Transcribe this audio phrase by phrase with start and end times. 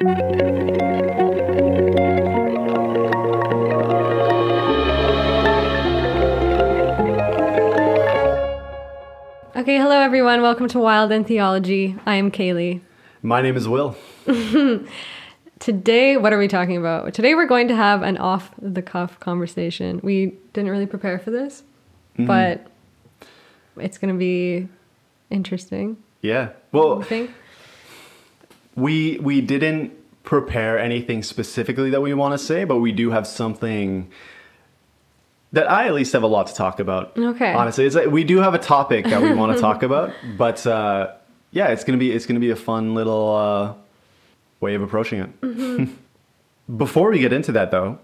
[0.00, 0.06] Okay,
[9.76, 10.40] hello everyone.
[10.40, 11.96] Welcome to Wild and Theology.
[12.06, 12.80] I am Kaylee.
[13.22, 13.96] My name is Will.
[15.58, 17.12] Today, what are we talking about?
[17.12, 19.98] Today, we're going to have an off the cuff conversation.
[20.04, 21.64] We didn't really prepare for this,
[22.14, 22.26] mm-hmm.
[22.26, 22.68] but
[23.76, 24.68] it's going to be
[25.28, 25.96] interesting.
[26.22, 26.50] Yeah.
[26.70, 27.30] Well I Well, think.
[28.78, 29.92] We we didn't
[30.24, 34.10] prepare anything specifically that we want to say, but we do have something
[35.52, 37.16] that I at least have a lot to talk about.
[37.16, 37.52] Okay.
[37.52, 40.66] Honestly, it's like we do have a topic that we want to talk about, but
[40.66, 41.14] uh,
[41.50, 43.74] yeah, it's gonna be it's gonna be a fun little uh,
[44.60, 45.88] way of approaching it.
[46.76, 47.98] Before we get into that, though,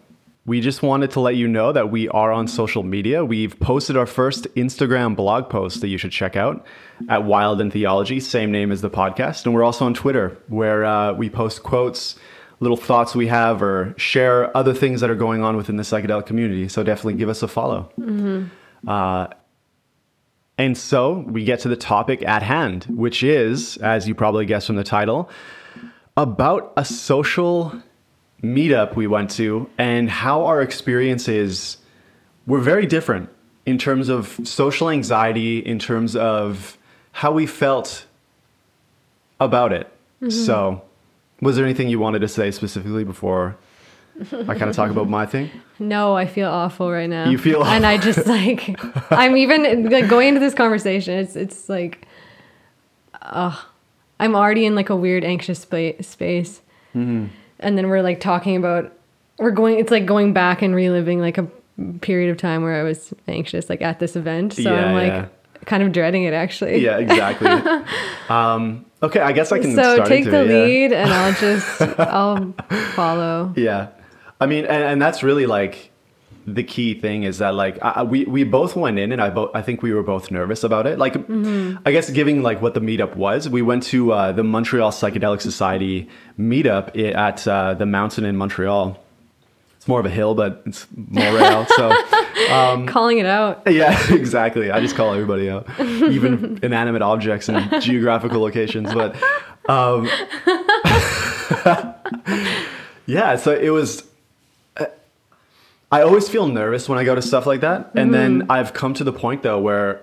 [0.46, 3.24] we just wanted to let you know that we are on social media.
[3.24, 6.66] We've posted our first Instagram blog post that you should check out
[7.08, 9.46] at Wild and Theology, same name as the podcast.
[9.46, 12.16] And we're also on Twitter, where uh, we post quotes,
[12.60, 16.26] little thoughts we have, or share other things that are going on within the psychedelic
[16.26, 16.68] community.
[16.68, 17.90] So definitely give us a follow.
[18.86, 19.28] Uh,
[20.58, 24.66] and so we get to the topic at hand, which is, as you probably guessed
[24.66, 25.30] from the title,
[26.18, 27.82] about a social
[28.42, 31.78] meetup we went to and how our experiences
[32.46, 33.28] were very different
[33.66, 36.76] in terms of social anxiety, in terms of
[37.12, 38.04] how we felt
[39.40, 39.90] about it.
[40.30, 40.82] So,
[41.40, 43.56] was there anything you wanted to say specifically before
[44.32, 45.50] I kind of talk about my thing?
[45.80, 47.28] No, I feel awful right now.
[47.28, 47.72] You feel awful.
[47.72, 48.78] and I just like
[49.12, 51.18] I'm even like going into this conversation.
[51.18, 52.06] It's it's like,
[53.20, 53.60] uh,
[54.20, 56.60] I'm already in like a weird anxious spa- space,
[56.94, 57.26] Mm-hmm.
[57.64, 58.92] And then we're like talking about
[59.38, 59.78] we're going.
[59.80, 61.48] It's like going back and reliving like a
[62.00, 64.52] period of time where I was anxious, like at this event.
[64.52, 65.26] So Yeah, I'm like yeah.
[65.64, 66.78] kind of dreading it actually.
[66.78, 67.48] Yeah, exactly.
[68.28, 70.64] um, okay, I guess I can So take the it, yeah.
[70.64, 72.52] lead, and I'll just I'll
[72.94, 73.52] follow.
[73.56, 73.88] Yeah,
[74.40, 75.90] I mean, and, and that's really like
[76.46, 79.50] the key thing is that like I, we we both went in, and I both
[79.54, 80.98] I think we were both nervous about it.
[80.98, 84.90] Like, I guess giving like what the meetup was, we went to uh, the Montreal
[84.90, 86.08] Psychedelic Society
[86.38, 88.98] meetup at uh, the mountain in Montreal.
[89.76, 91.94] It's more of a hill, but it's Montreal, so
[92.86, 93.62] Calling it out.
[93.66, 94.70] yeah, exactly.
[94.70, 98.92] I just call everybody out, even inanimate objects and geographical locations.
[98.92, 99.16] But
[99.68, 100.08] um,
[103.06, 104.04] yeah, so it was.
[105.92, 108.50] I always feel nervous when I go to stuff like that, and then mm-hmm.
[108.50, 110.02] I've come to the point though where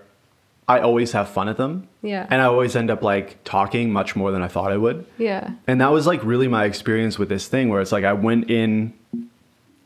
[0.68, 1.90] I always have fun at them.
[2.02, 2.26] Yeah.
[2.30, 5.06] and I always end up like talking much more than I thought I would.
[5.18, 5.52] Yeah.
[5.68, 8.50] And that was like really my experience with this thing where it's like I went
[8.50, 8.94] in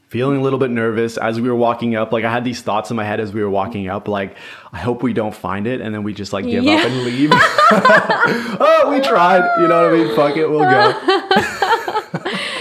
[0.07, 2.13] feeling a little bit nervous as we were walking up.
[2.13, 4.37] Like I had these thoughts in my head as we were walking up, like,
[4.71, 5.81] I hope we don't find it.
[5.81, 6.75] And then we just like give Yeah.
[6.75, 7.29] up and leave.
[7.33, 9.59] oh, we tried.
[9.59, 10.15] You know what I mean?
[10.15, 12.31] Fuck it, we'll go.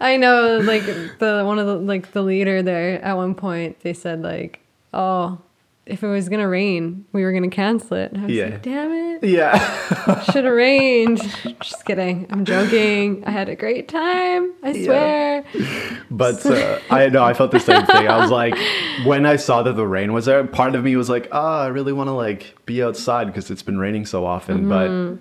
[0.00, 0.84] I know, like
[1.18, 4.60] the one of the like the leader there at one point they said like,
[4.94, 5.38] oh,
[5.86, 8.12] if it was gonna rain, we were gonna cancel it.
[8.12, 8.44] And I was Yeah.
[8.46, 10.22] like, damn it, Yeah.
[10.32, 11.18] should have rained.
[11.60, 12.26] Just kidding.
[12.30, 13.24] I'm joking.
[13.26, 14.52] I had a great time.
[14.62, 14.84] I Yeah.
[14.84, 15.44] swear.
[16.10, 18.06] But uh, I know I felt the same thing.
[18.08, 18.56] I was like,
[19.04, 21.66] when I saw that the rain was there, part of me was like, oh, I
[21.68, 25.16] really want to like be outside because it's been raining so often, Mm-hmm.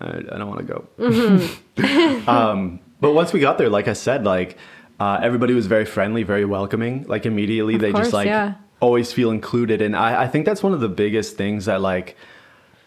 [0.00, 2.26] but I, I don't want to go.
[2.32, 4.56] um, but once we got there, like I said, like
[5.00, 7.04] uh, everybody was very friendly, very welcoming.
[7.08, 8.54] Like immediately, they course, just like yeah.
[8.78, 12.16] always feel included, and I, I think that's one of the biggest things that like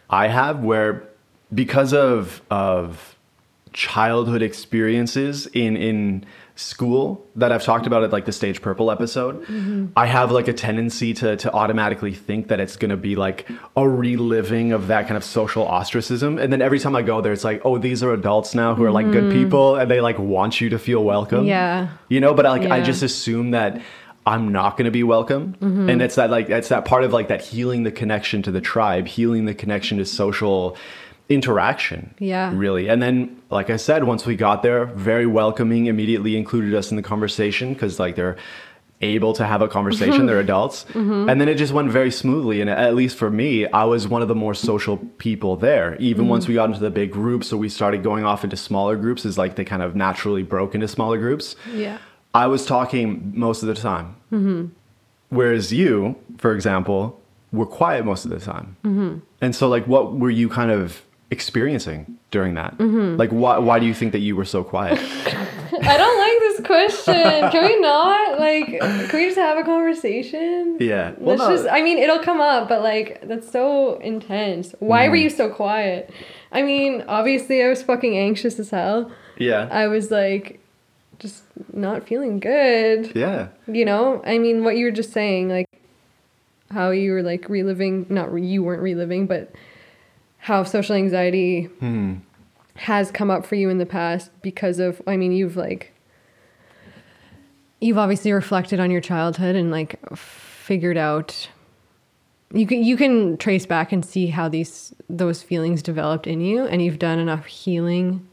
[0.10, 1.10] I have where
[1.54, 3.18] because of of
[3.74, 6.26] childhood experiences in in
[6.56, 9.88] school that I've talked about at like the Stage Purple episode, Mm-hmm.
[9.96, 13.88] I have like a tendency to to automatically think that it's gonna be like a
[13.88, 16.38] reliving of that kind of social ostracism.
[16.38, 18.84] And then every time I go there, it's like, oh, these are adults now who
[18.84, 21.40] are like good people and they like want you to feel welcome.
[21.40, 21.48] Mm-hmm.
[21.48, 21.90] Yeah.
[22.10, 23.82] You know, but like I just assume that
[24.26, 25.54] I'm not going to be welcome.
[25.54, 25.90] Mm-hmm.
[25.90, 28.62] And it's that like it's that part of like that healing the connection to the
[28.62, 30.78] tribe, healing the connection to social
[31.30, 32.14] interaction.
[32.20, 32.52] Yeah.
[32.54, 32.88] Really.
[32.88, 36.98] And then like I said, once we got there, very welcoming, immediately included us in
[36.98, 38.38] the conversation cuz like they're
[39.02, 40.86] able to have a conversation, they're adults.
[40.94, 41.30] Mm-hmm.
[41.30, 44.22] And then it just went very smoothly and at least for me, I was one
[44.22, 45.96] of the more social people there.
[46.00, 46.30] Even Mm-hmm.
[46.30, 49.26] once we got into the big groups, so we started going off into smaller groups
[49.26, 51.56] is like they kind of naturally broke into smaller groups.
[51.74, 51.98] Yeah.
[52.34, 54.16] I was talking most of the time.
[55.30, 57.20] Whereas you, for example,
[57.52, 58.76] were quiet most of the time.
[59.42, 61.02] And so, like, what were you kind of
[61.36, 62.80] experiencing during that?
[62.80, 64.98] Like, why, why do you think that you were so quiet?
[65.82, 67.52] I don't like this question.
[67.52, 68.40] Can we not?
[68.40, 68.68] Like,
[69.10, 70.78] can we just have a conversation?
[70.80, 71.12] yeah.
[71.18, 74.74] Well, Let's no, just, I mean, it'll come up, but like, that's so intense.
[74.80, 75.10] Why Mm-hmm.
[75.12, 76.12] were you so quiet?
[76.52, 79.12] I mean, obviously, I was fucking anxious as hell.
[79.38, 79.68] Yeah.
[79.72, 80.60] I was like
[81.20, 81.44] just
[81.74, 83.12] not feeling good.
[83.16, 83.50] yeah.
[83.68, 85.68] You know, I mean, what you were just saying, like
[86.72, 89.52] how you were like reliving, not re- you weren't reliving, but
[90.46, 92.14] how social anxiety Hmm.
[92.76, 95.92] has come up for you in the past because of, I mean, you've like,
[97.82, 101.50] you've obviously reflected on your childhood and like figured out.
[102.54, 106.66] You can you can trace back and see how these those feelings developed in you,
[106.66, 108.26] and you've done enough healing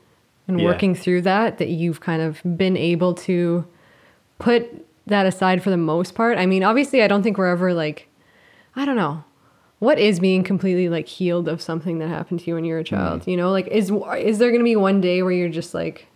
[0.47, 0.65] and Yeah.
[0.67, 3.65] working through that that you've kind of been able to
[4.39, 6.37] put that aside for the most part.
[6.37, 8.09] I mean, obviously, I don't think we're ever like,
[8.77, 9.25] I don't know,
[9.83, 12.79] what is being completely like healed of something that happened to you when you were
[12.79, 13.23] a child.
[13.23, 13.27] Mm.
[13.27, 16.07] You know, like is is there gonna be one day where you're just like,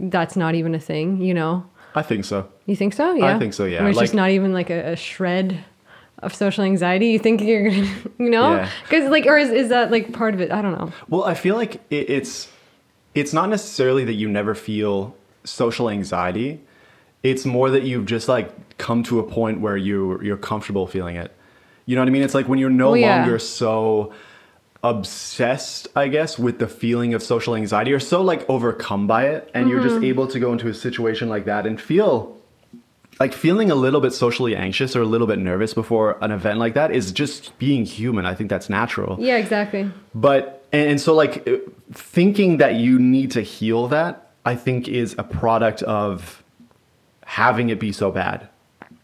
[0.00, 1.20] that's not even a thing.
[1.20, 2.48] You know, I think so.
[2.64, 3.12] you think so?
[3.12, 3.80] Yeah, I think so, yeah.
[3.80, 5.62] Where it's just not even like a, a shred
[6.20, 7.08] of social anxiety.
[7.08, 7.86] You think you're gonna,
[8.18, 8.70] you know, Yeah.
[8.84, 10.50] because like, or is is that like part of it?
[10.50, 10.90] I don't know.
[11.10, 12.48] Well, I feel like it, it's
[13.14, 15.14] it's not necessarily that you never feel
[15.44, 16.62] social anxiety.
[17.22, 21.16] It's more that you've just like come to a point where you you're comfortable feeling
[21.16, 21.34] it.
[21.88, 22.22] You know what I mean?
[22.22, 23.16] It's like when you're no Well, yeah.
[23.20, 24.12] longer so
[24.84, 29.50] obsessed, I guess, with the feeling of social anxiety or so like overcome by it
[29.54, 29.88] and you're Mm-hmm.
[29.88, 32.36] just able to go into a situation like that and feel
[33.18, 36.58] like feeling a little bit socially anxious or a little bit nervous before an event
[36.58, 38.26] like that is just being human.
[38.26, 39.16] I think that's natural.
[39.18, 39.90] Yeah, exactly.
[40.14, 41.56] But and, and so like uh,
[41.92, 46.44] thinking that you need to heal that, I think is a product of
[47.24, 48.47] having it be so bad.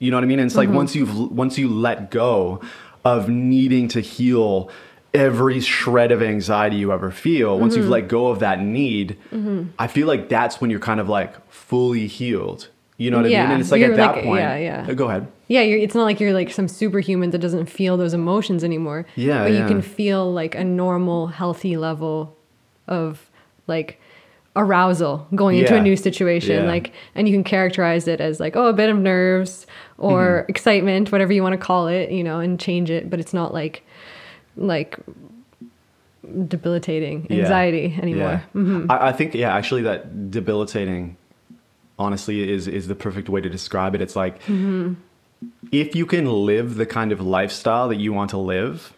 [0.05, 0.39] You know what I mean?
[0.39, 0.77] And it's like mm-hmm.
[0.77, 2.61] once you've once you let go
[3.05, 4.71] of needing to heal
[5.15, 7.93] every shred of anxiety you ever feel, once you've mm-hmm.
[7.93, 9.71] let go of that need, mm-hmm.
[9.79, 12.69] I feel like that's when you're kind of like fully healed.
[12.97, 13.39] You know what I mean?
[13.39, 14.41] And it's like you're at that point.
[14.41, 14.93] yeah, yeah.
[14.93, 15.27] Go ahead.
[15.49, 19.07] Yeah, you're, it's not like you're like some superhuman that doesn't feel those emotions anymore.
[19.17, 22.37] Yeah, but you can feel like a normal, healthy level
[22.87, 23.31] of
[23.67, 24.01] like
[24.57, 26.65] arousal going into a new situation.
[26.65, 26.71] yeah.
[26.71, 29.67] Like, and you can characterize it as like, oh, a bit of nerves
[29.99, 30.51] or Mm-hmm.
[30.51, 33.11] excitement, whatever you want to call it, you know, and change it.
[33.11, 33.83] But it's not like,
[34.57, 34.97] like
[36.49, 37.41] debilitating Yeah.
[37.43, 38.43] anxiety anymore.
[38.55, 38.91] Mm-hmm.
[38.91, 41.17] I, I think yeah, actually that debilitating
[41.99, 44.01] honestly is is the perfect way to describe it.
[44.01, 44.95] It's like Mm-hmm.
[45.73, 48.93] if you can live the kind of lifestyle that you want to live,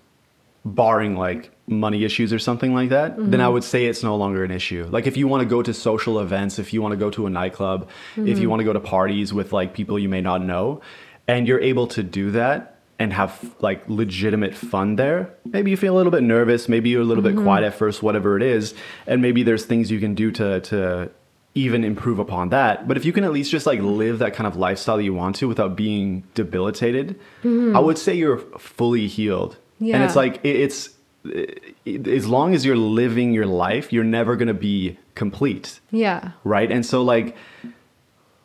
[0.66, 3.40] barring like money issues or something like that, then Mm-hmm.
[3.40, 4.86] I would say it's no longer an issue.
[4.90, 7.26] Like if you want to go to social events, if you want to go to
[7.26, 8.40] a nightclub, if Mm-hmm.
[8.42, 10.80] you want to go to parties with like people you may not know,
[11.28, 15.94] and you're able to do that and have like legitimate fun there, maybe you feel
[15.94, 17.36] a little bit nervous, maybe you're a little Mm-hmm.
[17.38, 18.74] bit quiet at first, whatever it is,
[19.06, 21.10] and maybe there's things you can do to to
[21.54, 22.86] even improve upon that.
[22.86, 25.14] But if you can at least just like live that kind of lifestyle that you
[25.14, 29.56] want to without being debilitated, I would say you're fully healed.
[29.80, 30.90] And it's like it, it's
[31.24, 36.32] it, as long as you're living your life, you're never going to be complete, Yeah.
[36.44, 36.70] right?
[36.70, 37.36] And so like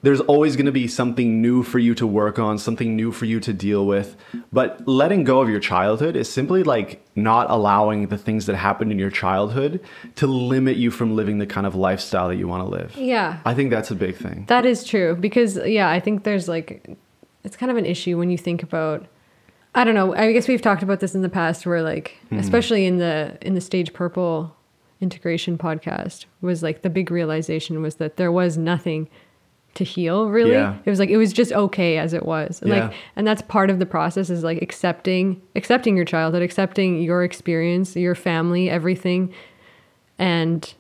[0.04, 3.26] there's always going to be something new for you to work on, something new for
[3.26, 4.16] you to deal with.
[4.52, 8.92] But letting go of your childhood is simply like not allowing the things that happened
[8.92, 9.80] in your childhood
[10.16, 12.96] to limit you from living the kind of lifestyle that you want to live.
[12.98, 13.42] Yeah.
[13.46, 14.46] I think that's a big thing.
[14.48, 16.98] That is true because yeah, I think there's like
[17.44, 19.06] it's kind of an issue when you think about
[19.74, 22.38] I don't know, I guess we've talked about this in the past where like Hmm.
[22.40, 24.56] especially in the in the Stage Purple
[25.00, 29.08] integration podcast was like the big realization was that there was nothing
[29.74, 30.52] to heal really.
[30.52, 30.76] Yeah.
[30.84, 32.62] It was like it was just okay as it was.
[32.62, 32.88] And Yeah.
[32.88, 37.24] like and that's part of the process is like accepting accepting your childhood, accepting your
[37.24, 39.34] experience, your family, everything
[40.20, 40.74] and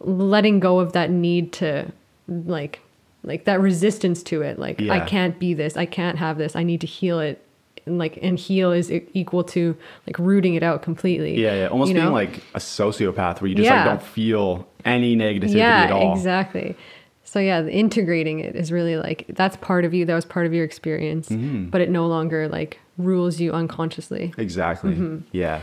[0.00, 1.86] letting go of that need to
[2.28, 2.80] like
[3.24, 6.62] like that resistance to it like i can't be this i can't have this i
[6.62, 7.44] need to heal it
[7.86, 9.76] and like and heal is equal to
[10.06, 11.66] like rooting it out completely Yeah, yeah.
[11.68, 12.12] Almost you being know?
[12.12, 13.76] like a sociopath where you just Yeah.
[13.84, 16.12] like don't feel any negativity yeah at all.
[16.16, 16.76] exactly
[17.24, 20.46] so yeah the integrating it is really like that's part of you that was part
[20.46, 21.70] of your experience Mm-hmm.
[21.70, 25.22] but it no longer like rules you unconsciously Exactly.
[25.32, 25.62] Yeah,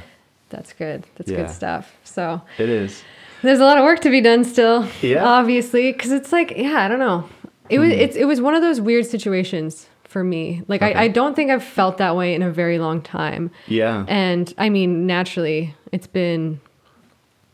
[0.49, 1.37] that's good that's Yeah.
[1.37, 3.03] good stuff so it is.
[3.41, 4.85] There's a lot of work to be done still.
[5.01, 5.23] Yeah.
[5.23, 7.23] Obviously, because it's like, yeah, I don't know.
[7.69, 10.63] It was it's it was one of those weird situations for me.
[10.67, 10.93] Like Okay.
[10.93, 13.51] I, I don't think I've felt that way in a very long time.
[13.67, 14.05] Yeah.
[14.07, 16.59] And I mean, naturally, it's been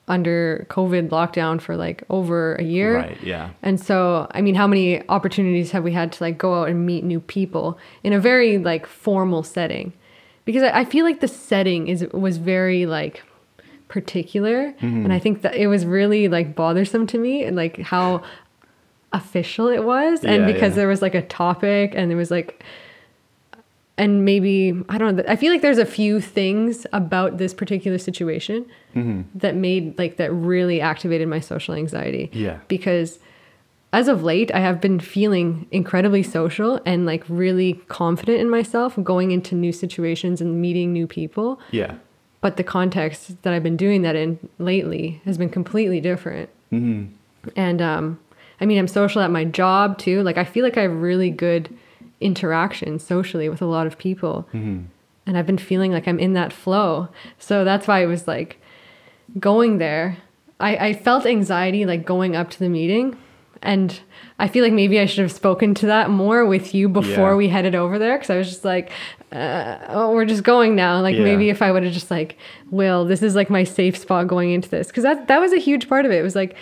[0.07, 2.97] under COVID lockdown for like over a year.
[2.97, 3.49] Right, yeah.
[3.63, 6.85] And so, I mean, how many opportunities have we had to like go out and
[6.85, 9.93] meet new people in a very like formal setting?
[10.45, 13.23] Because I, I feel like the setting is was very like
[13.87, 15.05] particular, Mm-hmm.
[15.05, 18.21] and I think that it was really like bothersome to me, and like how
[19.19, 20.75] official it was, and Yeah, because yeah.
[20.79, 22.63] there was like a topic, and there was like
[23.97, 25.23] and maybe I don't know.
[25.27, 29.21] I feel like there's a few things about this particular situation Mm-hmm.
[29.39, 32.29] that made like that really activated my social anxiety.
[32.31, 32.59] Yeah.
[32.69, 33.19] Because
[33.91, 38.97] as of late, I have been feeling incredibly social and like really confident in myself
[39.03, 41.59] going into new situations and meeting new people.
[41.71, 41.95] Yeah.
[42.39, 46.49] But the context that I've been doing that in lately has been completely different.
[46.71, 47.49] Mm-hmm.
[47.57, 48.19] And um,
[48.61, 50.21] I mean, I'm social at my job too.
[50.23, 51.75] Like, I feel like I have really good
[52.21, 54.47] interaction socially with a lot of people.
[54.53, 54.83] Mm-hmm.
[55.27, 57.09] And I've been feeling like I'm in that flow.
[57.39, 58.61] So that's why it was like
[59.39, 60.17] going there.
[60.59, 63.17] I, I felt anxiety like going up to the meeting.
[63.61, 63.99] And
[64.37, 67.35] I feel like maybe I should have spoken to that more with you before Yeah.
[67.35, 68.17] we headed over there.
[68.19, 68.91] Cause I was just like,
[69.31, 71.01] uh, oh, we're just going now.
[71.01, 71.23] Like Yeah.
[71.23, 72.37] maybe if I would have just like,
[72.69, 74.91] Will, this is like my safe spot going into this.
[74.91, 76.19] Cause that, that was a huge part of it.
[76.19, 76.55] It was like,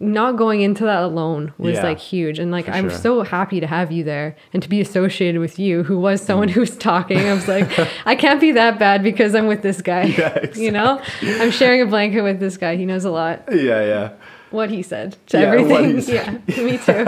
[0.00, 2.98] not going into that alone was Yeah, like huge and like i'm sure.
[2.98, 6.48] so happy to have you there and to be associated with you who was someone
[6.48, 7.68] who was talking i was like
[8.06, 11.82] i can't be that bad because i'm with this guy Yeah, you know i'm sharing
[11.82, 14.12] a blanket with this guy he knows a lot Yeah, yeah.
[14.52, 16.42] what he said to Yeah, everything said.
[16.48, 17.04] yeah me too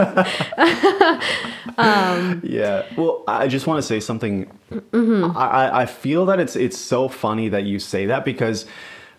[2.43, 2.85] Yeah.
[2.97, 4.45] Well, I just want to say something.
[4.71, 5.37] Mm-hmm.
[5.37, 8.65] I, I- feel that it's it's so funny that you say that because,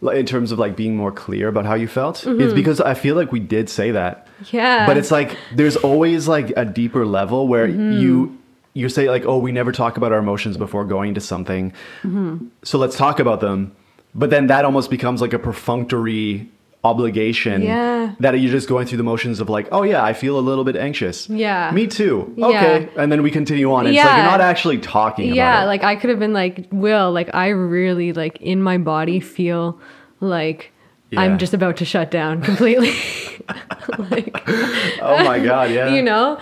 [0.08, 2.40] in terms of like being more clear about how you felt, Mm-hmm.
[2.40, 4.26] it's because I feel like we did say that.
[4.50, 8.00] yeah But it's like there's always like a deeper level where Mm-hmm.
[8.00, 8.38] you
[8.74, 12.46] you say like, oh, we never talk about our emotions before going to something, Mm-hmm.
[12.62, 13.72] so let's talk about them.
[14.14, 16.48] But then that almost becomes like a perfunctory
[16.84, 18.14] obligation Yeah.
[18.20, 20.64] that you're just going through the motions of like, oh yeah, I feel a little
[20.64, 21.28] bit anxious.
[21.28, 21.70] Yeah.
[21.70, 22.32] Me too.
[22.36, 22.46] Yeah.
[22.48, 22.88] Okay.
[22.96, 23.86] And then we continue on.
[23.86, 27.12] It's like you're not actually talking about yeah like i could have been like will
[27.12, 29.78] like i really like in my body feel
[30.20, 30.72] like
[31.10, 31.20] Yeah.
[31.22, 32.90] i'm just about to shut down completely
[34.10, 34.30] like
[35.00, 35.88] oh my god, yeah.
[35.94, 36.38] you know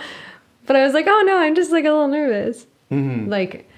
[0.65, 3.29] but i was like oh no i'm just like a little nervous Mm-hmm.
[3.29, 3.69] like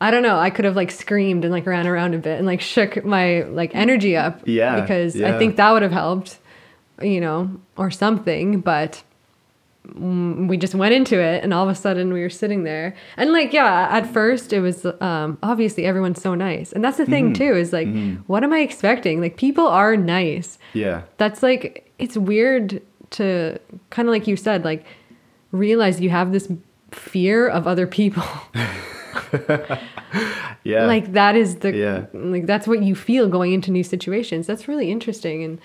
[0.00, 2.46] i don't know i could have like screamed and like ran around a bit and
[2.46, 6.38] like shook my like energy up Yeah, because i think that would have helped
[7.02, 9.02] you know or something but
[9.94, 12.94] we just went into it and all of a sudden we were sitting there.
[13.16, 16.72] And like yeah at first it was um obviously everyone's so nice.
[16.72, 17.42] And that's the thing Mm-hmm.
[17.42, 17.88] too is like
[18.26, 19.20] what am i expecting?
[19.22, 20.58] Like people are nice.
[20.74, 21.02] Yeah.
[21.16, 24.84] that's like it's weird to kind of like you said like
[25.52, 26.52] realize you have this
[26.90, 28.24] fear of other people
[30.64, 30.86] Yeah.
[30.86, 32.06] like that is the Yeah.
[32.12, 35.58] like that's what you feel going into new situations that's really interesting and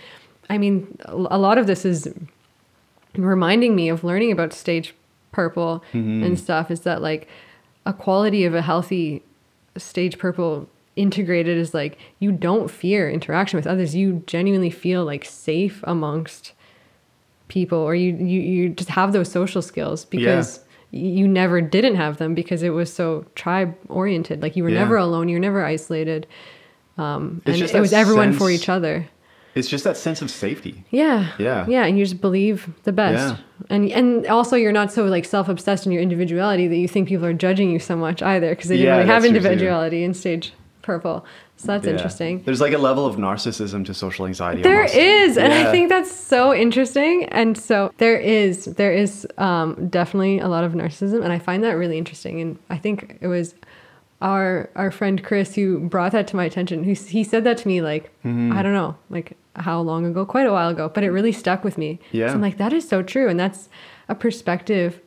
[0.49, 2.07] i mean a lot of this is
[3.15, 4.93] reminding me of learning about stage
[5.31, 6.23] purple Mm-hmm.
[6.23, 7.27] and stuff is that like
[7.85, 9.21] a quality of a healthy
[9.77, 15.25] stage purple integrated is like you don't fear interaction with others you genuinely feel like
[15.25, 16.53] safe amongst
[17.47, 20.59] people or you you, you just have those social skills because
[20.95, 24.79] you never didn't have them because it was so tribe oriented like you were Yeah.
[24.83, 26.27] never alone you were never isolated
[26.99, 29.07] um and it was everyone for each other
[29.55, 30.83] it's just that sense of safety.
[30.91, 31.65] yeah Yeah.
[31.67, 33.43] yeah and you just believe the best Yeah.
[33.75, 37.25] and and also you're not so like self-obsessed in your individuality that you think people
[37.25, 39.45] are judging you so much either because they didn't Yeah, really have that's true, too.
[39.47, 41.25] individuality in stage purple
[41.63, 41.93] so that's Yeah.
[41.93, 44.61] interesting There's like a level of narcissism to social anxiety.
[44.61, 44.95] There almost.
[44.95, 47.25] is, and I think that's so interesting.
[47.25, 51.63] And so there is, there is um, definitely a lot of narcissism, and I find
[51.63, 52.41] that really interesting.
[52.41, 53.55] And I think it was
[54.21, 56.83] our our friend Chris who brought that to my attention.
[56.83, 58.53] Who he said that to me like Mm-hmm.
[58.57, 60.25] I don't know, like how long ago?
[60.25, 61.99] Quite a while ago, but it really stuck with me.
[62.11, 62.27] Yeah.
[62.29, 63.69] so I'm like that is so true, and that's
[64.09, 64.99] a perspective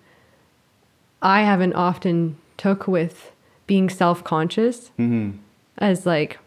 [1.23, 3.33] I haven't often took with
[3.67, 5.39] being self conscious Mhm.
[5.79, 6.39] as like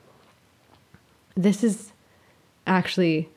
[1.43, 1.91] this is
[2.67, 3.29] actually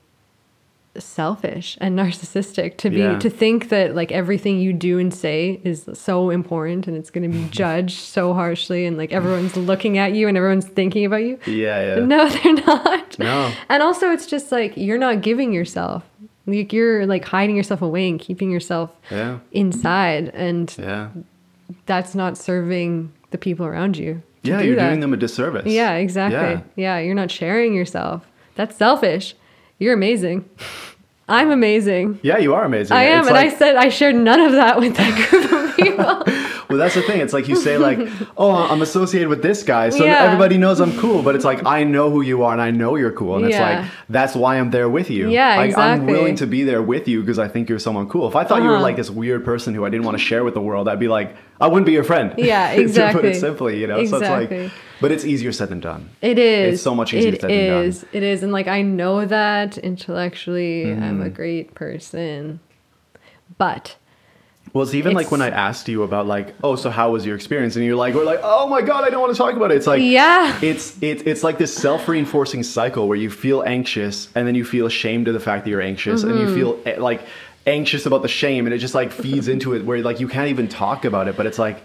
[0.99, 3.19] selfish and narcissistic to be Yeah.
[3.19, 7.31] to think that like everything you do and say is so important and it's going
[7.31, 11.23] to be judged so harshly and like everyone's looking at you and everyone's thinking about
[11.23, 12.05] you Yeah, yeah.
[12.05, 13.51] no they're not No.
[13.71, 16.03] and also it's just like you're not giving yourself
[16.47, 19.39] like you're like hiding yourself away and keeping yourself Yeah.
[19.53, 21.09] inside and Yeah.
[21.87, 24.89] that's not serving the people around you Yeah, do you're that.
[24.89, 25.67] doing them a disservice.
[25.67, 26.63] Yeah, exactly.
[26.77, 26.99] Yeah.
[26.99, 28.27] you're not sharing yourself.
[28.57, 29.35] That's selfish.
[29.79, 30.49] You're amazing.
[31.29, 32.19] I'm amazing.
[32.23, 32.97] Yeah, you are amazing.
[32.97, 35.53] I am, It's and like- I said I shared none of that with that group
[35.53, 36.25] of people.
[36.73, 37.21] Well, that's the thing.
[37.21, 37.99] It's like you say, like,
[38.37, 40.25] "Oh, I'm associated with this guy, so Yeah.
[40.25, 42.97] everybody knows I'm cool." But it's like I know who you are, and I know
[42.97, 45.29] you're cool, and it's like that's why I'm there with you.
[45.31, 48.26] Yeah, like, I'm willing to be there with you because I think you're someone cool.
[48.29, 48.83] If I thought you were Uh-huh.
[48.83, 51.09] like this weird person who I didn't want to share with the world, I'd be
[51.09, 52.35] like, I wouldn't be your friend.
[52.38, 53.97] Yeah, to put it simply, you know.
[53.97, 54.62] So it's Exactly.
[54.64, 56.11] like, but it's easier said than done.
[56.21, 56.75] It is.
[56.75, 57.85] It's so much easier It said than done.
[57.85, 58.07] is.
[58.12, 61.23] It is, and like I know that intellectually, I'm Mm-hmm.
[61.23, 62.61] a great person,
[63.59, 63.97] but
[64.73, 67.37] Well, it's even like when I asked you about like, oh, so how was your
[67.37, 67.76] experience?
[67.76, 69.76] And you're like, we're like, oh my god, I don't want to talk about it.
[69.76, 70.59] It's like, Yeah.
[70.62, 74.87] it's it's it's like this self-reinforcing cycle where you feel anxious and then you feel
[74.87, 76.49] ashamed of the fact that you're anxious and Mm-hmm.
[76.49, 77.21] you feel eh, like
[77.67, 80.49] anxious about the shame and it just like feeds into it where like you can't
[80.49, 81.83] even talk about it, but it's like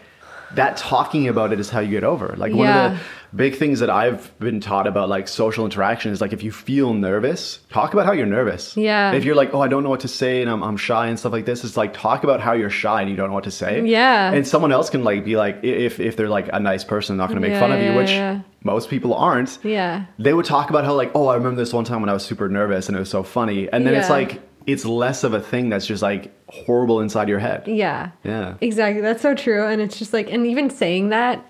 [0.55, 2.33] that talking about it is how you get over.
[2.37, 2.99] Like one of the
[3.35, 6.93] big things that I've been taught about like social interaction is like if you feel
[6.93, 8.77] nervous, talk about how you're nervous.
[8.77, 9.11] Yeah.
[9.11, 11.19] If you're like, oh, I don't know what to say and I'm, I'm shy and
[11.19, 13.43] stuff like this, it's like talk about how you're shy and you don't know what
[13.43, 13.85] to say.
[13.85, 14.31] Yeah.
[14.31, 17.27] And someone else can like be like, if if they're like a nice person, not
[17.27, 18.41] going to make Yeah, fun of you, yeah, which yeah.
[18.63, 19.59] most people aren't.
[19.63, 20.05] Yeah.
[20.17, 22.25] They would talk about how like, oh, I remember this one time when I was
[22.25, 25.39] super nervous and it was so funny, and then it's like it's less of a
[25.41, 27.63] thing that's just like horrible inside your head.
[27.67, 28.11] Yeah.
[28.23, 28.55] Yeah.
[28.61, 29.01] Exactly.
[29.01, 29.65] That's so true.
[29.65, 31.43] And it's just like, and even saying that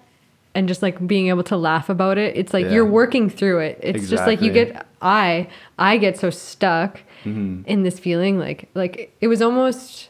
[0.56, 2.74] and just like being able to laugh about it, it's like Yeah.
[2.74, 3.80] you're working through it.
[3.84, 7.64] It's just like you get, I, I get so stuck Mm-hmm.
[7.66, 8.38] in this feeling.
[8.40, 10.10] Like, like it was almost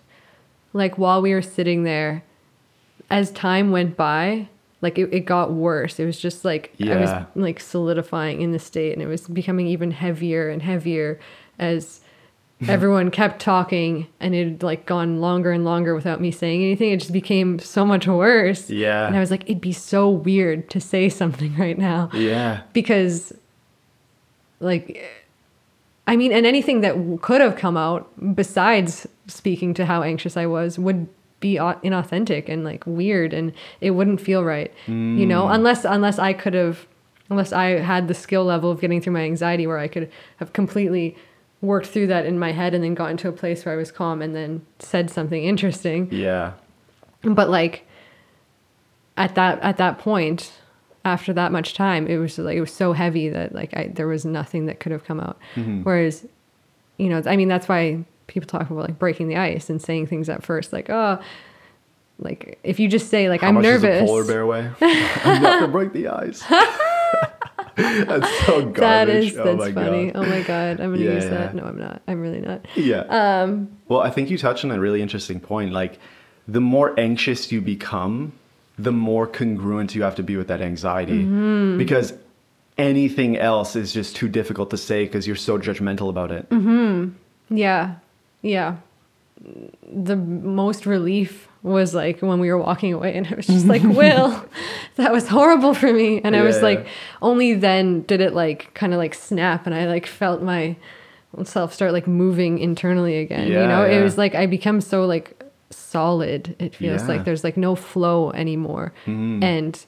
[0.73, 2.21] like while we were sitting there,
[3.09, 4.49] as time went by,
[4.81, 5.99] like it, it got worse.
[5.99, 9.65] It was just like I was like solidifying in the state and it was becoming
[9.67, 11.19] even heavier and heavier
[11.57, 12.01] as
[12.67, 16.91] everyone kept talking and it had like gone longer and longer without me saying anything.
[16.91, 18.69] It just became so much worse.
[18.69, 19.05] Yeah.
[19.07, 22.61] And I was like, it'd be so weird to say something right now Yeah.
[22.73, 23.33] because
[24.59, 25.03] like
[26.07, 30.45] i mean and anything that could have come out besides speaking to how anxious i
[30.45, 31.07] was would
[31.39, 35.53] be inauthentic and like weird and it wouldn't feel right you know mm.
[35.53, 36.87] unless unless i could have
[37.29, 40.51] unless i had the skill level of getting through my anxiety where i could have
[40.53, 41.15] completely
[41.61, 43.91] worked through that in my head and then got into a place where i was
[43.91, 46.53] calm and then said something interesting Yeah.
[47.23, 47.85] but like
[49.15, 50.53] at that at that point
[51.03, 54.07] after that much time it was like it was so heavy that like I, there
[54.07, 55.81] was nothing that could have come out mm-hmm.
[55.83, 56.25] whereas
[56.97, 60.07] you know i mean that's why people talk about like breaking the ice and saying
[60.07, 61.19] things at first like oh
[62.19, 64.69] like if you just say like How i'm nervous polar bear weigh?
[64.81, 66.43] I'm not gonna break the ice.
[68.07, 68.75] that's so garbage.
[68.75, 70.15] that is oh that's funny god.
[70.25, 71.29] oh my god i'm gonna Yeah, use yeah.
[71.29, 73.01] that no i'm not i'm really not Yeah.
[73.09, 75.71] um Well, I think you touched on a really interesting point.
[75.71, 75.99] Like,
[76.47, 78.33] the more anxious you become,
[78.77, 81.23] the more congruent you have to be with that anxiety.
[81.23, 81.77] Mm-hmm.
[81.77, 82.13] Because
[82.77, 86.49] anything else is just too difficult to say because you're so judgmental about it.
[86.49, 87.55] Mm-hmm.
[87.55, 87.95] Yeah.
[88.41, 88.77] Yeah.
[89.91, 93.81] The most relief was like when we were walking away and I was just like,
[93.83, 94.45] Will,
[94.95, 96.21] that was horrible for me.
[96.21, 96.61] And I was Yeah.
[96.63, 96.87] like,
[97.21, 100.75] only then did it like kind of like snap and I like felt my
[101.43, 103.47] self start like moving internally again.
[103.47, 106.55] you Yeah, know, it was like I become so like solid.
[106.59, 107.07] It feels Yeah.
[107.07, 108.93] Like there's like no flow anymore.
[109.05, 109.43] Mm-hmm.
[109.43, 109.85] And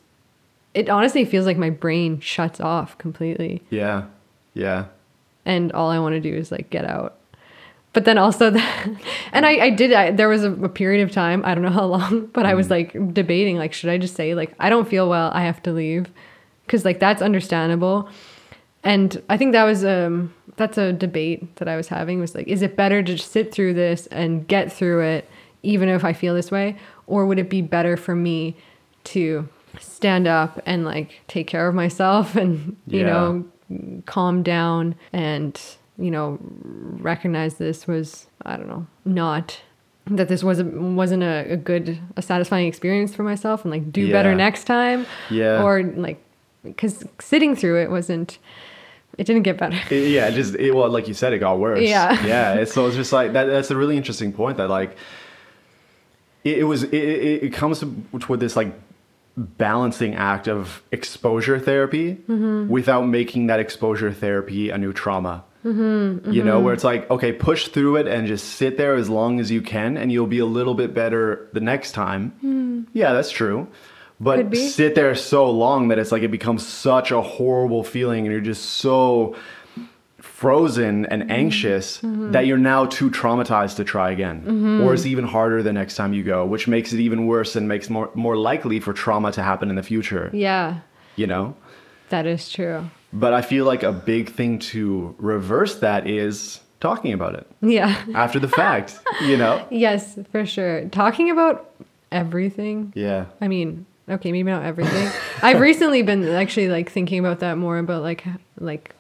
[0.74, 4.06] it honestly feels like my brain shuts off completely Yeah.
[4.54, 4.86] Yeah.
[5.46, 7.16] and all I want to do is like get out.
[7.94, 8.62] But then also, the,
[9.34, 9.92] and I, I did.
[9.94, 11.42] I, there was a, a period of time.
[11.44, 14.36] I don't know how long, but I was like debating, like, should I just say
[14.36, 16.06] like I don't feel well, I have to leave,
[16.66, 18.08] because like that's understandable.
[18.84, 22.48] And I think that was um that's a debate that I was having was like,
[22.48, 25.30] is it better to just sit through this and get through it,
[25.64, 28.56] even if I feel this way, or would it be better for me
[29.06, 29.48] to
[29.80, 33.06] stand up and like take care of myself and you Yeah.
[33.06, 33.46] know
[34.06, 35.60] calm down and
[36.00, 39.62] you know recognize this was i don't know not
[40.08, 44.12] that this wasn't wasn't a, a good a satisfying experience for myself and like do
[44.12, 45.64] better next time Yeah.
[45.64, 46.22] or like
[46.64, 48.40] because sitting through it wasn't
[49.18, 51.60] it didn't get better It- yeah, it just it, well, like you said, it got
[51.60, 51.82] worse.
[51.82, 52.26] Yeah.
[52.26, 52.54] yeah.
[52.54, 53.46] It's, so it's just like that.
[53.46, 54.58] That's a really interesting point.
[54.58, 54.96] That like
[56.46, 56.84] it, it was.
[56.84, 57.84] It, it, it comes
[58.14, 58.74] with this like
[59.36, 62.70] balancing act of exposure therapy mm-hmm.
[62.70, 65.44] without making that exposure therapy a new trauma.
[65.66, 66.66] Mm-hmm, you know, mm-hmm.
[66.66, 69.62] where it's like, okay, push through it and just sit there as long as you
[69.62, 72.32] can, and you'll be a little bit better the next time.
[72.42, 72.84] Hmm.
[72.94, 73.68] Yeah, that's true.
[74.22, 78.32] But sit there so long that it's like it becomes such a horrible feeling, and
[78.32, 79.36] you're just so
[80.18, 84.82] frozen and mm-hmm, anxious that you're now too traumatized to try again.
[84.82, 87.68] Or it's even harder the next time you go which makes it even worse and
[87.68, 90.30] makes more more likely for trauma to happen in the future.
[90.34, 90.80] Yeah.
[91.18, 91.56] You know?
[92.10, 97.12] That is true but i feel like a big thing to reverse that is talking
[97.12, 97.46] about it.
[97.62, 98.02] Yeah.
[98.16, 99.66] After the fact you know?
[99.72, 100.86] Yes for sure.
[100.90, 101.70] Talking about
[102.10, 102.94] everything?
[102.96, 103.26] Yeah.
[103.42, 105.10] I mean, okay, maybe not everything.
[105.42, 108.24] I've recently been actually like thinking about that more about like
[108.60, 108.96] like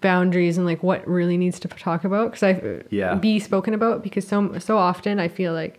[0.00, 2.30] boundaries and like what really needs to talk about.
[2.32, 3.14] Because I Yeah.
[3.16, 5.78] be spoken about because so so often I feel like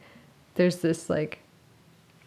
[0.56, 1.40] there's this like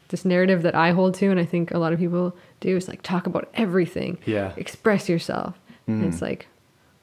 [0.08, 2.88] this narrative that I hold to and I think a lot of people do is
[2.88, 4.18] like talk about everything.
[4.26, 4.52] Yeah.
[4.56, 5.58] Express yourself.
[5.86, 6.48] And it's like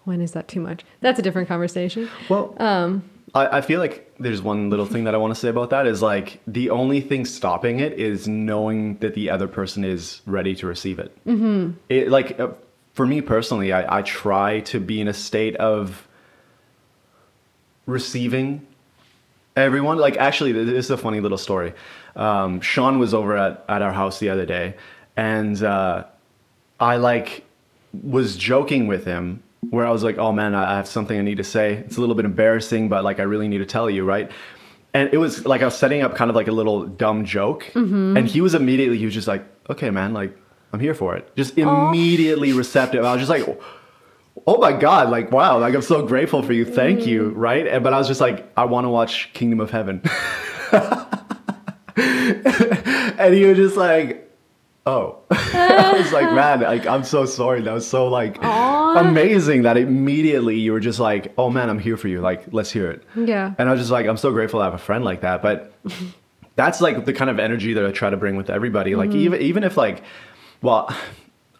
[0.03, 0.83] when is that too much?
[0.99, 2.09] That's a different conversation.
[2.29, 5.49] well Um I, I feel like there's one little thing that I want to say
[5.49, 9.83] about that is like the only thing stopping it is knowing that the other person
[9.83, 11.15] is ready to receive it.
[11.25, 11.71] Mm-hmm.
[11.89, 12.49] It like uh,
[12.93, 16.07] for me personally, I, I try to be in a state of
[17.85, 18.65] receiving
[19.55, 19.97] everyone.
[19.97, 21.73] Like actually, this is a funny little story.
[22.15, 24.75] Um, Sean was over at at our house the other day,
[25.15, 26.05] and uh,
[26.79, 27.45] I like
[28.03, 31.37] was joking with him where I was like, "Oh man, I have something I need
[31.37, 31.73] to say.
[31.73, 34.31] It's a little bit embarrassing, but like I really need to tell you, right?"
[34.93, 37.71] And it was like I was setting up kind of like a little dumb joke,
[38.17, 40.37] and he was immediately he was just like, "Okay, man, like
[40.71, 43.05] I'm here for it." Just immediately receptive.
[43.05, 43.59] I was just like,
[44.45, 46.65] "Oh my god, like wow, like I'm so grateful for you.
[46.65, 47.67] Thank you." Right?
[47.67, 50.01] And but I was just like, "I want to watch Kingdom of Heaven."
[51.95, 54.32] and he was just like,
[54.85, 57.61] "Oh." I was like, "Man, like I'm so sorry.
[57.61, 61.97] That was so like amazing that immediately you were just like, "Oh man, I'm here
[61.97, 62.21] for you.
[62.21, 63.53] Like, let's hear it." Yeah.
[63.57, 65.41] And I was just like, I'm so grateful to have a friend like that.
[65.41, 65.73] But
[66.55, 68.95] that's like the kind of energy that I try to bring with everybody.
[68.95, 69.19] Like mm-hmm.
[69.19, 70.03] even even if like,
[70.61, 70.95] well,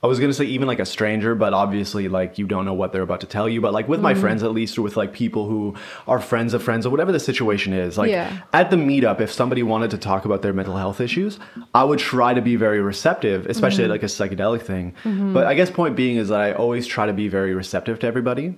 [0.04, 2.92] I was gonna say even like a stranger, but obviously like you don't know what
[2.92, 3.62] they're about to tell you.
[3.62, 4.22] But like with my mm-hmm.
[4.22, 5.76] friends at least, or with like people who
[6.08, 7.98] are friends of friends, or whatever the situation is.
[7.98, 8.42] Like Yeah.
[8.52, 11.40] at the meetup, if somebody wanted to talk about their mental health issues,
[11.74, 13.92] I would try to be very receptive, especially at mm-hmm.
[13.92, 14.94] like a psychedelic thing.
[15.04, 15.34] Mm-hmm.
[15.34, 18.08] But I guess point being is that I always try to be very receptive to
[18.08, 18.56] everybody.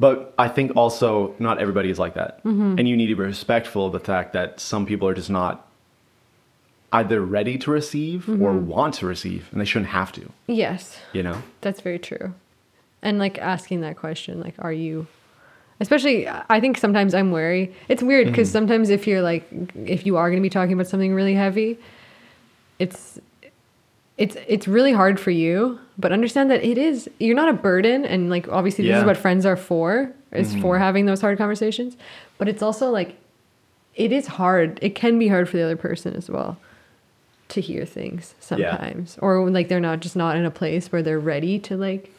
[0.00, 2.40] But I think also not everybody is like that.
[2.78, 5.68] And you need to be respectful of the fact that some people are just not
[6.94, 8.68] either ready to receive or mm-hmm.
[8.68, 10.96] want to receive, and they shouldn't have to, Yes.
[11.12, 11.42] you know?
[11.60, 12.34] That's very true.
[13.02, 15.08] And like asking that question, like, are you,
[15.80, 17.74] especially, I think sometimes I'm wary.
[17.88, 18.58] It's weird because mm-hmm.
[18.58, 19.44] sometimes if you're like,
[19.84, 21.78] if you are going to be talking about something really heavy,
[22.78, 23.18] it's,
[24.16, 28.04] it's, it's really hard for you, but understand that it is, you're not a burden.
[28.04, 29.00] And like, obviously, this Yeah.
[29.00, 30.82] is what friends are for, is for mm-hmm.
[30.82, 31.96] having those hard conversations.
[32.38, 33.16] But it's also like,
[33.96, 34.78] it is hard.
[34.80, 36.56] It can be hard for the other person as well
[37.48, 39.18] to hear things sometimes.
[39.20, 42.12] Or like they're not just not in a place where they're ready to like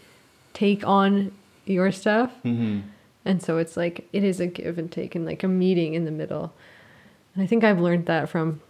[0.53, 1.31] take on
[1.65, 2.31] your stuff.
[2.43, 2.87] Mm-hmm.
[3.25, 6.05] and so it's like it is a give and take and like a meeting in
[6.05, 6.53] the middle.
[7.33, 8.61] And i think i've learned that from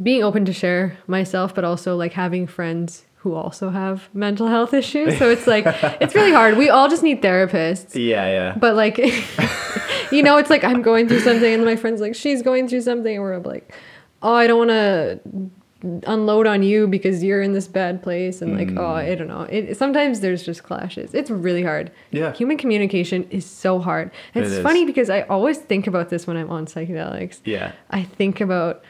[0.00, 4.72] being open to share myself but also like having friends who also have mental health
[4.72, 5.18] issues.
[5.18, 5.64] So it's like
[6.00, 6.56] it's really hard.
[6.56, 7.96] We all just need therapists.
[7.96, 8.56] Yeah, yeah.
[8.56, 8.98] but like
[10.12, 12.80] you know it's like i'm going through something and my friend's like she's going through
[12.82, 13.74] something and we're like
[14.22, 15.20] oh i don't want to
[16.06, 18.94] unload on you because you're in this bad place and like oh mm.
[18.94, 22.32] i don't know it sometimes there's just clashes it's really hard Yeah.
[22.32, 24.62] human communication is so hard It it's is.
[24.62, 27.72] funny because i always think about this when i'm on psychedelics Yeah.
[27.90, 28.82] i think about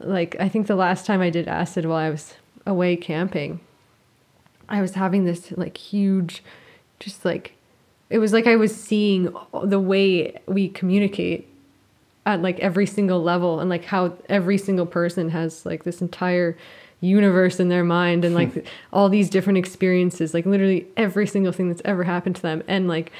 [0.00, 2.34] like i think the last time i did acid while i was
[2.66, 3.60] away camping
[4.68, 6.42] i was having this like huge
[6.98, 7.52] just like
[8.08, 9.32] it was like i was seeing
[9.64, 11.46] the way we communicate
[12.26, 16.58] at like every single level and like how every single person has like this entire
[17.00, 21.68] universe in their mind and like all these different experiences like literally every single thing
[21.68, 22.62] that's ever happened to them.
[22.66, 23.12] And like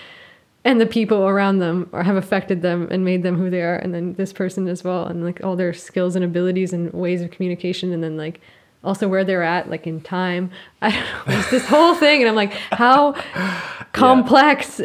[0.65, 3.77] and the people around them or have affected them and made them who they are.
[3.77, 7.23] And then this person as well and like all their skills and abilities and ways
[7.23, 7.93] of communication.
[7.93, 8.41] And then like
[8.83, 10.51] also where they're at like in time.
[10.83, 12.23] I don't know it's this whole thing.
[12.23, 13.13] And i'm like how
[13.93, 14.81] complex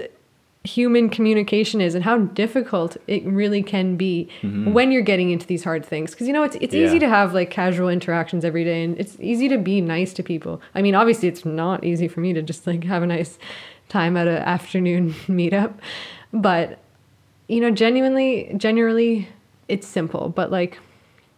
[0.64, 4.72] human communication is and how difficult it really can be mm-hmm.
[4.72, 6.12] when you're getting into these hard things.
[6.12, 9.18] Because you know it's it's easy to have like casual interactions every day and it's
[9.20, 10.62] easy to be nice to people.
[10.76, 13.40] I mean obviously it's not easy for me to just like have a nice
[13.90, 15.74] time at an afternoon meetup
[16.32, 16.80] but
[17.48, 19.30] you know genuinely generally
[19.68, 20.30] it's simple.
[20.30, 20.78] But like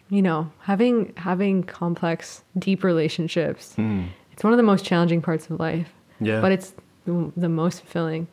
[0.10, 4.04] you know having having complex deep relationships hmm.
[4.34, 5.94] it's one of the most challenging parts of life.
[6.20, 6.42] Yeah.
[6.42, 6.74] but it's
[7.06, 8.28] the the most fulfilling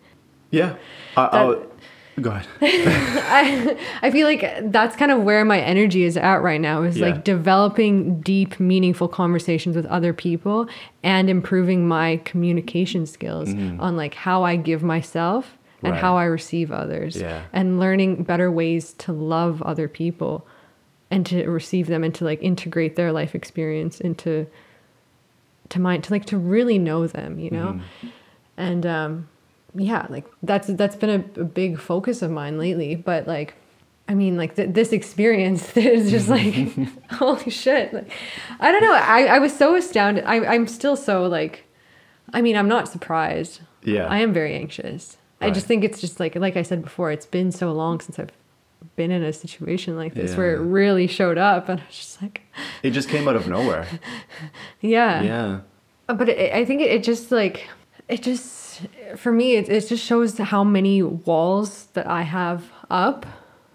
[0.51, 0.77] Yeah.
[1.17, 1.67] I, I'll,
[2.21, 2.47] go ahead.
[2.61, 6.99] I, I feel like that's kind of where my energy is at right now is
[6.99, 7.07] Yeah.
[7.11, 10.69] like developing deep meaningful conversations with other people
[11.03, 15.93] and improving my communication skills on like how I give myself and.
[15.93, 16.01] Right.
[16.01, 17.43] how I receive others Yeah.
[17.55, 20.47] and learning better ways to love other people
[21.11, 24.47] and to receive them and to like integrate their life experience into
[25.71, 28.09] to mine to like to really know them you know Mm-hmm.
[28.57, 29.29] and um
[29.75, 33.55] yeah like that's that's been a, a big focus of mine lately but like
[34.09, 36.55] i mean like th- this experience is just like
[37.13, 38.11] holy shit like,
[38.59, 41.67] i don't know I, I was so astounded I, i'm still so like
[42.33, 44.07] i mean i'm not surprised Yeah.
[44.07, 47.27] i am very anxious i just think it's just like like i said before it's
[47.27, 48.33] been so long since i've
[48.97, 52.21] been in a situation like this where it really showed up and i was just
[52.23, 52.43] like
[52.83, 53.87] It just came out of nowhere.
[54.81, 55.61] yeah Yeah.
[56.07, 57.69] But it, I think it, it just like
[58.09, 58.70] it just
[59.17, 63.27] for me it, it just shows how many walls that i have up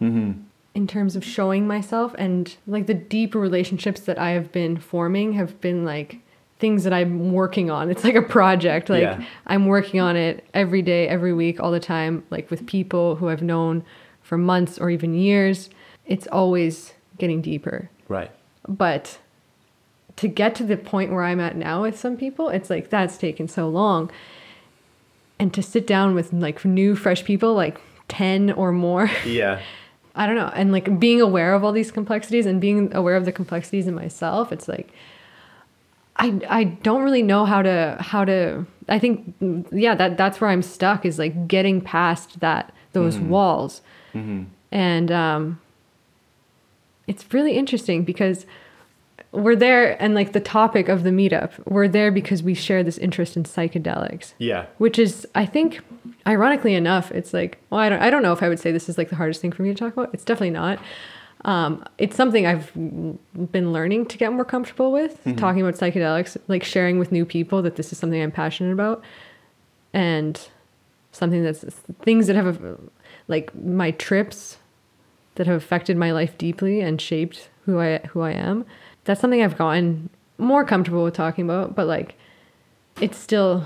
[0.01, 0.31] mm-hmm.
[0.73, 5.33] in terms of showing myself and like the deeper relationships that i have been forming
[5.33, 6.19] have been like
[6.59, 9.23] things that i'm working on it's like a project like Yeah.
[9.47, 13.29] i'm working on it every day every week all the time like with people who
[13.29, 13.83] i've known
[14.21, 15.69] for months or even years
[16.05, 18.31] it's always getting deeper Right.
[18.67, 19.19] but
[20.17, 23.17] to get to the point where I'm at now with some people, it's like that's
[23.17, 24.09] taken so long.
[25.39, 29.61] And to sit down with like new, fresh people, like 10 or more, Yeah.
[30.17, 30.49] I don't know.
[30.55, 33.95] And like being aware of all these complexities and being aware of the complexities in
[33.95, 34.89] myself, it's like,
[36.15, 39.35] I, I don't really know how to, how to, I think,
[39.73, 43.81] yeah, that, that's where I'm stuck is like getting past that, those walls.
[44.71, 45.59] And, um,
[47.07, 48.45] it's really interesting because
[49.35, 52.97] we're there and like the topic of the meetup we're there because we share this
[52.97, 54.65] interest in psychedelics Yeah.
[54.77, 55.81] which is i think
[56.27, 58.87] ironically enough it's like well i don't, I don't know if i would say this
[58.89, 60.79] is like the hardest thing for me to talk about it's definitely not
[61.43, 66.63] um, it's something i've been learning to get more comfortable with talking about psychedelics like
[66.63, 69.03] sharing with new people that this is something i'm passionate about
[69.93, 70.49] and
[71.11, 71.63] something that's
[72.01, 72.79] things that have
[73.27, 74.57] like my trips
[75.35, 78.65] that have affected my life deeply and shaped who I who I am.
[79.05, 82.15] That's something I've gotten more comfortable with talking about, but like
[83.01, 83.63] it's still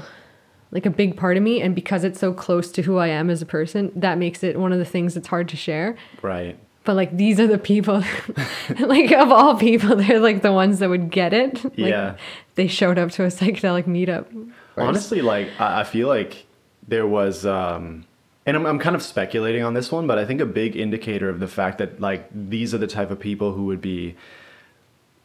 [0.72, 3.30] like a big part of me and because it's so close to who I am
[3.30, 5.98] as a person, that makes it one of the things that's hard to share.
[6.22, 6.58] Right.
[6.84, 8.04] But like these are the people
[8.80, 11.64] like of all people, they're like the ones that would get it.
[11.64, 12.16] Like, Yeah.
[12.56, 14.52] They showed up to a psychedelic meetup.
[14.78, 16.46] Honestly, like I, I feel like
[16.88, 18.06] there was, um,
[18.46, 21.30] and I'm, I'm kind of speculating on this one, but I think a big indicator
[21.30, 24.16] of the fact that like these are the type of people who would be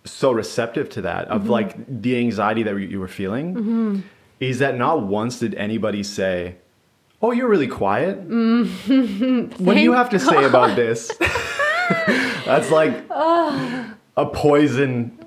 [0.05, 4.05] so receptive to that of like the anxiety that you were feeling
[4.41, 6.57] is that not once did anybody say,
[7.23, 8.19] "Oh, you're really quiet."
[9.59, 11.11] what do you have to say about this?
[12.45, 15.19] That's like a poison.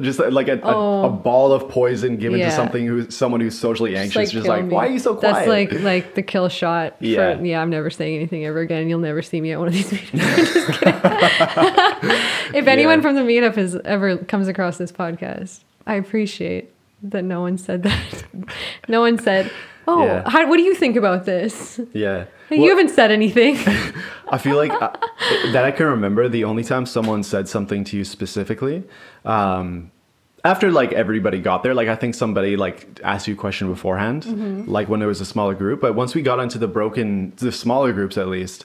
[0.00, 1.10] Just uh, like a, a, a oh.
[1.10, 2.50] ball of poison given to Oh.
[2.50, 4.30] Something who's someone who's socially anxious.
[4.30, 4.74] Just like, me.
[4.74, 5.34] why are you so quiet?
[5.34, 6.98] That's like like the kill shot.
[6.98, 7.38] For, Yeah.
[7.40, 7.60] yeah.
[7.60, 8.88] I'm never saying anything ever again.
[8.88, 10.12] You'll never see me at one of these meetings.
[10.36, 10.82] Just
[12.54, 13.02] if anyone Yeah.
[13.02, 17.82] from the meetup has ever comes across this podcast, I appreciate that no one said
[17.82, 18.24] that.
[18.88, 19.50] no one said,
[19.86, 20.28] "Oh, Yeah.
[20.28, 22.24] how, what do you think about this?" yeah.
[22.48, 23.56] Hey, Well, you haven't said anything.
[24.28, 24.90] I feel like uh,
[25.52, 28.84] that I can remember the only time someone said something to you specifically.
[29.24, 29.90] Um,
[30.44, 34.24] after like everybody got there, like I think somebody like asked you a question beforehand,
[34.24, 34.70] Mm-hmm.
[34.70, 35.80] like when there was a smaller group.
[35.80, 38.64] But once we got into the broken, the smaller groups at least,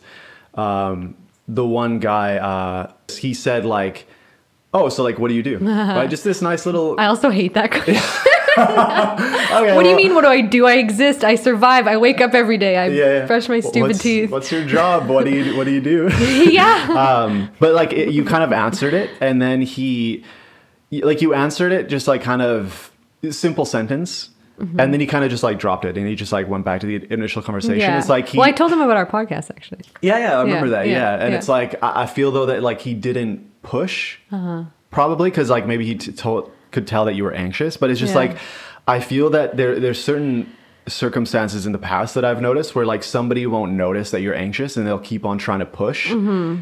[0.55, 1.15] um,
[1.47, 4.05] the one guy, uh, he said like,
[4.73, 6.95] "Oh, so like, what do you do?" right, just this nice little.
[6.99, 7.95] I also hate that question.
[8.57, 10.15] Okay, what do you well, mean?
[10.15, 10.65] What do I do?
[10.65, 11.23] I exist.
[11.23, 11.87] I survive.
[11.87, 12.77] I wake up every day.
[12.77, 13.25] I Yeah, yeah.
[13.25, 14.29] brush my stupid what's, teeth.
[14.29, 15.07] What's your job?
[15.07, 16.09] What do you What do you do?
[16.49, 16.87] yeah.
[17.25, 20.23] um, but like it, you kind of answered it and then he
[20.91, 22.91] like you answered it just like kind of
[23.29, 26.47] simple sentence and then he kind of just like dropped it and he just like
[26.47, 27.99] went back to the initial conversation yeah.
[27.99, 29.81] it's like he well, I told him about our podcast actually.
[30.01, 32.47] yeah yeah i remember Yeah, that yeah, yeah, and it's like I, I feel though
[32.47, 34.63] that like he didn't push Uh-huh.
[34.89, 37.99] probably because like maybe he t- told could tell that you were anxious but it's
[37.99, 38.19] just Yeah.
[38.19, 38.37] like
[38.87, 40.51] i feel that there there's certain
[40.87, 44.77] circumstances in the past that i've noticed where like somebody won't notice that you're anxious
[44.77, 46.61] and they'll keep on trying to push Mm-hmm.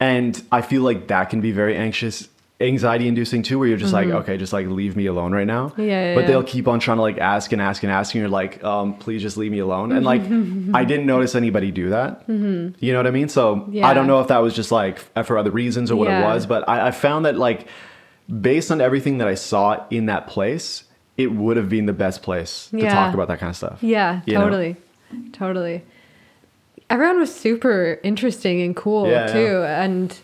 [0.00, 2.28] and i feel like that can be very anxious
[2.60, 5.70] anxiety inducing too where you're just like okay just like leave me alone right now
[5.70, 5.80] Mm-hmm.
[5.82, 6.26] Yeah, yeah, but yeah.
[6.28, 8.94] they'll keep on trying to like ask and ask and ask and you're like um
[8.96, 10.22] please just leave me alone and like
[10.72, 13.94] i didn't notice anybody do that you know what i mean so i Mm-hmm.
[13.94, 16.20] Don't know if that was just like for other reasons or what Yeah.
[16.20, 17.66] it was but I, I found that like
[18.40, 20.84] based on everything that i saw in that place
[21.16, 22.92] it would have been the best place to Yeah.
[22.92, 24.44] talk about that kind of stuff Yeah, You know?
[24.44, 24.76] totally.
[25.32, 25.82] Totally.
[26.90, 29.62] Everyone was super interesting and cool Yeah, too.
[29.64, 30.16] And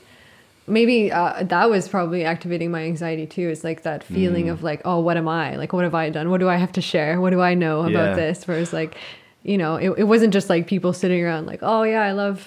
[0.66, 3.48] maybe uh, that was probably activating my anxiety too.
[3.48, 4.52] It's like that feeling Mm.
[4.52, 5.56] of like, oh, what am I?
[5.56, 6.28] Like, what have I done?
[6.30, 7.20] What do I have to share?
[7.20, 8.14] What do I know about Yeah.
[8.14, 8.46] this?
[8.46, 8.96] Whereas, like,
[9.42, 12.46] you know, it, it wasn't just like people sitting around like, oh, yeah, I love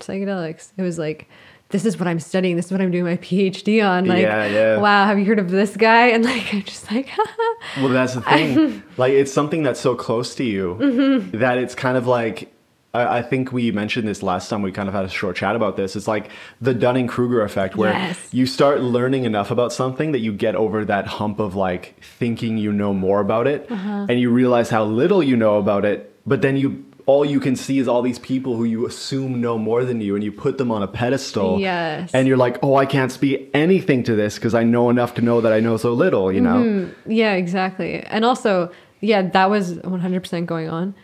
[0.00, 0.70] psychedelics.
[0.76, 1.28] It was like,
[1.72, 2.54] this is what I'm studying.
[2.56, 4.06] This is what I'm doing my PhD on.
[4.06, 4.76] Like, Yeah, yeah.
[4.78, 6.06] wow, have you heard of this guy?
[6.08, 7.08] And like, I'm just like,
[7.78, 8.82] Well, that's the thing.
[8.96, 11.38] like, it's something that's so close to you Mm-hmm.
[11.38, 12.52] that it's kind of like.
[12.94, 14.60] I I think we mentioned this last time.
[14.60, 15.96] We kind of had a short chat about this.
[15.96, 16.28] It's like
[16.60, 18.18] the Dunning Kruger effect, where Yes.
[18.32, 22.58] you start learning enough about something that you get over that hump of like thinking
[22.58, 24.06] you know more about it, Uh-huh.
[24.10, 25.98] and you realize how little you know about it.
[26.26, 29.58] But then you all you can see is all these people who you assume know
[29.58, 31.58] more than you, and you put them on a pedestal.
[31.60, 32.10] Yes.
[32.14, 35.22] And you're like, oh, I can't speak anything to this because I know enough to
[35.22, 36.32] know that I know so little.
[36.32, 36.90] You know.
[37.06, 38.00] Yeah, exactly.
[38.00, 38.70] And also
[39.02, 40.94] yeah, that was 100% going on.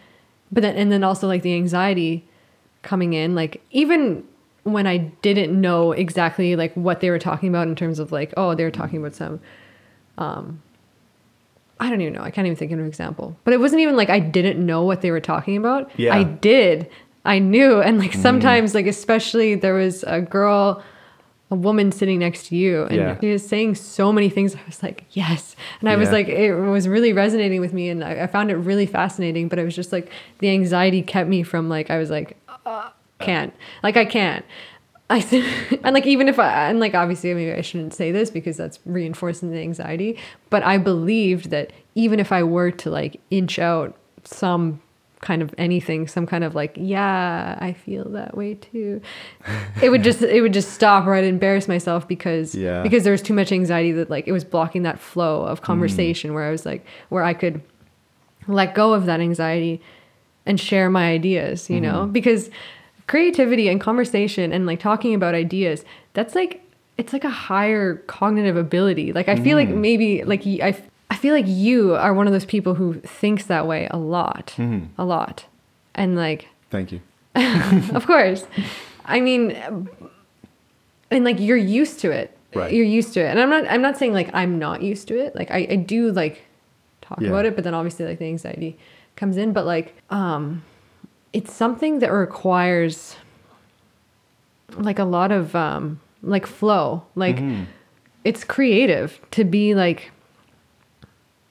[0.50, 2.26] But then, and then also like the anxiety
[2.82, 4.24] coming in, like even
[4.62, 8.32] when I didn't know exactly like what they were talking about in terms of like,
[8.36, 9.40] oh, they were talking about some,
[10.16, 10.62] um,
[11.80, 12.22] I don't even know.
[12.22, 13.36] I can't even think of an example.
[13.44, 15.90] But it wasn't even like I didn't know what they were talking about.
[15.96, 16.14] Yeah.
[16.14, 16.90] I did.
[17.24, 17.80] I knew.
[17.80, 20.82] And like sometimes, like especially there was a girl,
[21.50, 23.20] a woman sitting next to you, and Yeah.
[23.20, 24.54] she was saying so many things.
[24.56, 25.54] I was like, yes.
[25.80, 28.56] And I was like, it was really resonating with me, and I, I found it
[28.56, 29.48] really fascinating.
[29.48, 32.36] But it was just like the anxiety kept me from like I was like,
[32.66, 34.44] uh, can't, like I can't.
[35.10, 35.44] I said,
[35.84, 38.78] and like even if I and like obviously maybe I shouldn't say this because that's
[38.84, 40.18] reinforcing the anxiety,
[40.50, 44.80] but I believed that even if I were to like inch out some
[45.20, 49.00] kind of anything, some kind of like yeah, I feel that way too,
[49.82, 52.82] it would just it would just stop or I'd embarrass myself because Yeah.
[52.82, 55.64] because there was too much anxiety that like it was blocking that flow of mm.
[55.64, 57.62] conversation where I was like where I could
[58.46, 59.80] let go of that anxiety
[60.48, 62.04] and share my ideas, you know?
[62.04, 62.12] Mm-hmm.
[62.12, 62.50] Because
[63.08, 66.62] creativity and conversation and like talking about ideas, that's like
[66.96, 69.12] it's like a higher cognitive ability.
[69.12, 72.44] Like I feel like maybe like I I feel like you are one of those
[72.44, 74.54] people who thinks that way a lot.
[74.96, 75.46] A lot.
[75.96, 77.00] And like Thank you.
[77.34, 78.46] of course.
[79.04, 79.56] I mean,
[81.10, 82.36] and like you're used to it.
[82.54, 82.72] Right.
[82.72, 83.26] You're used to it.
[83.28, 85.34] And I'm not I'm not saying like I'm not used to it.
[85.34, 86.42] Like I, I do like
[87.00, 87.28] talk Yeah.
[87.28, 88.76] about it, but then obviously like the anxiety
[89.16, 89.52] comes in.
[89.52, 90.62] But like um
[91.32, 93.16] it's something that requires
[94.76, 97.04] like a lot of um like flow.
[97.14, 97.64] Like Mm-hmm.
[98.24, 100.10] it's creative to be like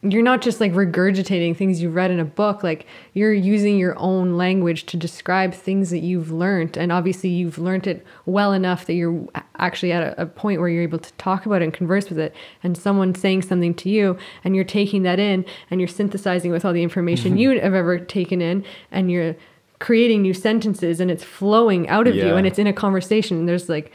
[0.03, 3.97] you're not just like regurgitating things you've read in a book like you're using your
[3.97, 8.85] own language to describe things that you've learned and obviously you've learned it well enough
[8.85, 11.73] that you're actually at a, a point where you're able to talk about it and
[11.73, 15.81] converse with it and someone saying something to you and you're taking that in and
[15.81, 19.35] you're synthesizing with all the information you have ever taken in and you're
[19.79, 23.45] creating new sentences and it's flowing out of you and it's in a conversation.
[23.45, 23.91] There's like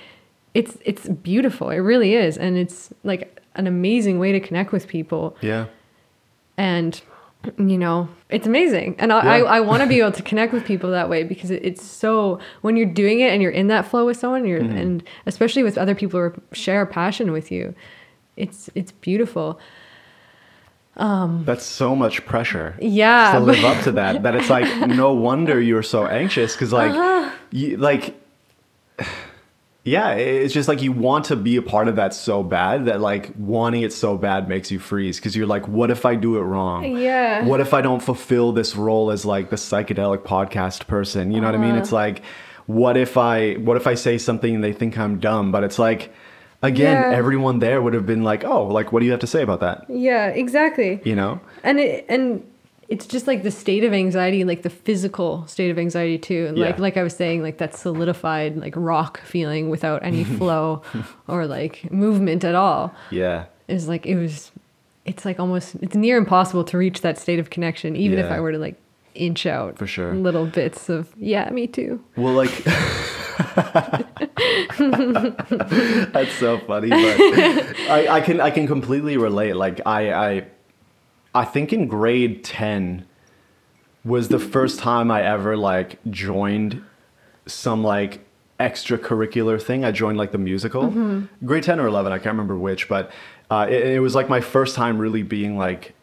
[0.54, 1.70] it's it's beautiful.
[1.70, 2.36] It really is.
[2.38, 5.36] And it's like an amazing way to connect with people.
[5.40, 5.66] Yeah.
[6.56, 7.00] and
[7.58, 8.94] you know it's amazing.
[9.00, 9.44] And i Yeah.
[9.44, 11.84] i, I want to be able to connect with people that way because it, it's
[11.84, 14.76] so when you're doing it and you're in that flow with someone you're Mm-hmm.
[14.76, 17.74] and especially with other people who share a passion with you
[18.36, 19.58] it's it's beautiful
[20.96, 22.76] That's so much pressure.
[22.80, 24.22] Yeah, To live up to that.
[24.22, 27.30] That it's like no wonder you're so anxious because like Uh-huh.
[27.50, 28.14] you like
[29.84, 33.00] yeah, it's just like you want to be a part of that so bad that
[33.00, 36.36] like wanting it so bad makes you freeze because you're like, what if I do
[36.36, 36.96] it wrong?
[36.98, 37.44] Yeah.
[37.44, 41.32] What if I don't fulfill this role as like the psychedelic podcast person?
[41.32, 41.70] You know what I mean?
[41.72, 41.80] Uh-huh.
[41.80, 42.22] It's like,
[42.66, 45.50] what if I what if I say something and they think I'm dumb?
[45.50, 46.12] But it's like,
[46.62, 47.16] again, Yeah.
[47.16, 49.60] everyone there would have been like, oh, like what do you have to say about
[49.60, 49.84] that?
[49.88, 51.40] yeah exactly You know?
[51.64, 52.44] and it and
[52.88, 56.58] it's just like the state of anxiety like the physical state of anxiety too and
[56.58, 56.82] like Yeah.
[56.82, 60.82] like i was saying like that solidified like rock feeling without any flow
[61.26, 63.46] or like movement at all Yeah.
[63.68, 64.50] is like it was
[65.06, 68.38] it's like almost it's near impossible to reach that state of connection even if i
[68.40, 68.76] were to like
[69.14, 70.12] inch out For sure.
[70.14, 72.52] little bits of yeah me too Well, like
[76.12, 77.00] that's so funny, but
[77.90, 79.56] I, I can I can completely relate.
[79.56, 80.46] Like I I
[81.34, 83.06] I think in grade ten
[84.04, 86.82] was the first time I ever like joined
[87.46, 88.20] some like
[88.60, 89.84] extracurricular thing.
[89.84, 92.12] I joined like the musical, grade ten or eleven.
[92.12, 93.10] I can't remember which, but
[93.50, 95.94] uh, it, it was like my first time really being like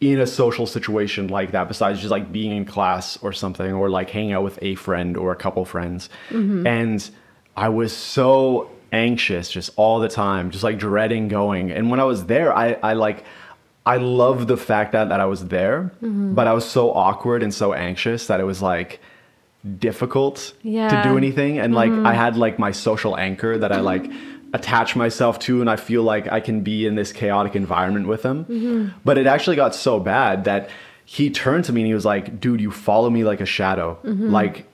[0.00, 3.90] in a social situation like that besides just like being in class or something or
[3.90, 6.08] like hanging out with a friend or a couple friends.
[6.30, 6.66] Mm-hmm.
[6.66, 7.10] And
[7.56, 11.72] i was so anxious just all the time just like dreading going.
[11.72, 13.24] And when i was there i i like
[13.84, 16.34] i love the fact that that i was there mm-hmm.
[16.34, 19.00] but i was so awkward and so anxious that it was like
[19.80, 21.58] difficult to do anything.
[21.58, 22.06] And like i mm-hmm.
[22.06, 24.08] had like my social anchor that i like
[24.52, 28.22] attach myself to and i feel like i can be in this chaotic environment with
[28.22, 28.44] him.
[28.44, 28.98] Mm-hmm.
[29.04, 30.70] But it actually got so bad that
[31.04, 33.98] he turned to me and he was like dude you follow me like a shadow.
[34.04, 34.30] Mm-hmm.
[34.30, 34.66] Like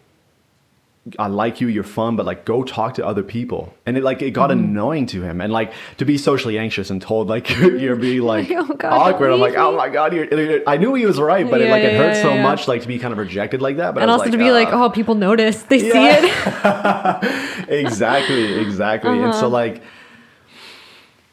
[1.19, 3.75] I like you, you're fun, but like go talk to other people.
[3.85, 5.43] And it like it got annoying to him.
[5.43, 9.31] And like to be socially anxious and told like you're being like Oh, God, awkward.
[9.31, 11.83] I'm like, oh my god, you're, I knew he was right, but it Yeah, like
[11.83, 13.93] it yeah, hurt yeah, so much like to be kind of rejected like that.
[13.95, 16.25] But and I also like, to be like "Ah." oh people notice they see it
[17.69, 19.11] exactly, exactly.
[19.13, 19.41] And Uh-huh.
[19.41, 19.83] so like,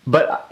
[0.06, 0.52] but,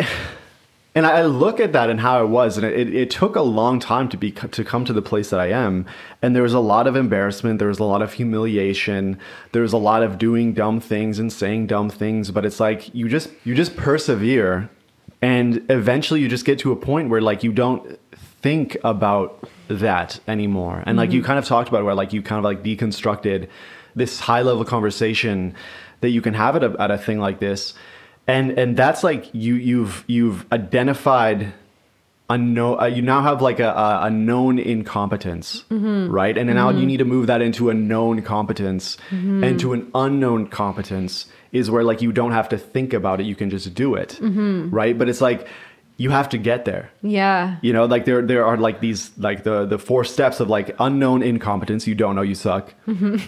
[0.96, 3.80] and I look at that and how I was, and it, it took a long
[3.80, 5.86] time to be to come to the place that I am.
[6.22, 7.60] And there was a lot of embarrassment.
[7.60, 9.20] There was a lot of humiliation.
[9.52, 12.32] There was a lot of doing dumb things and saying dumb things.
[12.32, 14.70] But it's like you just you just persevere,
[15.22, 18.00] and eventually you just get to a point where like you don't
[18.42, 20.84] think about that anymore.
[20.88, 21.28] And like you mm-hmm.
[21.28, 23.48] kind of talked about where like you kind of like deconstructed
[23.96, 25.54] this high level conversation
[26.02, 27.74] that you can have at a, at a thing like this.
[28.30, 31.54] And and that's like you you've you've identified
[32.30, 36.12] a no, uh, you now have like a, a, a known incompetence, mm-hmm.
[36.12, 36.38] right?
[36.38, 36.86] And then now you mm-hmm.
[36.86, 39.44] need to move that into a known competence mm-hmm.
[39.44, 43.26] and to an unknown competence is where like you don't have to think about it,
[43.26, 44.20] you can just do it,
[44.70, 44.96] right?
[44.96, 45.48] But it's like
[45.98, 46.92] you have to get there.
[47.02, 47.58] Yeah.
[47.62, 50.76] You know, like there there are like these like the the four steps of like
[50.80, 51.88] unknown incompetence.
[51.88, 52.74] You don't know you suck.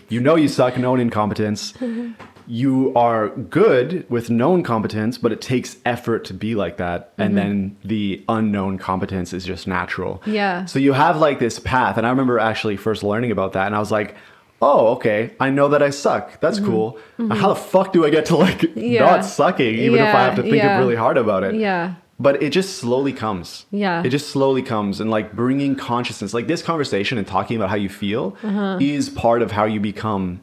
[0.09, 0.77] You know you suck.
[0.77, 1.73] Known incompetence.
[2.51, 7.13] You are good with known competence, but it takes effort to be like that.
[7.17, 10.21] And then the unknown competence is just natural.
[10.25, 10.65] Yeah.
[10.65, 13.75] So you have like this path, and I remember actually first learning about that, and
[13.75, 14.15] I was like.
[14.63, 15.31] Oh, okay.
[15.39, 16.39] I know that I suck.
[16.39, 16.99] That's cool.
[17.17, 18.79] Now, How the fuck do I get to like Mm-hmm.
[18.79, 18.99] Yeah.
[19.09, 20.77] not sucking, even if I have to think yeah.
[20.77, 21.55] really hard about it?
[21.55, 21.95] Yeah.
[22.19, 24.03] but it just slowly comes Yeah.
[24.05, 27.75] it just slowly comes and like bringing consciousness like this conversation and talking about how
[27.75, 28.77] you feel Uh-huh.
[28.79, 30.41] is part of how you become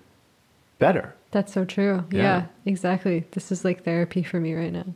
[0.80, 2.04] better That's so true.
[2.10, 2.22] Yeah.
[2.22, 2.46] Yeah.
[2.64, 3.24] exactly.
[3.32, 4.86] This is like therapy for me right now.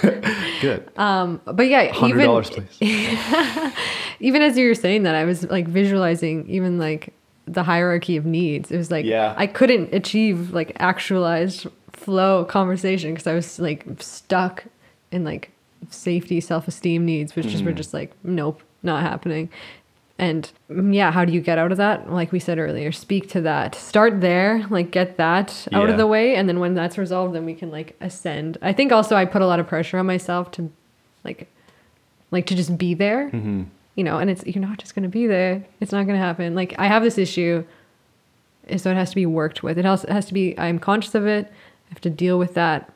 [0.60, 2.78] good Um, but yeah, hundred even dollars please
[4.20, 7.12] even as you were saying that, I was like visualizing even like
[7.46, 8.70] the hierarchy of needs.
[8.70, 9.34] It was like Yeah.
[9.36, 14.64] I couldn't achieve like actualized flow conversation because I was like stuck
[15.12, 15.50] in like
[15.90, 19.48] safety, self esteem needs, which just were just like nope, not happening.
[20.20, 22.10] And mm, yeah, how do you get out of that?
[22.10, 23.74] Like we said earlier, speak to that.
[23.76, 25.92] Start there, like get that out Yeah.
[25.92, 28.58] of the way, and then when that's resolved, then we can like ascend.
[28.60, 30.70] I think also I put a lot of pressure on myself to
[31.24, 31.46] like
[32.30, 33.62] like to just be there Mm-hmm.
[33.94, 36.24] you know and it's you're not just going to be there it's not going to
[36.24, 37.64] happen like i have this issue
[38.76, 41.14] so it has to be worked with it has, it has to be i'm conscious
[41.14, 42.92] of it i have to deal with that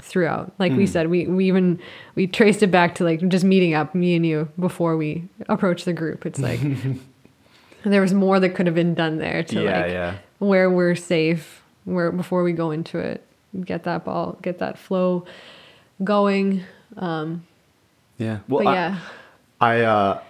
[0.00, 0.52] throughout.
[0.58, 1.80] Like we said we, we even
[2.14, 5.84] we traced it back to like just meeting up me and you before we approached
[5.84, 6.24] the group.
[6.24, 6.60] It's like
[7.84, 10.14] there was more that could have been done there to yeah like yeah.
[10.38, 13.24] where we're safe where before we go into it
[13.64, 15.24] get that ball get that flow
[16.04, 16.62] going
[16.96, 17.44] um
[18.18, 18.40] yeah.
[18.48, 18.98] Well I- yeah.
[19.60, 20.20] I uh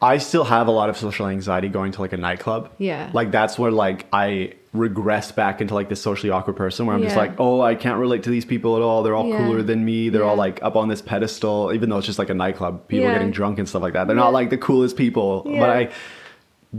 [0.00, 2.70] I still have a lot of social anxiety going to like a nightclub.
[2.78, 3.10] Yeah.
[3.12, 7.02] Like that's where like I regress back into like this socially awkward person where I'm
[7.02, 9.02] just like, oh, I can't relate to these people at all.
[9.02, 9.38] They're all Yeah.
[9.38, 10.08] cooler than me.
[10.10, 12.86] They're all like up on this pedestal, even though it's just like a nightclub.
[12.88, 13.14] People Yeah.
[13.14, 14.06] getting drunk and stuff like that.
[14.06, 14.24] They're Yeah.
[14.24, 15.44] not like the coolest people.
[15.48, 15.60] Yeah.
[15.60, 15.88] But I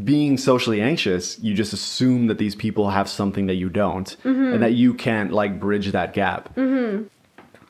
[0.03, 4.53] being socially anxious, you just assume that these people have something that you don't Mm-hmm.
[4.53, 6.55] and that you can't like bridge that gap.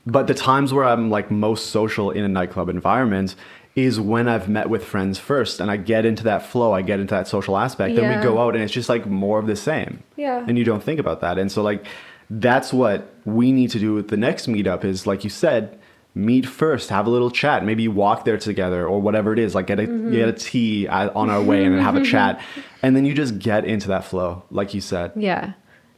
[0.06, 3.36] But the times where I'm like most social in a nightclub environment
[3.84, 7.00] is when I've met with friends first and I get into that flow, I get
[7.00, 9.56] into that social aspect, then we go out and it's just like more of the
[9.56, 10.04] same.
[10.16, 10.44] Yeah.
[10.48, 11.38] And you don't think about that.
[11.38, 11.86] And so like
[12.30, 15.78] that's what we need to do with the next meetup is like you said,
[16.16, 19.68] meet first, have a little chat, maybe walk there together or whatever it is, like
[19.68, 20.12] get a Mm-hmm.
[20.12, 22.42] get a tea on our way and then have a chat.
[22.82, 25.12] And then you just get into that flow, like you said.
[25.16, 25.54] Yeah.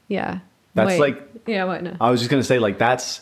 [0.07, 0.39] Yeah.
[0.73, 0.99] That's Wait.
[0.99, 1.95] like- Yeah, what no.
[2.01, 3.21] I was just gonna say, like, that's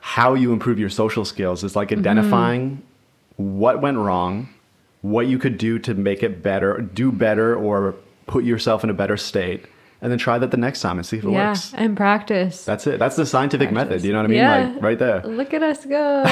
[0.00, 1.64] how you improve your social skills.
[1.64, 2.76] It's like Mm-hmm.
[3.36, 4.48] What went wrong,
[5.02, 7.94] what you could do to make it better, do better, or
[8.26, 9.66] put yourself in a better state,
[10.00, 11.72] and then try that the next time and see if it yeah, works.
[11.74, 12.64] and practice.
[12.64, 12.98] That's it.
[12.98, 14.02] That's the scientific method.
[14.02, 14.38] You know what I mean?
[14.38, 14.72] Yeah.
[14.74, 15.22] Like right there.
[15.22, 16.24] Look at us go.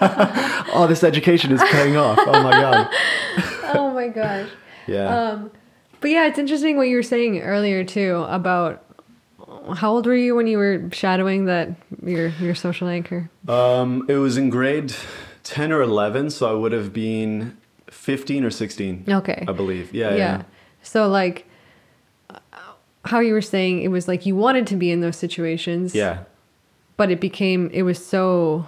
[0.76, 2.18] Oh, this education is paying off.
[2.18, 2.88] Oh my god.
[3.74, 4.48] oh my gosh.
[4.88, 5.06] Yeah.
[5.06, 5.50] Um,
[6.00, 8.84] but yeah, it's interesting what you were saying earlier too about
[9.76, 11.70] how old were you when you were shadowing that
[12.02, 13.30] your your social anchor?
[13.48, 14.94] Um, it was in grade
[15.44, 17.56] ten or eleven, so I would have been
[17.88, 19.04] fifteen or sixteen.
[19.08, 19.44] Okay.
[19.46, 19.94] I believe.
[19.94, 20.10] Yeah.
[20.10, 20.16] yeah.
[20.16, 20.42] Yeah.
[20.82, 21.46] So like
[23.04, 25.94] how you were saying it was like you wanted to be in those situations.
[25.94, 26.24] Yeah.
[26.96, 28.66] But it became it was so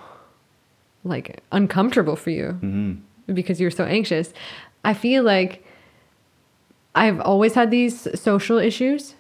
[1.05, 3.33] like uncomfortable for you Mm-hmm.
[3.35, 4.33] because you were so anxious.
[4.85, 5.64] I feel like
[6.95, 9.14] I've always had these social issues,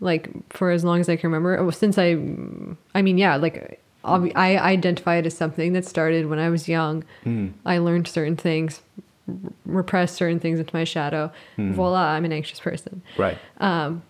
[0.00, 1.70] like for as long as I can remember.
[1.72, 2.16] Since I,
[2.94, 7.04] I mean, yeah, like I identify it as something that started when I was young.
[7.66, 8.80] I learned certain things,
[9.66, 11.30] repressed certain things into my shadow.
[11.56, 13.02] Voila, I'm an anxious person.
[13.16, 13.38] Right.
[13.58, 14.02] Um,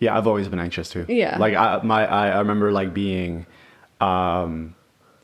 [0.00, 1.04] Yeah, I've always been anxious too.
[1.08, 1.36] Yeah.
[1.38, 3.46] Like I my I, I remember like being
[4.00, 4.74] um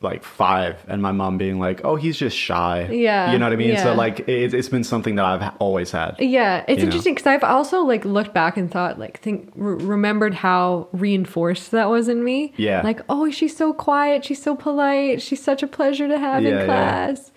[0.03, 3.53] like five and my mom being like, "Oh, he's just shy." Yeah, You know what
[3.53, 3.77] I mean?
[3.77, 6.17] So like it, it's been something that I've always had.
[6.19, 10.33] Yeah, it's interesting because I've also like looked back and thought like think re- remembered
[10.35, 12.55] how reinforced that was in me.
[12.57, 12.81] Yeah.
[12.83, 16.49] Like oh, she's so quiet, she's so polite, she's such a pleasure to have Yeah,
[16.49, 16.61] yeah.
[16.61, 17.33] in class.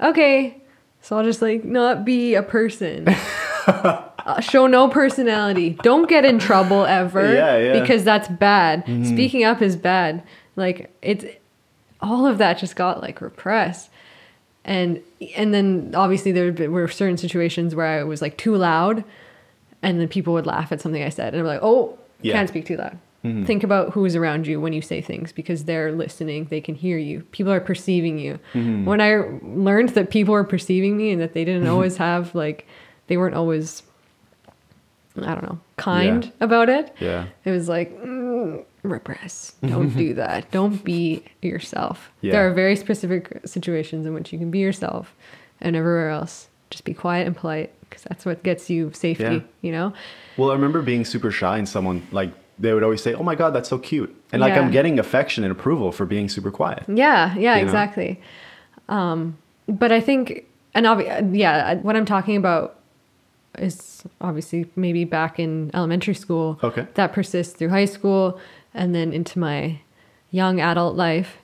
[0.00, 0.62] Okay,
[1.00, 3.08] so I'll just like not be a person.
[3.66, 5.78] Uh, show no personality.
[5.82, 7.22] Don't get in trouble ever.
[7.34, 7.64] Yeah, Mm-hmm.
[7.76, 7.80] yeah.
[7.80, 8.84] Because that's bad.
[9.06, 10.22] Speaking up is bad.
[10.56, 11.24] Like it's
[12.02, 13.90] all of that just got like repressed.
[14.64, 15.00] and
[15.36, 19.04] and then obviously there were certain situations where I was like too loud,
[19.82, 22.34] and then people would laugh at something I said, and I'm like, oh, Yeah.
[22.34, 22.98] can't speak too loud.
[23.22, 26.74] Think about who is around you when you say things because they're listening, they can
[26.74, 27.20] hear you.
[27.32, 28.38] People are perceiving you.
[28.54, 32.66] When I learned that people were perceiving me and that they didn't always have like
[33.08, 33.82] they weren't always
[35.20, 36.30] I don't know, kind Yeah.
[36.40, 36.94] about it.
[36.98, 37.26] Yeah.
[37.44, 39.52] It was like mm, repress.
[39.66, 40.50] Don't do that.
[40.50, 42.10] Don't be yourself.
[42.20, 42.32] Yeah.
[42.32, 45.14] There are very specific situations in which you can be yourself,
[45.60, 49.24] and everywhere else, just be quiet and polite because that's what gets you safety.
[49.24, 49.40] Yeah.
[49.62, 49.92] You know.
[50.36, 53.34] Well, I remember being super shy and someone like they would always say, "Oh my
[53.34, 54.60] god, that's so cute," and like Yeah.
[54.60, 56.84] I'm getting affection and approval for being super quiet.
[56.88, 58.20] Yeah, yeah, exactly.
[58.88, 59.36] Um,
[59.68, 62.76] but I think, and obvi- yeah, what I'm talking about
[63.58, 66.58] is obviously maybe back in elementary school.
[66.62, 66.86] Okay.
[66.94, 68.38] That persists through high school
[68.74, 69.80] and then into my
[70.30, 71.38] young adult life.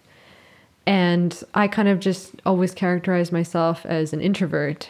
[0.86, 4.88] And I kind of just always characterize myself as an introvert.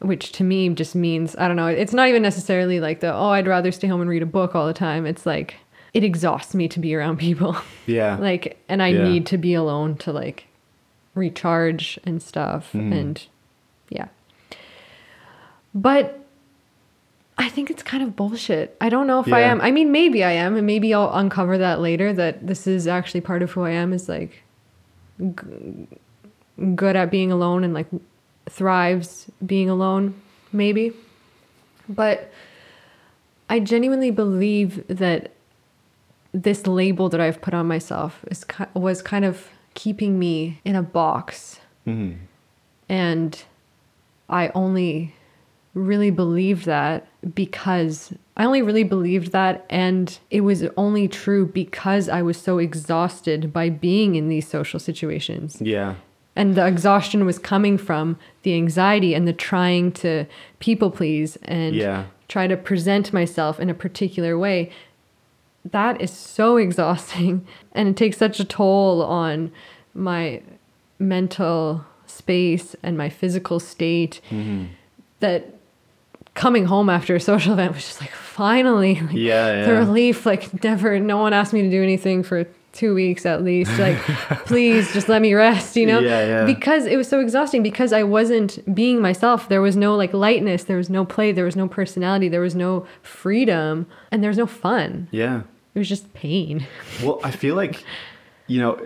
[0.00, 3.30] Which to me just means, I don't know, it's not even necessarily like the, oh,
[3.30, 5.06] I'd rather stay home and read a book all the time.
[5.06, 5.56] It's like,
[5.94, 7.56] it exhausts me to be around people.
[7.86, 8.16] Yeah.
[8.18, 9.04] like and i Yeah.
[9.04, 10.46] need to be alone to like
[11.14, 12.92] recharge and stuff Mm-hmm.
[12.92, 13.26] and
[13.88, 14.08] yeah
[15.74, 16.25] but
[17.38, 18.76] i think it's kind of bullshit.
[18.80, 19.60] I don't know if i am.
[19.60, 23.20] I mean maybe i am and maybe i'll uncover that later that this is actually
[23.20, 24.42] part of who i am is like
[25.20, 25.86] g-
[26.74, 27.86] good at being alone and like
[28.48, 30.14] thrives being alone
[30.52, 30.92] maybe.
[31.88, 32.32] But
[33.48, 35.30] i genuinely believe that
[36.32, 40.82] this label that I've put on myself is was kind of keeping me in a
[40.82, 42.16] box, Mhm.
[42.88, 43.42] and
[44.28, 45.14] I only
[45.76, 52.08] really believed that because I only really believed that, and it was only true because
[52.08, 55.58] I was so exhausted by being in these social situations.
[55.60, 55.94] Yeah.
[56.34, 60.26] And the exhaustion was coming from the anxiety and the trying to
[60.60, 62.04] people please and Yeah.
[62.28, 64.70] try to present myself in a particular way.
[65.64, 67.46] That is so exhausting.
[67.72, 69.50] And it takes such a toll on
[69.94, 70.42] my
[70.98, 74.66] mental space and my physical state mm-hmm.
[75.20, 75.55] that
[76.36, 80.62] coming home after a social event was just like finally like, Yeah, the relief like
[80.62, 83.96] never no one asked me to do anything for two weeks at least like
[84.44, 85.98] please just let me rest you know?
[85.98, 86.44] Yeah, yeah.
[86.44, 90.64] because it was so exhausting because i wasn't being myself there was no like lightness
[90.64, 94.38] there was no play there was no personality there was no freedom and there was
[94.38, 95.08] no fun.
[95.10, 95.42] Yeah.
[95.74, 96.66] it was just pain.
[97.02, 97.84] Well, I feel like,
[98.46, 98.80] you know,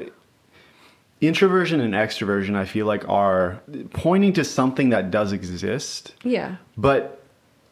[1.20, 3.60] introversion and extroversion, I feel like are
[3.92, 6.56] pointing to something that does exist, yeah.
[6.76, 7.19] But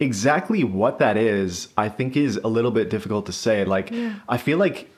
[0.00, 3.64] exactly what that is, I think is a little bit difficult to say.
[3.64, 4.14] Like, Yeah.
[4.28, 4.90] I feel like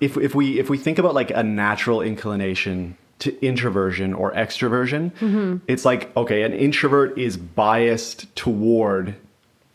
[0.00, 5.12] if, if we if we think about like a natural inclination to introversion or extroversion,
[5.12, 5.58] Mm-hmm.
[5.68, 9.14] it's like okay, an introvert is biased toward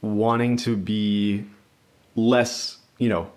[0.02, 1.46] wanting to be
[2.16, 3.32] less, you know,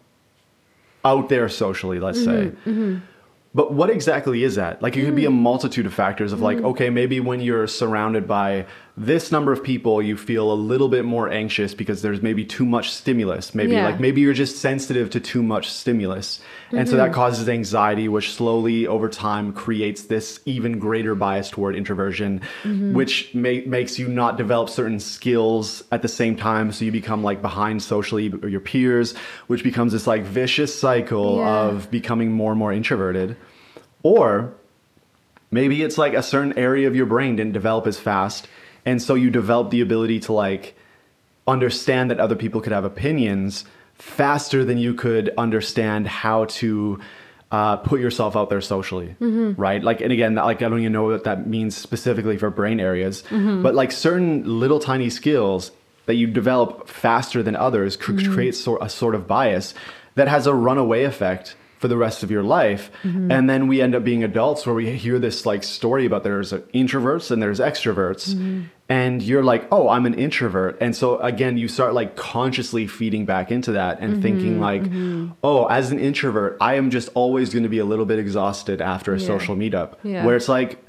[1.04, 2.50] out there socially, let's mm-hmm.
[2.50, 2.70] say.
[2.70, 2.98] Mm-hmm.
[3.52, 4.80] But what exactly is that?
[4.80, 5.40] Like, it could be a mm.
[5.40, 6.66] multitude of factors of like, mm-hmm.
[6.66, 8.66] okay, maybe when you're surrounded by
[9.00, 12.66] this number of people, you feel a little bit more anxious because there's maybe too
[12.66, 13.54] much stimulus.
[13.54, 13.86] Maybe Yeah.
[13.86, 16.42] like, maybe you're just sensitive to too much stimulus.
[16.70, 17.14] And so that mm-hmm.
[17.14, 22.92] causes anxiety, which slowly over time creates this even greater bias toward introversion, mm-hmm.
[22.92, 26.70] which ma- makes you not develop certain skills at the same time.
[26.70, 29.14] So you become like behind socially or your peers,
[29.46, 31.48] which becomes this like vicious cycle Yeah.
[31.48, 33.34] of becoming more and more introverted.
[34.02, 34.52] Or
[35.50, 38.46] maybe it's like a certain area of your brain didn't develop as fast.
[38.84, 40.74] And so you develop the ability to like
[41.46, 43.64] understand that other people could have opinions
[43.94, 47.00] faster than you could understand how to
[47.50, 49.60] uh, put yourself out there socially, mm-hmm.
[49.60, 49.82] right?
[49.82, 53.22] Like, and again, like I don't even know what that means specifically for brain areas,
[53.28, 53.62] mm-hmm.
[53.62, 55.72] but like certain little tiny skills
[56.06, 58.32] that you develop faster than others cr- mm-hmm.
[58.32, 59.74] creates sort a sort of bias
[60.14, 62.90] that has a runaway effect for the rest of your life.
[63.02, 63.32] Mm-hmm.
[63.32, 66.52] And then we end up being adults where we hear this like story about there's
[66.52, 68.34] introverts and there's extroverts.
[68.34, 68.64] Mm-hmm.
[68.90, 70.76] And you're like, oh, I'm an introvert.
[70.82, 74.22] And so again, you start like consciously feeding back into that and mm-hmm.
[74.22, 74.82] thinking like,
[75.42, 78.82] oh, as an introvert, I am just always going to be a little bit exhausted
[78.82, 79.26] after a Yeah.
[79.26, 79.94] social meetup.
[80.02, 80.26] Yeah.
[80.26, 80.86] Where it's like,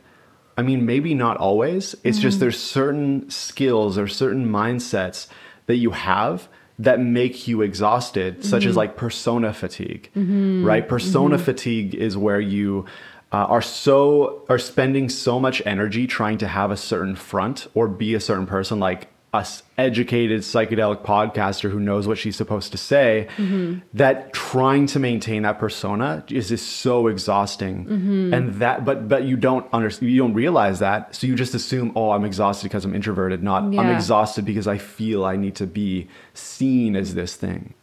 [0.58, 1.96] I mean, maybe not always.
[2.04, 5.28] It's just there's certain skills or certain mindsets
[5.68, 8.78] that you have that make you exhausted, such as mm-hmm.
[8.78, 10.64] like persona fatigue, mm-hmm.
[10.66, 10.88] right?
[10.88, 11.46] Persona mm-hmm.
[11.46, 12.86] fatigue is where you
[13.32, 17.88] uh, are so are spending so much energy trying to have a certain front or
[17.88, 22.78] be a certain person, like a educated psychedelic podcaster who knows what she's supposed to
[22.78, 23.30] say
[23.94, 27.86] that trying to maintain that persona is just so exhausting.
[27.86, 28.34] Mm-hmm.
[28.34, 31.16] And that but but you don't understand you don't realize that.
[31.16, 34.78] So you just assume oh i'm exhausted because i'm introverted not i'm exhausted because i
[34.78, 37.74] feel i need to be seen as this thing.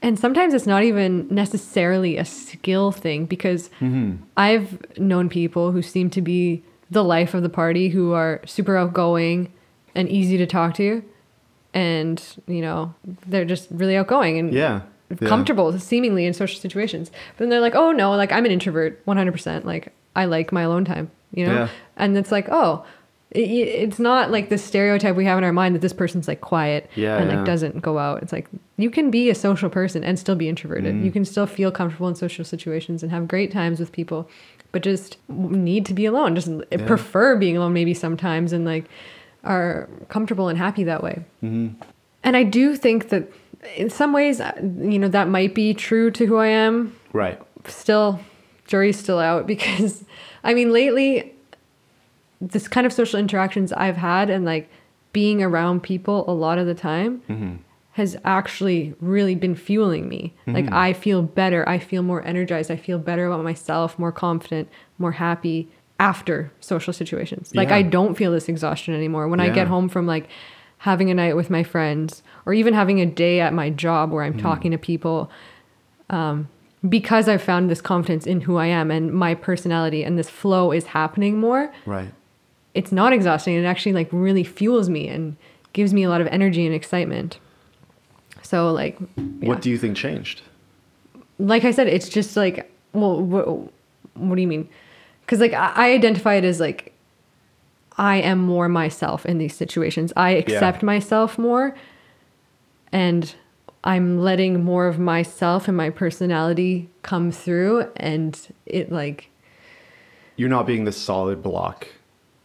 [0.00, 4.16] And sometimes it's not even necessarily a skill thing because mm-hmm.
[4.36, 8.76] I've known people who seem to be the life of the party who are super
[8.76, 9.52] outgoing
[9.94, 11.02] and easy to talk to.
[11.74, 12.94] And, you know,
[13.26, 14.82] they're just really outgoing and yeah
[15.20, 15.28] Yeah.
[15.28, 17.10] comfortable seemingly in social situations.
[17.36, 19.64] But then they're like, oh no, like I'm an introvert 100%.
[19.64, 21.52] Like I like my alone time, you know?
[21.54, 21.68] Yeah.
[21.96, 22.84] And it's like, oh,
[23.30, 26.40] it, it's not like the stereotype we have in our mind that this person's like
[26.40, 27.44] quiet Yeah, and like yeah.
[27.44, 28.22] doesn't go out.
[28.22, 30.94] It's like you can be a social person and still be introverted.
[30.94, 31.04] Mm-hmm.
[31.04, 34.28] You can still feel comfortable in social situations and have great times with people,
[34.72, 36.34] but just need to be alone.
[36.34, 36.48] Just
[36.86, 38.86] prefer being alone maybe sometimes and like
[39.48, 41.24] are comfortable and happy that way.
[41.42, 41.80] Mm-hmm.
[42.22, 43.32] And I do think that
[43.74, 46.94] in some ways, uh, you know, that might be true to who I am.
[47.12, 48.20] right Still,
[48.66, 50.04] jury's still out because,
[50.44, 51.34] I mean, lately,
[52.40, 54.70] this kind of social interactions I've had and like
[55.12, 57.22] being around people a lot of the time
[57.92, 60.32] has actually really been fueling me.
[60.46, 61.68] Like, I feel better.
[61.68, 62.70] I feel more energized.
[62.70, 64.68] I feel better about myself, more confident,
[64.98, 65.68] more happy
[65.98, 67.54] after social situations.
[67.54, 67.76] Like, Yeah.
[67.76, 69.28] I don't feel this exhaustion anymore.
[69.28, 70.28] When I get home from like
[70.78, 74.22] having a night with my friends or even having a day at my job where
[74.22, 75.30] I'm talking to people
[76.08, 76.48] um,
[76.88, 80.70] because I've found this confidence in who I am and my personality and this flow
[80.70, 82.10] is happening more, right
[82.74, 83.56] it's not exhausting.
[83.56, 85.36] It actually like really fuels me and
[85.72, 87.38] gives me a lot of energy and excitement.
[88.42, 89.48] So like, yeah.
[89.48, 90.42] what do you think changed
[91.38, 93.46] like I said, it's just like, well, what,
[94.14, 94.68] what do you mean?
[95.28, 96.94] Because like I, I identify it as like,
[97.98, 100.10] I am more myself in these situations.
[100.16, 101.74] I accept myself more,
[102.92, 103.34] and
[103.84, 109.28] I'm letting more of myself and my personality come through, and it like
[110.36, 111.88] you're not being the solid block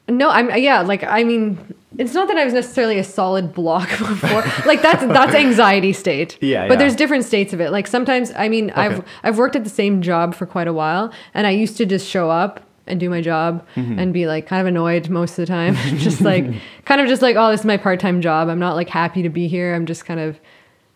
[0.10, 3.88] No, I'm yeah, like I mean, it's not that I was necessarily a solid block
[3.98, 4.44] before.
[4.66, 6.38] like that's that's anxiety state.
[6.42, 6.80] Yeah, But yeah.
[6.80, 7.72] there's different states of it.
[7.72, 11.14] Like sometimes I mean, I've I've worked at the same job for quite a while
[11.34, 14.00] and I used to just show up and do my job Mm-hmm.
[14.00, 15.76] and be like kind of annoyed most of the time.
[15.98, 16.46] just like
[16.86, 18.50] kind of just like, oh, this is my part-time job.
[18.50, 19.74] I'm not like happy to be here.
[19.74, 20.40] I'm just kind of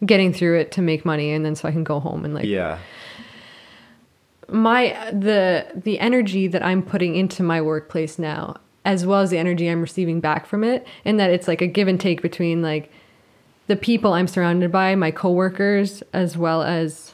[0.05, 2.45] getting through it to make money and then so I can go home and like
[2.45, 2.77] yeah
[4.49, 9.37] my the the energy that I'm putting into my workplace now, as well as the
[9.37, 12.61] energy I'm receiving back from it, and that it's like a give and take between
[12.61, 12.89] like
[13.67, 17.13] the people I'm surrounded by, my coworkers, as well as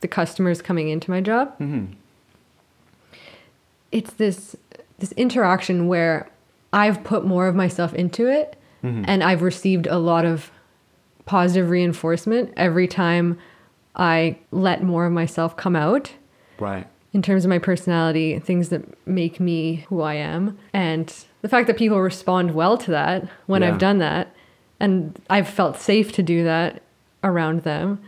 [0.00, 1.54] the customers coming into my job.
[3.92, 4.56] It's this
[4.98, 6.30] this interaction where
[6.72, 9.04] I've put more of myself into it, mm-hmm.
[9.06, 10.50] and I've received a lot of
[11.26, 13.38] positive reinforcement every time
[13.96, 16.12] I let more of myself come out
[16.58, 20.56] right in terms of my personality, things that make me who I am.
[20.72, 21.12] And
[21.42, 23.68] the fact that people respond well to that when Yeah.
[23.68, 24.34] I've done that,
[24.78, 26.82] and I've felt safe to do that
[27.24, 28.00] around them.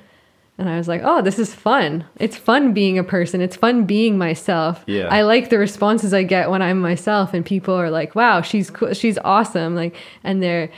[0.59, 2.05] And I was like, oh, this is fun.
[2.16, 3.40] It's fun being a person.
[3.40, 4.84] It's fun being myself.
[4.86, 5.09] Yeah.
[5.11, 8.70] I like the responses I get when I'm myself, and people are like, wow, she's
[8.70, 8.92] cool.
[8.92, 9.74] She's awesome.
[9.74, 10.70] Like, and they're,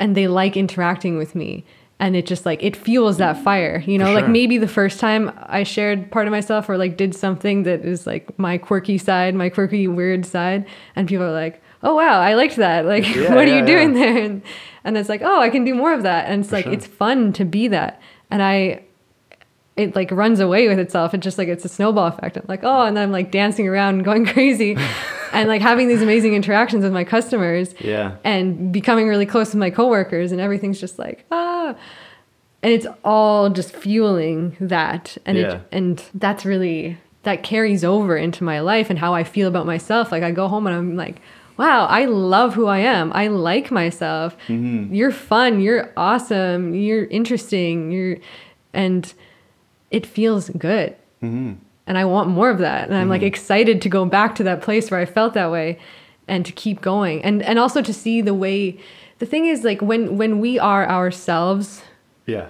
[0.00, 1.64] and they like interacting with me.
[2.00, 5.00] And it just like, it fuels that fire, you know, For like maybe the first
[5.00, 8.98] time I shared part of myself or like did something that is like my quirky
[8.98, 10.64] side, my quirky, weird side.
[10.94, 12.84] And people are like, oh, wow, I liked that.
[12.84, 14.00] Like, Yeah, what are yeah, you doing yeah.
[14.04, 14.22] there?
[14.22, 14.42] And,
[14.84, 16.26] and it's like, oh, I can do more of that.
[16.28, 16.72] And it's For like, sure.
[16.74, 18.00] it's fun to be that.
[18.30, 18.84] And I,
[19.78, 21.14] it like runs away with itself.
[21.14, 22.36] It's just like it's a snowball effect.
[22.36, 24.76] I'm like, oh, and then I'm like dancing around and going crazy
[25.32, 29.56] and like having these amazing interactions with my customers yeah and becoming really close with
[29.60, 31.74] my coworkers and everything's just like, ah.
[32.62, 35.16] And it's all just fueling that.
[35.24, 35.54] And Yeah.
[35.54, 39.66] it and that's really that carries over into my life and how I feel about
[39.66, 40.10] myself.
[40.10, 41.20] Like I go home and I'm like,
[41.56, 43.12] wow, I love who I am.
[43.12, 44.36] I like myself.
[44.48, 45.60] You're fun.
[45.60, 46.74] You're awesome.
[46.74, 47.90] You're interesting.
[47.90, 48.16] You're,
[48.72, 49.12] and
[49.90, 50.96] it feels good.
[51.86, 52.88] And I want more of that.
[52.88, 53.28] And I'm like mm-hmm.
[53.28, 55.78] excited to go back to that place where I felt that way
[56.26, 57.22] and to keep going.
[57.24, 58.78] And, and also to see the way,
[59.18, 61.82] the thing is like when, when we are ourselves,
[62.26, 62.48] yeah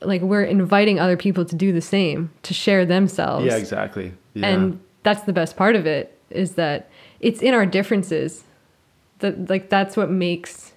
[0.00, 3.46] like we're inviting other people to do the same, to share themselves.
[3.46, 6.90] yeah exactly yeah And that's the best part of it is that
[7.20, 8.44] it's in our differences
[9.20, 10.72] that like that's what makes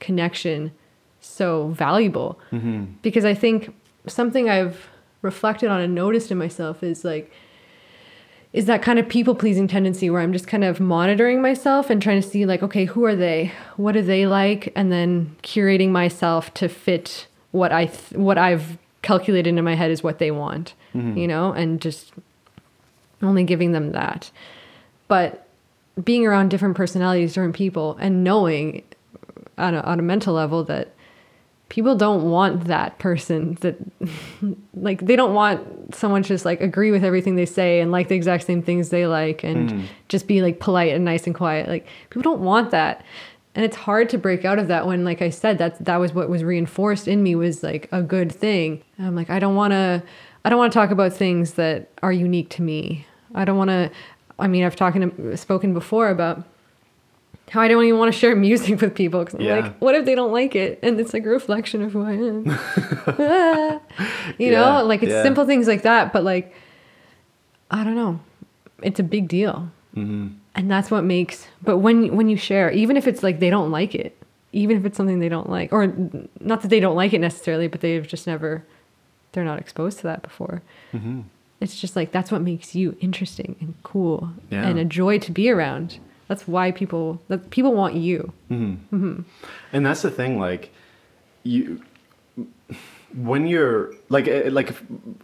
[0.00, 0.72] connection
[1.20, 2.38] so valuable.
[2.52, 2.84] Mm-hmm.
[3.02, 3.74] Because I think
[4.06, 4.88] something I've
[5.26, 7.30] reflected on and noticed in myself is like
[8.52, 12.00] is that kind of people pleasing tendency where I'm just kind of monitoring myself and
[12.00, 13.52] trying to see like, okay, who are they?
[13.76, 14.72] What do they like?
[14.74, 19.90] And then curating myself to fit what I th- what I've calculated in my head
[19.90, 21.18] is what they want, mm-hmm.
[21.18, 22.12] you know, and just
[23.22, 24.30] only giving them that.
[25.06, 25.46] But
[26.02, 28.84] being around different personalities, different people, and knowing
[29.58, 30.94] on a, on a mental level that
[31.68, 33.76] people don't want that person that
[34.74, 38.08] like they don't want someone to just like agree with everything they say and like
[38.08, 39.84] the exact same things they like and hmm.
[40.08, 41.68] just be like polite and nice and quiet.
[41.68, 43.04] Like people don't want that.
[43.54, 46.12] And it's hard to break out of that when like i said that that was
[46.12, 48.82] what was reinforced in me was like a good thing.
[48.98, 50.02] And i'm like i don't want to
[50.44, 53.06] i don't want to talk about things that are unique to me.
[53.34, 53.90] I don't want to
[54.38, 54.98] i mean i've talked
[55.36, 56.44] spoken before about
[57.50, 59.60] how I don't even want to share music with people because I'm Yeah.
[59.60, 60.78] like, what if they don't like it?
[60.82, 62.44] And it's like a reflection of who I am.
[62.48, 63.80] Ah.
[64.38, 65.22] you Yeah, know, like it's yeah.
[65.22, 66.54] simple things like that, but like,
[67.70, 68.20] I don't know,
[68.82, 70.28] it's a big deal, Mm-hmm.
[70.54, 71.46] and that's what makes.
[71.62, 74.16] But when when you share, even if it's like they don't like it,
[74.52, 75.86] even if it's something they don't like, or
[76.40, 78.62] not that they don't like it necessarily, but they've just never,
[79.32, 80.60] they're not exposed to that before.
[80.92, 81.22] Mm-hmm.
[81.60, 85.48] It's just like that's what makes you interesting and cool and a joy to be
[85.50, 85.98] around.
[86.28, 88.32] That's why people that people want you.
[88.50, 88.96] Mm-hmm.
[88.96, 89.22] Mm-hmm.
[89.72, 90.72] And that's the thing, like
[91.42, 91.80] you
[93.14, 94.74] when you're like eh, like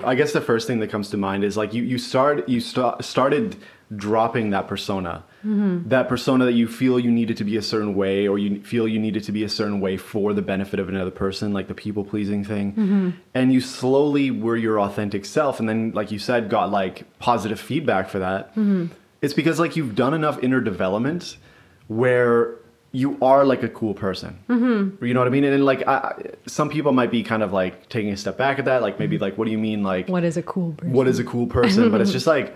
[0.02, 2.60] I guess the first thing that comes to mind is like you you start you
[2.60, 3.56] sta- started
[3.94, 5.24] dropping that persona.
[5.44, 5.88] Mm-hmm.
[5.88, 8.86] That persona that you feel you needed to be a certain way or you feel
[8.88, 11.74] you needed to be a certain way for the benefit of another person, like the
[11.74, 12.72] people pleasing thing.
[13.34, 17.60] And you slowly were your authentic self and then like you said got like positive
[17.60, 18.54] feedback for that.
[19.22, 21.36] It's because like you've done enough inner development
[21.88, 22.56] where
[22.94, 24.38] you are like a cool person.
[24.48, 25.04] Mm-hmm.
[25.04, 25.44] You know what I mean?
[25.44, 28.58] And then, like, I, some people might be kind of like taking a step back
[28.58, 28.82] at that.
[28.82, 29.82] Like, maybe like, what do you mean?
[29.82, 30.92] Like, What is a cool person?
[30.92, 31.90] what is a cool person?
[31.90, 32.54] but it's just like,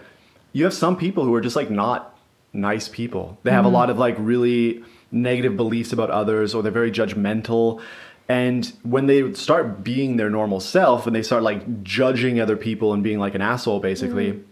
[0.52, 2.18] you have some people who are just like not
[2.52, 3.38] nice people.
[3.44, 7.80] They have a lot of like really negative beliefs about others, or they're very judgmental.
[8.28, 12.92] And when they start being their normal self and they start like judging other people
[12.92, 14.42] and being like an asshole, basically,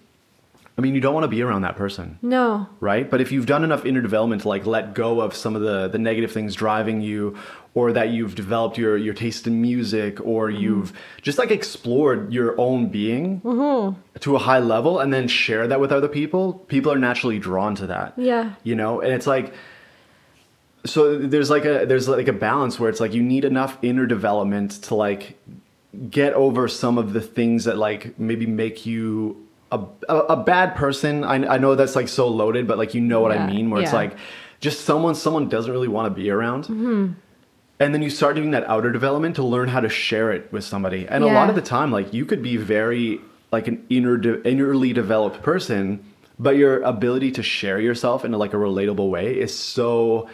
[0.77, 2.67] I mean, you don't want to be around that person No.
[2.81, 3.09] right?
[3.09, 5.87] But if you've done enough inner development to like let go of some of the
[5.89, 7.37] the negative things driving you,
[7.75, 10.61] or that you've developed your your taste in music, or Mm-hmm.
[10.63, 14.19] you've just like explored your own being Mm-hmm.
[14.21, 17.77] to a high level, and then share that with other people, people are naturally drawn
[17.77, 18.15] to that.
[18.17, 18.55] Yeah.
[18.65, 19.55] you know, and it's like.
[20.87, 24.05] So there's like a there's like a balance where it's like you need enough inner
[24.07, 25.39] development to like
[26.11, 30.75] get over some of the things that like maybe make you a, a, a bad
[30.75, 31.25] person.
[31.25, 33.83] I, I know that's like so loaded, but like you know what I mean, where
[33.83, 34.17] it's like
[34.61, 36.65] just someone someone doesn't really want to be around.
[36.65, 37.13] Mm-hmm.
[37.81, 40.65] And then you start doing that outer development to learn how to share it with
[40.65, 41.09] somebody.
[41.09, 44.39] And a lot of the time, like you could be very like an inner de-
[44.39, 46.05] innerly developed person,
[46.39, 50.29] but your ability to share yourself in like a relatable way is so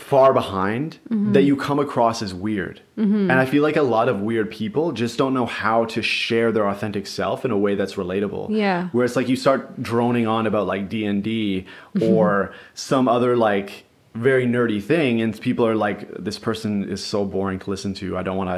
[0.00, 1.32] far behind Mm-hmm.
[1.34, 2.80] that you come across as weird.
[2.96, 6.52] And I feel like a lot of weird people just don't know how to share
[6.52, 8.54] their authentic self in a way that's relatable.
[8.54, 8.88] Yeah.
[8.92, 11.64] Where it's like you start droning on about like D&D
[12.02, 13.84] or some other like
[14.14, 18.18] very nerdy thing and people are like this person is so boring to listen to.
[18.18, 18.50] I don't want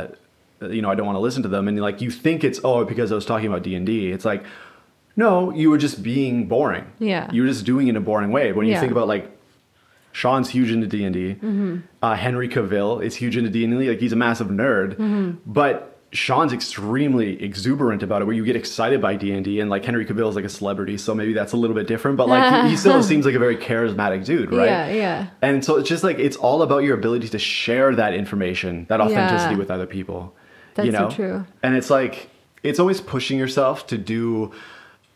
[0.60, 2.60] to you know, I don't want to listen to them and like you think it's
[2.64, 4.10] oh because I was talking about D&D.
[4.12, 4.42] It's like
[5.14, 6.90] no, you were just being boring.
[6.98, 7.30] Yeah.
[7.32, 8.52] You were just doing it in a boring way.
[8.52, 8.80] When you Yeah.
[8.80, 9.31] think about like
[10.12, 11.34] Sean's huge into D and D.
[11.34, 11.76] Mm-hmm.
[12.02, 13.88] Uh, Henry Cavill is huge into D and D.
[13.88, 15.38] Like he's a massive nerd, Mm-hmm.
[15.50, 18.26] but Sean's extremely exuberant about it.
[18.26, 20.48] Where you get excited by D and D, and like Henry Cavill is like a
[20.50, 22.18] celebrity, so maybe that's a little bit different.
[22.18, 24.66] But like he, he still seems like a very charismatic dude, right?
[24.66, 25.26] Yeah, yeah.
[25.40, 29.00] And so it's just like it's all about your ability to share that information, that
[29.00, 29.58] authenticity Yeah.
[29.58, 30.34] with other people.
[30.74, 31.46] That's you so true.
[31.62, 32.28] And it's like
[32.62, 34.52] it's always pushing yourself to do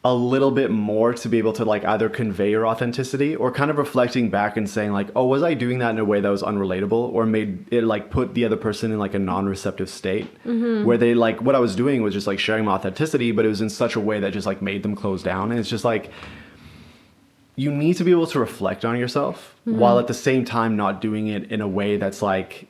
[0.09, 3.70] a little bit more to be able to like either convey your authenticity or kind
[3.72, 6.28] of reflecting back and saying like, oh, was I doing that in a way that
[6.28, 10.26] was unrelatable or made it like put the other person in like a non-receptive state
[10.44, 10.84] Mm-hmm.
[10.86, 13.48] where they like what I was doing was just like sharing my authenticity, but it
[13.48, 15.50] was in such a way that just like made them close down.
[15.50, 16.11] And it's just like
[17.57, 19.80] you need to be able to reflect on yourself Mm-hmm.
[19.80, 22.68] while at the same time not doing it in a way that's like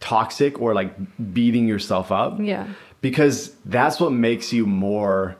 [0.00, 0.92] toxic or like
[1.32, 2.66] beating yourself up Yeah.
[3.00, 5.36] because that's what makes you more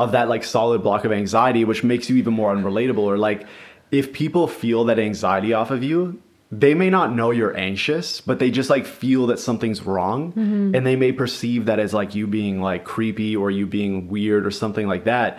[0.00, 3.46] of that like solid block of anxiety which makes you even more unrelatable or like
[3.90, 6.20] if people feel that anxiety off of you
[6.52, 10.32] they may not know you're anxious but they just like feel that something's wrong.
[10.32, 10.74] Mm-hmm.
[10.74, 14.44] And they may perceive that as like you being like creepy or you being weird
[14.44, 15.38] or something like that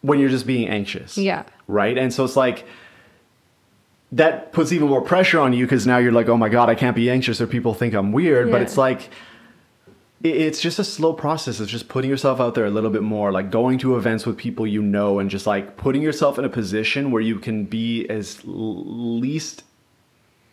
[0.00, 1.18] when you're just being anxious.
[1.18, 1.44] Yeah.
[1.66, 1.96] right?
[1.96, 2.64] And so it's like
[4.12, 6.74] that puts even more pressure on you because now you're like oh my god i
[6.76, 9.10] can't be anxious or people think i'm weird but it's like
[10.22, 11.60] it's just a slow process.
[11.60, 14.36] It's just putting yourself out there a little bit more, like going to events with
[14.36, 18.06] people you know, and just like putting yourself in a position where you can be
[18.08, 18.84] as l-
[19.20, 19.64] least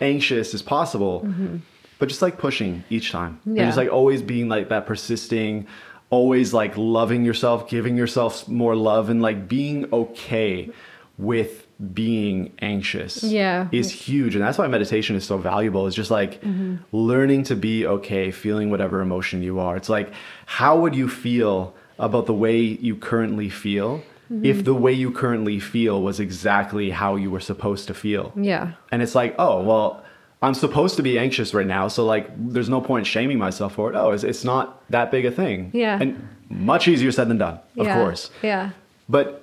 [0.02, 1.58] anxious as possible, mm-hmm.
[2.00, 3.40] but just like pushing each time.
[3.62, 5.68] And just like always being like that persisting,
[6.10, 10.70] always like loving yourself, giving yourself more love, and like being okay
[11.18, 13.68] with being anxious Yeah.
[13.72, 16.76] is huge and that's why meditation is so valuable it's just like mm-hmm.
[16.92, 20.14] learning to be okay feeling whatever emotion you are it's like
[20.46, 23.98] how would you feel about the way you currently feel
[24.32, 24.46] mm-hmm.
[24.46, 28.74] if the way you currently feel was exactly how you were supposed to feel Yeah.
[28.92, 30.04] and it's like oh well
[30.44, 33.90] i'm supposed to be anxious right now so like there's no point shaming myself for
[33.92, 35.98] it oh it's, it's not that big a thing Yeah.
[36.00, 37.96] and much easier said than done of yeah.
[37.96, 38.70] course Yeah.
[39.10, 39.41] but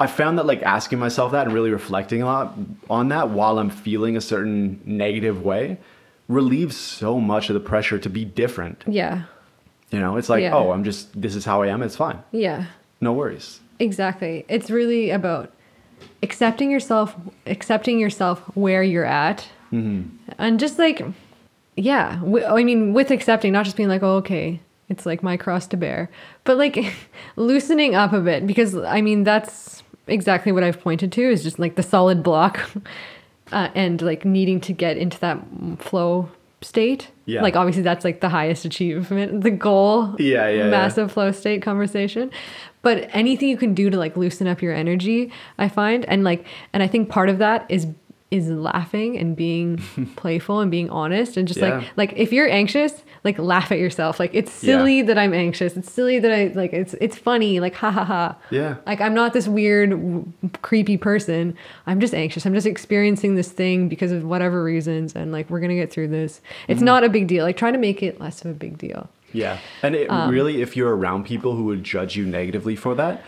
[0.00, 2.54] I found that like asking myself that and really reflecting a lot
[2.90, 5.78] on that while I'm feeling a certain negative way
[6.28, 8.82] relieves so much of the pressure to be different.
[8.86, 9.24] Yeah.
[9.90, 10.54] You know, it's like, Yeah.
[10.54, 12.18] oh, I'm just this is how I am, it's fine.
[12.32, 12.66] Yeah.
[13.00, 13.60] No worries.
[13.78, 14.44] Exactly.
[14.48, 15.52] It's really about
[16.22, 17.14] accepting yourself,
[17.46, 20.08] accepting yourself where you're at, mm-hmm.
[20.38, 21.02] and just like,
[21.76, 22.20] yeah.
[22.48, 24.60] I mean, with accepting, not just being like, oh, okay,
[24.92, 26.10] it's like my cross to bear,
[26.44, 26.78] but like
[27.36, 31.58] loosening up a bit because I mean that's exactly what I've pointed to is just
[31.58, 32.60] like the solid block,
[33.52, 35.38] uh, and like needing to get into that
[35.78, 36.30] flow
[36.60, 37.08] state.
[37.24, 37.42] Yeah.
[37.42, 40.14] Like obviously that's like the highest achievement, the goal.
[40.18, 40.70] Yeah, yeah, yeah.
[40.70, 42.30] Massive flow state conversation
[42.82, 46.44] but anything you can do to like loosen up your energy i find and like
[46.72, 47.86] and i think part of that is
[48.32, 49.76] is laughing and being
[50.16, 51.78] playful and being honest and just Yeah.
[51.78, 54.18] like like if you're anxious like laugh at yourself.
[54.18, 55.76] Like it's silly that i'm anxious.
[55.76, 57.60] It's silly that i like it's it's funny.
[57.60, 58.36] Like ha ha ha.
[58.50, 58.76] Yeah.
[58.86, 60.24] like i'm not this weird w-
[60.62, 61.54] creepy person.
[61.86, 62.44] I'm just anxious.
[62.46, 66.08] I'm just experiencing this thing because of whatever reasons and like we're gonna get through
[66.08, 66.40] this.
[66.68, 66.84] It's Mm-hmm.
[66.86, 67.44] not a big deal.
[67.44, 69.08] Like try to make it less of a big deal.
[69.32, 69.58] Yeah.
[69.82, 73.22] And it Um, really if you're around people who would judge you negatively for that,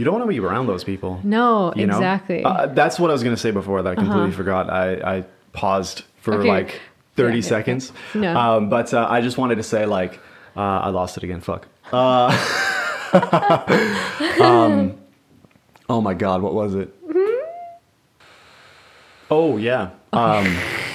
[0.00, 1.20] you don't want to be around those people.
[1.22, 1.96] no you know?
[1.98, 4.70] exactly Uh, that's what I was going to say before that I completely forgot.
[4.70, 4.86] I,
[5.18, 6.48] I paused for Okay.
[6.48, 6.80] like
[7.16, 7.92] 30 Yeah, seconds.
[8.14, 8.20] yeah.
[8.20, 8.40] No.
[8.40, 10.12] Um, but uh, I just wanted to say, like,
[10.56, 11.40] uh, I lost it again.
[11.40, 11.66] Fuck.
[11.92, 12.28] Uh,
[14.40, 14.94] um,
[15.88, 16.94] oh my God, what was it?
[19.30, 19.90] Oh, yeah.
[20.12, 20.46] Um,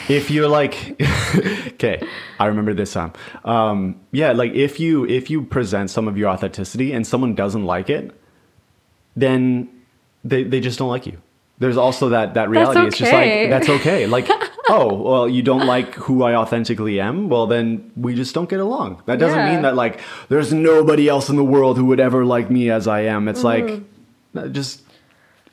[0.09, 0.99] if you're like,
[1.75, 2.05] okay,
[2.39, 3.13] I remember this time.
[3.45, 7.63] Um, yeah, like if you if you present some of your authenticity and someone doesn't
[7.65, 8.11] like it,
[9.15, 9.69] then
[10.23, 11.21] they, they just don't like you.
[11.57, 12.81] There's also that that reality.
[12.85, 14.07] It's just like that's okay.
[14.07, 14.27] Like,
[14.67, 17.29] oh, well, you don't like who I authentically am.
[17.29, 19.01] Well, then we just don't get along.
[19.05, 19.53] That doesn't Yeah.
[19.53, 22.87] mean that like there's nobody else in the world who would ever like me as
[22.89, 23.29] I am.
[23.29, 23.81] It's like
[24.35, 24.81] uh, just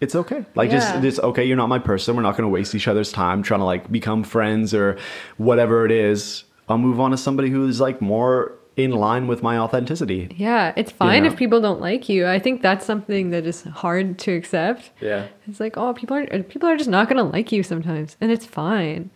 [0.01, 0.45] it's okay.
[0.57, 0.75] Like Mm-hmm.
[0.77, 0.93] Yeah.
[1.01, 1.45] just it's okay.
[1.45, 2.17] You're not my person.
[2.17, 4.99] We're not going to waste each other's time trying to like become friends or
[5.37, 6.43] whatever it is.
[6.69, 10.35] I'll move on to somebody who's like more in line with my authenticity.
[10.37, 11.29] Yeah, it's fine know?
[11.29, 12.27] if people don't like you.
[12.27, 14.91] I think that's something that is hard to accept.
[15.01, 15.27] Yeah.
[15.47, 18.47] It's like, oh, people are people are just not gonna like you sometimes, and it's
[18.47, 19.11] fine.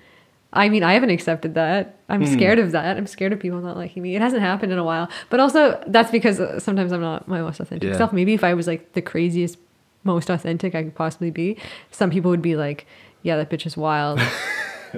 [0.52, 1.96] I mean, I haven't accepted that.
[2.08, 2.32] I'm Hmm.
[2.32, 2.96] scared of that.
[2.96, 4.14] I'm scared of people not liking me.
[4.16, 7.40] It hasn't happened in a while, but also that's because uh, sometimes I'm not my
[7.40, 7.96] most authentic Yeah.
[7.98, 8.12] self.
[8.12, 9.58] Maybe if I was like the craziest,
[10.04, 11.56] most authentic I could possibly be,
[11.90, 12.86] some people would be like,
[13.22, 14.20] "Yeah, that bitch is wild."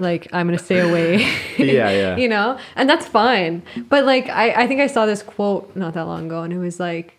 [0.11, 1.19] like I'm gonna stay away.
[1.59, 2.17] Yeah, yeah.
[2.17, 3.63] you know, and that's fine.
[3.89, 6.59] But like, I, I think I saw this quote not that long ago, and it
[6.59, 7.15] was like,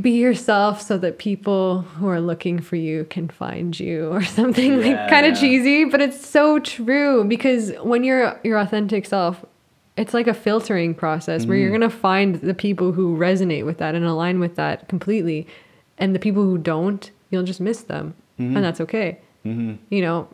[0.00, 4.76] "Be yourself, so that people who are looking for you can find you," or something
[4.80, 5.32] like kind Yeah.
[5.32, 9.44] of cheesy, but it's so true because when you're your authentic self.
[9.96, 11.60] It's like a filtering process where Mm-hmm.
[11.60, 15.44] you're going to find the people who resonate with that and align with that completely.
[15.98, 18.14] And the people who don't, you'll just miss them.
[18.38, 18.54] Mm-hmm.
[18.58, 19.18] And that's okay.
[19.42, 20.28] You know,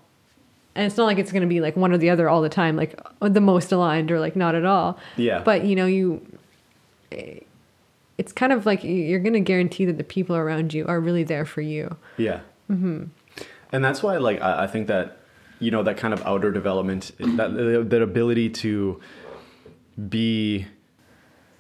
[0.77, 2.49] and it's not like it's going to be like one or the other all the
[2.49, 5.41] time like uh, the most aligned or like not at all Yeah.
[5.43, 6.25] but you know you
[7.13, 7.41] eh,
[8.19, 11.25] it's kind of like you're going to guarantee that the people around you are really
[11.25, 12.41] there for you Yeah.
[12.71, 13.05] Mm-hmm.
[13.73, 15.17] And that's why, like, I, I think that,
[15.59, 19.01] you know, that kind of outer development, that, that ability to
[20.09, 20.67] be,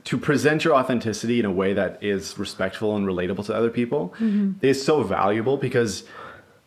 [0.04, 4.14] to present your authenticity in a way that is respectful and relatable to other people
[4.62, 6.04] is so valuable because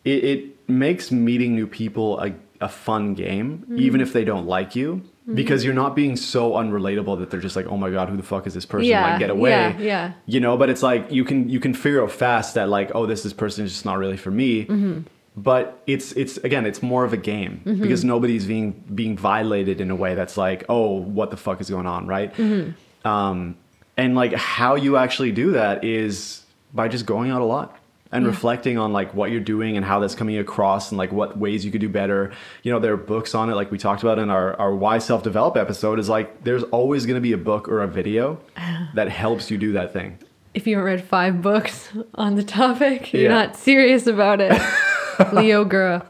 [0.04, 4.76] it, it makes meeting new people a, a fun game, even if they don't like
[4.76, 5.02] you.
[5.34, 8.22] Because you're not being so unrelatable that they're just like, oh my god, who the
[8.22, 8.86] fuck is this person?
[8.88, 9.50] Yeah, like, get away.
[9.50, 10.12] yeah, yeah.
[10.24, 13.04] You know, but it's like you can you can figure out fast that like, oh,
[13.04, 14.64] this this person is just not really for me.
[14.64, 15.00] Mm-hmm.
[15.36, 19.90] But it's it's again, it's more of a game because nobody's being being violated in
[19.90, 22.32] a way that's like, oh, what the fuck is going on, right?
[22.34, 23.06] Mm-hmm.
[23.06, 23.58] Um,
[23.98, 26.42] and like how you actually do that is
[26.72, 27.77] by just going out a lot
[28.10, 31.36] and reflecting on like what you're doing and how that's coming across and like what
[31.36, 32.32] ways you could do better.
[32.62, 34.98] You know, there are books on it, like we talked about in our, our Why
[34.98, 38.40] Self Develop episode, is like there's always going to be a book or a video
[38.94, 40.18] that helps you do that thing.
[40.54, 43.28] If you haven't read five books on the topic, you're Yeah.
[43.28, 44.52] not serious about it.
[45.32, 46.06] Leo Gura.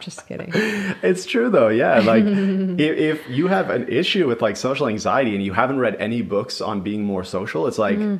[0.00, 0.50] Just kidding.
[0.54, 2.00] It's true though, yeah.
[2.00, 2.80] Like if,
[3.20, 6.60] if you have an issue with like social anxiety and you haven't read any books
[6.60, 8.18] on being more social, it's like mm.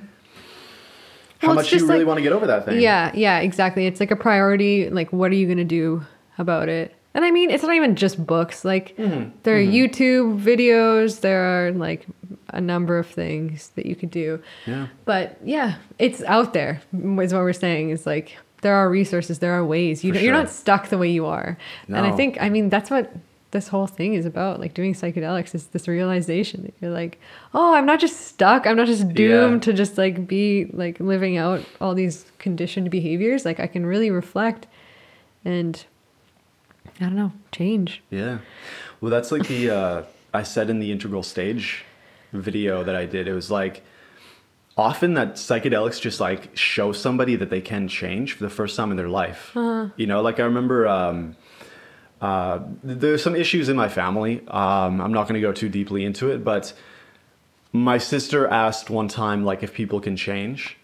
[1.41, 1.57] How Mm-hmm.
[1.57, 2.81] Well, much do you really like- want to get over that thing?
[2.81, 3.87] Yeah, yeah, exactly.
[3.87, 4.89] It's like a priority.
[4.91, 6.05] Like, what are you going to do
[6.39, 6.95] about it?
[7.13, 8.65] And I mean, it's not even just books.
[8.65, 9.31] Like, Mm-hmm.
[9.43, 12.07] there are YouTube videos, there are like
[12.51, 14.41] a number of things that you could do.
[14.67, 14.87] Yeah.
[15.07, 17.91] But yeah, it's out there, is what we're saying.
[17.91, 20.05] is like, there are resources, there are ways.
[20.05, 20.33] You You're sure.
[20.33, 21.57] not stuck the way you are.
[21.89, 21.97] No.
[21.97, 23.11] And I think, I mean, that's what
[23.51, 24.61] this whole thing is about.
[24.61, 27.21] Like, doing psychedelics is this realization that you're like,
[27.55, 28.67] oh, I'm not just stuck.
[28.67, 33.45] I'm not just doomed to just like be like living out all these conditioned behaviors.
[33.45, 34.67] Like, I can really reflect
[35.45, 35.85] and
[37.01, 38.03] I don't know, change.
[38.11, 38.39] Yeah.
[39.01, 40.03] Well, that's like the uh,
[40.35, 41.85] I said in the integral stage
[42.33, 43.27] video that I did.
[43.27, 43.83] It was like
[44.77, 48.91] often that psychedelics just like show somebody that they can change for the first time
[48.91, 49.51] in their life.
[49.97, 51.37] You know, like I remember um,
[52.21, 54.43] uh, there's some issues in my family.
[54.49, 56.73] Um, I'm not going to go too deeply into it, but
[57.73, 60.77] my sister asked one time like if people can change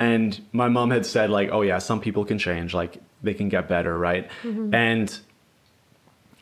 [0.00, 3.48] and my mom had said like oh yeah some people can change like they can
[3.48, 4.28] get better right?
[4.74, 5.16] And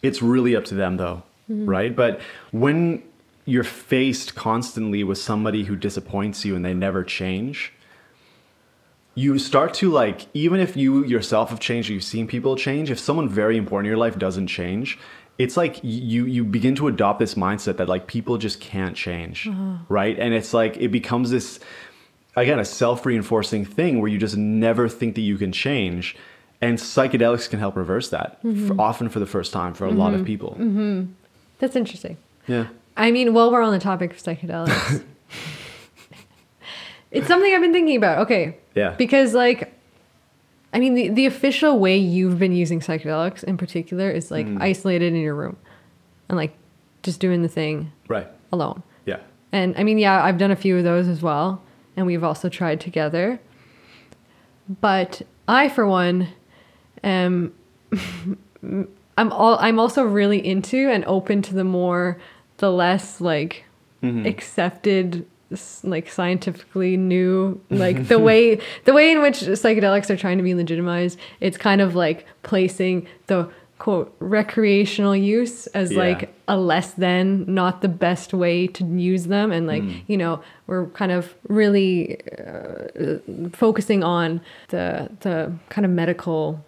[0.03, 1.95] it's really up to them though right?
[1.95, 2.21] But
[2.53, 3.03] when
[3.45, 7.73] you're faced constantly with somebody who disappoints you and they never change
[9.15, 12.91] you start to like even if you yourself have changed or you've seen people change
[12.91, 14.99] if someone very important in your life doesn't change
[15.39, 19.49] it's like you you begin to adopt this mindset that like people just can't change
[19.49, 19.77] uh-huh.
[19.89, 20.19] right?
[20.19, 21.61] And it's like it becomes this
[22.37, 26.17] again a self-reinforcing thing where you just never think that you can change.
[26.61, 28.79] And psychedelics can help reverse that for, mm-hmm.
[28.79, 30.27] often for the first time for a lot of mm-hmm.
[30.27, 30.51] people.
[30.53, 31.13] Mm-hmm.
[31.59, 32.19] That's interesting.
[32.47, 32.69] yeah.
[32.97, 35.03] I mean, while we're on the topic of psychedelics,
[37.13, 38.19] it's something I've been thinking about.
[38.19, 38.57] Okay.
[38.75, 38.95] Yeah.
[38.97, 39.73] Because, like,
[40.73, 44.61] I mean, the, the official way you've been using psychedelics in particular is like Mm.
[44.61, 45.57] isolated in your room
[46.29, 46.55] and like
[47.03, 48.83] just doing the thing right alone.
[49.05, 49.19] yeah
[49.53, 51.61] And I mean, yeah, I've done a few of those as well.
[51.97, 53.39] And we've also tried together.
[54.81, 56.29] But I, for one,
[57.05, 57.53] am
[59.19, 62.19] I'm all I'm also really into and open to the more
[62.59, 63.65] the less like
[64.03, 65.23] accepted s-
[65.85, 70.55] like scientifically new like the way the way in which psychedelics are trying to be
[70.55, 73.49] legitimized it's kind of like placing the
[73.79, 75.99] quote recreational use as Yeah.
[75.99, 80.41] like a less than not the best way to use them and like you know
[80.69, 83.19] we're kind of really uh,
[83.53, 86.65] focusing on the the kind of medical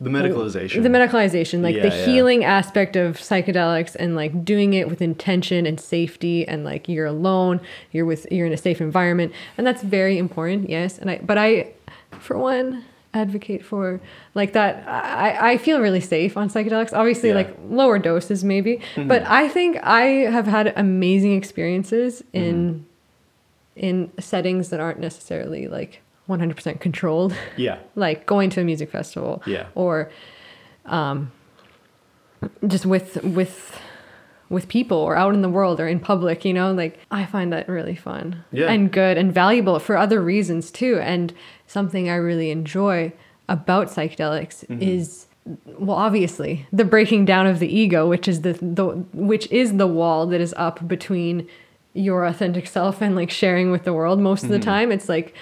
[0.00, 2.04] the medicalization the medicalization like the Yeah, yeah.
[2.06, 7.06] healing aspect of psychedelics and like doing it with intention and safety and like you're
[7.06, 7.60] alone
[7.92, 11.38] you're with you're in a safe environment and that's very important yes and i but
[11.38, 11.72] i
[12.18, 12.84] for one
[13.14, 14.00] advocate for
[14.34, 17.44] like that i i feel really safe on psychedelics obviously Yeah.
[17.44, 17.62] Mm-hmm.
[17.70, 20.02] like lower doses maybe but i think i
[20.36, 22.84] have had amazing experiences in
[23.76, 23.86] Mm-hmm.
[23.86, 29.42] in settings that aren't necessarily like 100% controlled yeah like going to a music festival
[29.46, 29.66] Yeah.
[29.74, 30.10] or
[30.86, 31.32] um,
[32.66, 33.78] just with with
[34.50, 37.52] with people or out in the world or in public you know like i find
[37.52, 38.70] that really fun Yeah.
[38.70, 41.32] and good and valuable for other reasons too and
[41.66, 43.12] something i really enjoy
[43.48, 44.82] about psychedelics Mm-hmm.
[44.82, 45.26] is
[45.78, 49.86] well obviously the breaking down of the ego which is the, the which is the
[49.86, 51.46] wall that is up between
[51.94, 55.34] your authentic self and like sharing with the world most of the time it's like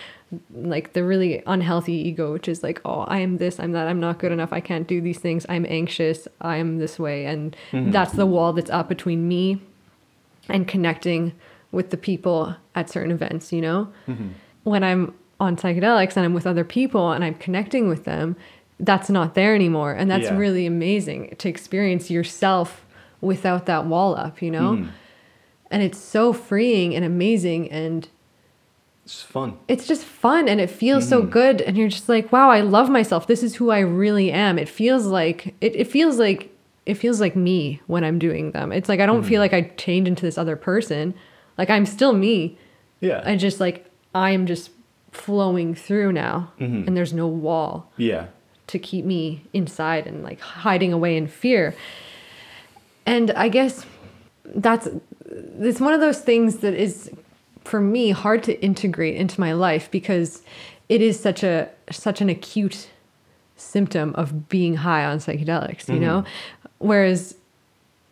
[0.54, 4.00] like the really unhealthy ego which is like oh i am this i'm that i'm
[4.00, 7.26] not good enough i can't do these things i'm anxious i'm this way.
[7.26, 7.90] And mm-hmm.
[7.90, 9.60] that's the wall that's up between me
[10.48, 11.32] and connecting
[11.70, 13.92] with the people at certain events you know?
[14.06, 14.28] Mm-hmm.
[14.64, 18.36] When i'm on psychedelics and i'm with other people and i'm connecting with them
[18.80, 19.92] that's not there anymore.
[19.92, 20.36] And that's Yeah.
[20.36, 22.84] really amazing to experience yourself
[23.20, 24.72] without that wall up you know?
[24.72, 24.88] Mm-hmm.
[25.70, 28.08] And it's so freeing and amazing and
[29.12, 29.58] it's fun.
[29.68, 31.28] It's just fun and it feels so mm.
[31.28, 33.26] good and you're just like wow i love myself.
[33.26, 34.58] This is who i really am.
[34.58, 36.50] It feels like it, it feels like
[36.86, 38.72] it feels like me when i'm doing them.
[38.72, 39.44] It's like i don't feel mm.
[39.44, 41.12] like i change into this other person.
[41.58, 42.56] Like i'm still me.
[43.00, 43.22] Yeah.
[43.24, 44.70] I just like i am just
[45.10, 46.88] flowing through now mm-hmm.
[46.88, 48.28] and there's no wall yeah.
[48.68, 51.76] to keep me inside and like hiding away in fear.
[53.04, 53.84] And I guess
[54.46, 54.88] that's
[55.26, 57.10] it's one of those things that is
[57.64, 60.42] for me hard to integrate into my life because
[60.88, 62.88] it is such a such an acute
[63.56, 66.22] symptom of being high on psychedelics, you know?
[66.22, 66.68] Mm-hmm.
[66.78, 67.36] Whereas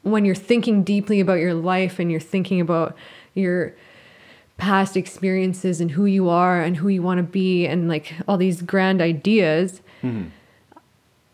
[0.02, 2.96] when you're thinking deeply about your life and you're thinking about
[3.34, 3.74] your
[4.56, 8.36] past experiences and who you are and who you want to be and like all
[8.36, 10.28] these grand ideas, mm-hmm.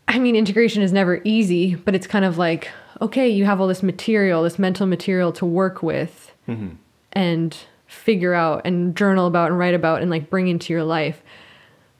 [0.09, 3.67] I mean, integration is never easy, but it's kind of like, okay, you have all
[3.67, 6.77] this material, this mental material to work with mm-hmm.
[7.13, 7.57] and
[7.97, 11.23] figure out and journal about and write about and like bring into your life.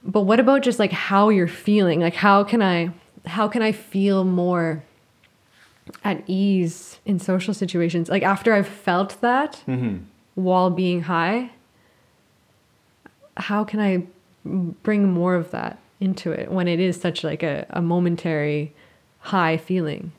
[0.03, 1.99] But what about just like how you're feeling?
[1.99, 2.91] Like how can I
[3.25, 4.83] how can I feel more
[6.03, 8.09] at ease in social situations?
[8.09, 9.97] Like after I've felt that mm-hmm.
[10.35, 11.51] while being high,
[13.35, 14.03] how can I
[14.45, 18.73] bring more of that into it when it is such like a, a momentary
[19.19, 20.11] high feeling?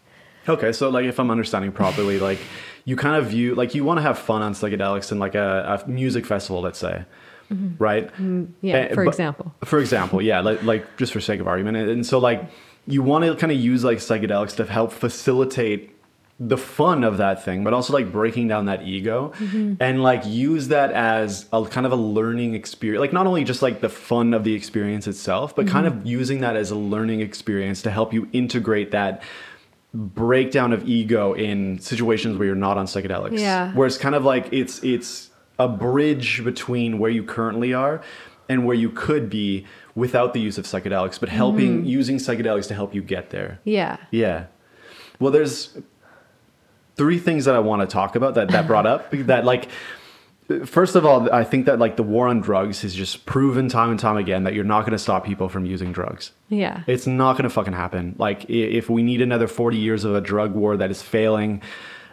[0.49, 2.39] Okay, so like if I'm understanding properly, like
[2.85, 5.83] you kind of view like you want to have fun on psychedelics in like a,
[5.85, 7.05] a music festival, let's say,
[7.51, 7.83] mm-hmm.
[7.83, 8.13] right?
[8.17, 9.55] Mm, yeah, Eh, for but- example.
[9.65, 12.49] For example, yeah, like, like just for sake of argument, and, and so like
[12.87, 15.95] you want to kind of use like psychedelics to help facilitate
[16.41, 19.75] the fun of that thing, but also like breaking down that ego mm-hmm.
[19.81, 23.01] and like use that as a kind of a learning experience.
[23.01, 25.73] Like not only just like the fun of the experience itself, but mm-hmm.
[25.73, 29.23] kind of using that as a learning experience to help you integrate that
[29.95, 33.39] breakdown of ego in situations where you're not on psychedelics.
[33.39, 33.73] Yeah.
[33.73, 38.03] Where it's kind of like it's it's a bridge between where you currently are
[38.49, 41.87] and where you could be without the use of psychedelics, but helping mm-hmm.
[41.87, 43.61] using psychedelics to help you get there.
[43.65, 43.99] Yeah.
[44.11, 44.47] Yeah.
[45.19, 45.77] Well, there's
[46.97, 49.69] three things that I want to talk about that that brought up that like
[50.65, 53.91] first of all, I think that like the war on drugs has just proven time
[53.91, 56.33] and time again that you're not going to stop people from using drugs.
[56.49, 56.83] Yeah.
[56.87, 58.15] It's not going to fucking happen.
[58.19, 61.63] Like if we need another 40 years of a drug war that is failing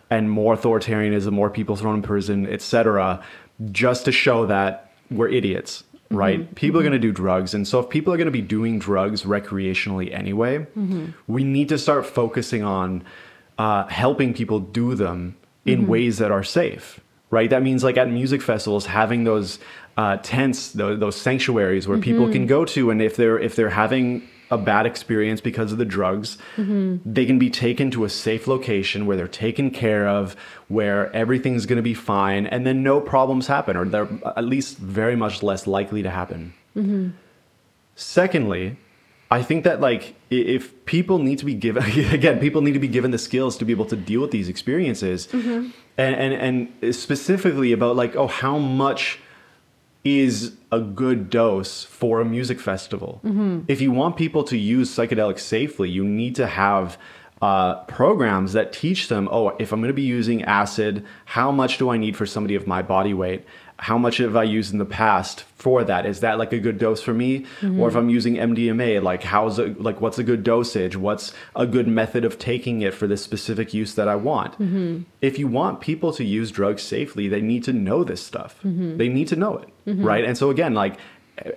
[0.10, 3.24] and more authoritarianism, more people thrown in prison, etc.,
[3.72, 6.18] just to show that we're idiots, mm-hmm.
[6.18, 6.40] right?
[6.42, 6.54] Mm-hmm.
[6.56, 7.54] People are going to do drugs.
[7.54, 11.08] And so if people are going to be doing drugs recreationally anyway, mm-hmm.
[11.28, 13.04] we need to start focusing on
[13.58, 17.00] uh, helping people do them in ways that are safe
[17.30, 17.50] right?
[17.50, 19.60] That means like at music festivals, having those
[19.98, 22.48] uh, tents, those, those sanctuaries where people can mm-hmm.
[22.48, 26.38] go to, and if they're if they're having a bad experience because of the drugs,
[26.56, 26.98] mm-hmm.
[27.06, 30.36] they can be taken to a safe location where they're taken care of,
[30.68, 34.46] where everything's going to be fine, and then no problems happen, or they're uh, at
[34.46, 36.54] least very much less likely to happen.
[36.76, 37.10] Mm-hmm.
[37.96, 38.78] Secondly,
[39.32, 42.88] I think that like if people need to be given again, people need to be
[42.88, 45.28] given the skills to be able to deal with these experiences,
[45.98, 49.20] and, and and specifically about like oh how much
[50.04, 53.22] is a good dose for a music festival.
[53.68, 56.98] If you want people to use psychedelics safely, you need to have
[57.42, 61.78] uh, programs that teach them oh if I'm going to be using acid, how much
[61.78, 63.46] do I need for somebody of my body weight?
[63.78, 66.06] How much have I used in the past for that?
[66.06, 67.42] Is that like a good dose for me?
[67.60, 67.80] Mm-hmm.
[67.80, 70.96] Or if I'm using MDMA, like how's it like what's a good dosage?
[70.96, 74.54] What's a good method of taking it for this specific use that I want?
[74.54, 75.04] Mm-hmm.
[75.22, 78.56] If you want people to use drugs safely, they need to know this stuff.
[78.60, 78.96] Mm-hmm.
[78.98, 80.24] They need to know it, right?
[80.24, 80.98] And so again, like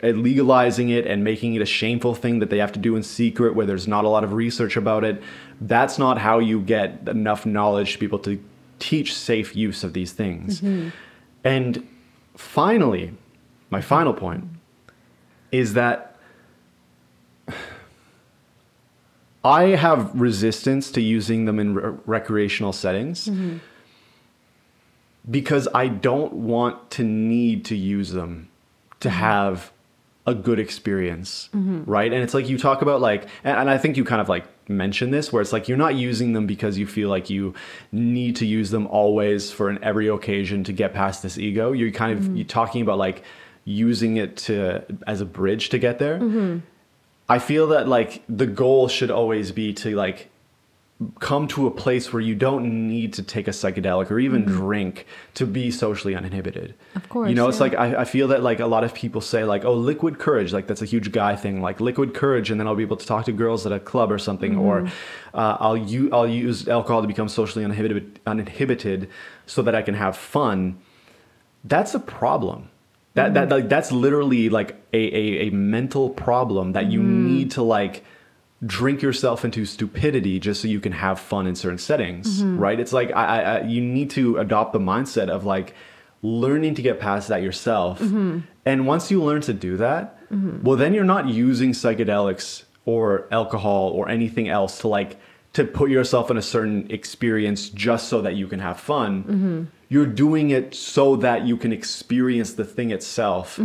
[0.03, 3.55] legalizing it and making it a shameful thing that they have to do in secret
[3.55, 5.23] where there's not a lot of research about it,
[5.61, 8.43] that's not how you get enough knowledge to be able to
[8.81, 10.61] teach safe use of these things.
[11.45, 11.87] And
[12.39, 13.13] finally,
[13.69, 14.45] my final point
[15.51, 16.17] is that
[19.45, 23.59] I have resistance to using them in re- recreational settings mm-hmm.
[25.29, 28.49] because I don't want to need to use them
[29.01, 29.19] to mm-hmm.
[29.19, 29.73] have
[30.27, 31.85] a good experience, mm-hmm.
[31.91, 32.13] right?
[32.13, 34.45] And it's like you talk about like, and, and I think you kind of like
[34.69, 37.55] mentioned this, where it's like you're not using them because you feel like you
[37.93, 41.73] need to use them always for an every occasion to get past this ego.
[41.73, 42.37] You're kind of mm-hmm.
[42.37, 43.23] you're talking about like
[43.65, 46.19] using it to as a bridge to get there.
[46.19, 46.59] Mm-hmm.
[47.29, 50.31] I feel that like the goal should always be to like
[51.21, 54.57] come to a place where you don't need to take a psychedelic or even mm-hmm.
[54.57, 56.75] drink to be socially uninhibited.
[56.97, 57.65] Of course, You know, it's yeah.
[57.65, 60.53] like I, I feel that like a lot of people say like, oh, liquid courage,
[60.53, 63.07] like that's a huge guy thing, like liquid courage, and then I'll be able to
[63.07, 65.39] talk to girls at a club or something, or mm-hmm.
[65.39, 69.09] uh, I'll u- I'll use alcohol to become socially uninhibited, uninhibited,
[69.47, 70.79] so that I can have fun.
[71.63, 72.71] That's a problem.
[73.15, 73.53] That that mm-hmm.
[73.53, 78.03] like that's literally like a a, a mental problem that you need to like
[78.65, 82.59] drink yourself into stupidity just so you can have fun in certain settings, mm-hmm.
[82.59, 82.81] right?
[82.81, 85.75] It's like I, I, I you need to adopt the mindset of like
[86.23, 88.01] learning to get past that yourself.
[88.01, 88.41] Mm-hmm.
[88.67, 90.63] And once you learn to do that, mm-hmm.
[90.63, 95.21] well then you're not using psychedelics or alcohol or anything else to like
[95.53, 99.71] to put yourself in a certain experience just so that you can have fun.
[99.89, 103.59] You're doing it so that you can experience the thing itself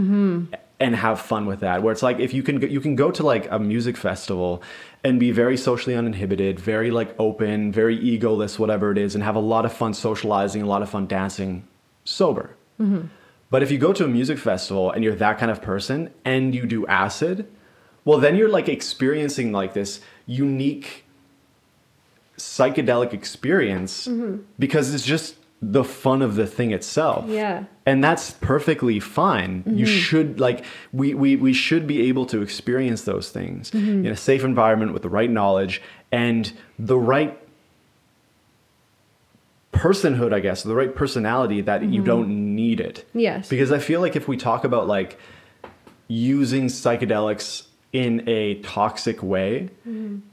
[0.79, 1.81] and have fun with that.
[1.83, 4.61] Where it's like if you can go- you can go to like a music festival
[5.03, 9.35] and be very socially uninhibited, very like open, very egoless, whatever it is, and have
[9.35, 11.67] a lot of fun socializing, a lot of fun dancing,
[12.03, 12.55] sober.
[12.79, 13.07] Mm-hmm.
[13.49, 16.55] But if you go to a music festival and you're that kind of person and
[16.55, 17.47] you do acid,
[18.03, 21.05] well, then you're like experiencing like this unique
[22.37, 24.41] psychedelic experience mm-hmm.
[24.57, 25.35] because it's just
[25.71, 27.25] the fun of the thing itself.
[27.27, 27.65] Yeah.
[27.85, 29.63] And that's perfectly fine.
[29.65, 29.97] You mm-hmm.
[29.97, 34.05] should like we, we we should be able to experience those things mm-hmm.
[34.05, 35.81] in a safe environment with the right knowledge
[36.11, 37.39] and the right
[39.71, 42.03] personhood, I guess, the right personality that you mm-hmm.
[42.03, 43.05] don't need it.
[43.13, 43.47] Yes.
[43.47, 45.17] Because I feel like if we talk about like
[46.07, 49.69] using psychedelics in a toxic way,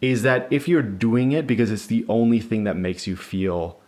[0.00, 3.79] is that if you're doing it because it's the only thing that makes you feel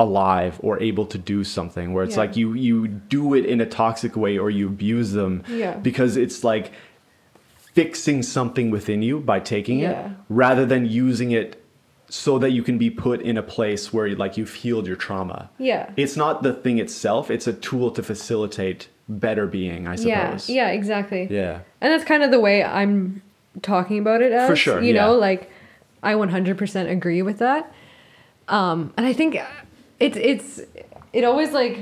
[0.00, 2.22] alive or able to do something where it's Yeah.
[2.24, 5.74] like you you do it in a toxic way or you abuse them Yeah.
[5.76, 6.72] because it's like
[7.74, 9.90] fixing something within you by taking Yeah.
[9.90, 11.62] it rather than using it
[12.08, 15.50] so that you can be put in a place where like you've healed your trauma
[15.58, 15.90] Yeah.
[15.96, 20.68] it's not the thing itself it's a tool to facilitate better being i suppose Yeah,
[20.68, 21.28] yeah, exactly.
[21.30, 23.22] yeah And that's kind of the way I'm
[23.62, 24.58] talking about it as.
[24.58, 25.00] sure, You yeah.
[25.06, 25.50] know, like
[26.02, 27.70] I 100% agree with that.
[28.48, 29.36] Um, and I think
[30.00, 30.60] it's it's
[31.12, 31.78] it always like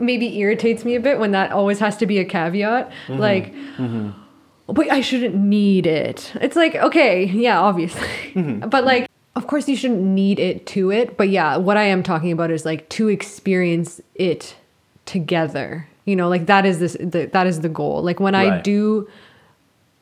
[0.00, 2.90] maybe irritates me a bit when that always has to be a caveat.
[3.08, 3.18] Mm-hmm.
[3.18, 3.54] Like,
[4.66, 6.32] but I shouldn't need it.
[6.40, 8.68] It's like okay, yeah, obviously, Mm-hmm.
[8.70, 9.08] but like.
[9.36, 12.50] Of course, you shouldn't need it to it, but yeah, what I am talking about
[12.50, 14.56] is like to experience it
[15.06, 15.86] together.
[16.06, 18.02] You know, like that is this the, that is the goal.
[18.02, 19.08] Like when I do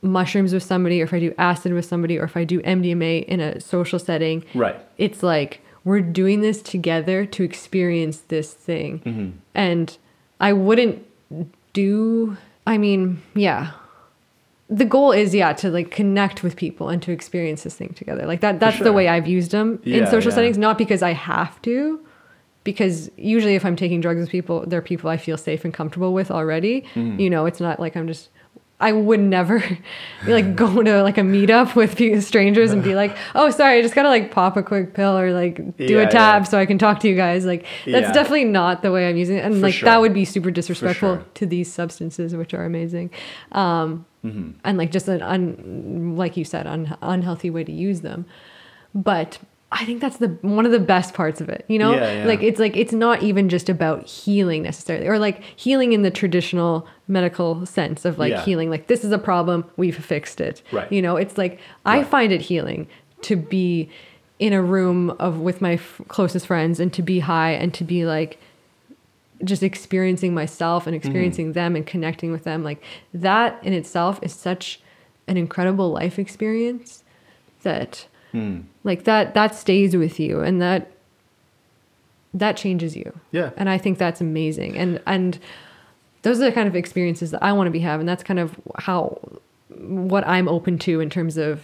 [0.01, 3.24] mushrooms with somebody or if I do acid with somebody or if I do MDMA
[3.26, 8.99] in a social setting, right it's like we're doing this together to experience this thing.
[8.99, 9.39] Mm-hmm.
[9.55, 9.97] And
[10.41, 11.07] I wouldn't
[11.73, 12.37] do
[12.67, 13.71] I mean, yeah.
[14.69, 18.27] The goal is yeah to like connect with people and to experience this thing together.
[18.27, 20.35] Like that that's the way I've used them in social yeah.
[20.35, 22.05] settings not because I have to
[22.65, 26.13] because usually if I'm taking drugs with people, they're people I feel safe and comfortable
[26.13, 26.81] with already.
[26.97, 27.21] Mm-hmm.
[27.21, 28.29] You know, it's not like I'm just
[28.78, 29.62] I would never
[30.27, 33.94] like go to like a meetup with strangers and be like, "Oh, sorry, I just
[33.94, 36.48] gotta like pop a quick pill or like do Yeah, a tab yeah.
[36.48, 38.12] so I can talk to you guys." Like that's Yeah.
[38.12, 39.86] definitely not the way I'm using it, and For like sure.
[39.89, 41.24] that would be super disrespectful sure.
[41.35, 43.11] to these substances, which are amazing,
[43.53, 44.51] um, Mm-hmm.
[44.65, 48.27] and like just an un, like you said, un, unhealthy way to use them.
[48.94, 49.39] But
[49.72, 51.64] I think that's the one of the best parts of it.
[51.68, 52.24] You know, Yeah, yeah.
[52.26, 56.10] like it's like it's not even just about healing necessarily, or like healing in the
[56.10, 58.44] traditional medical sense of like Yeah.
[58.44, 58.70] healing.
[58.70, 60.62] Like this is a problem, we've fixed it.
[60.72, 60.90] Right.
[60.93, 62.86] You know, it's like I find it healing
[63.22, 63.90] to be
[64.38, 67.82] in a room of with my f- closest friends and to be high and to
[67.84, 68.38] be like
[69.44, 71.06] just experiencing myself and Mm-hmm.
[71.09, 72.82] experiencing them and connecting with them like
[73.12, 74.80] that in itself is such
[75.26, 77.02] an incredible life experience
[77.62, 78.06] that
[78.37, 78.61] Hmm.
[78.85, 80.91] like that that stays with you and that
[82.35, 83.51] that changes you Yeah.
[83.57, 85.39] and i think that's amazing and and
[86.23, 88.55] those are the kind of experiences that i want to be having that's kind of
[88.79, 89.19] how
[89.71, 91.63] what i'm open to in terms of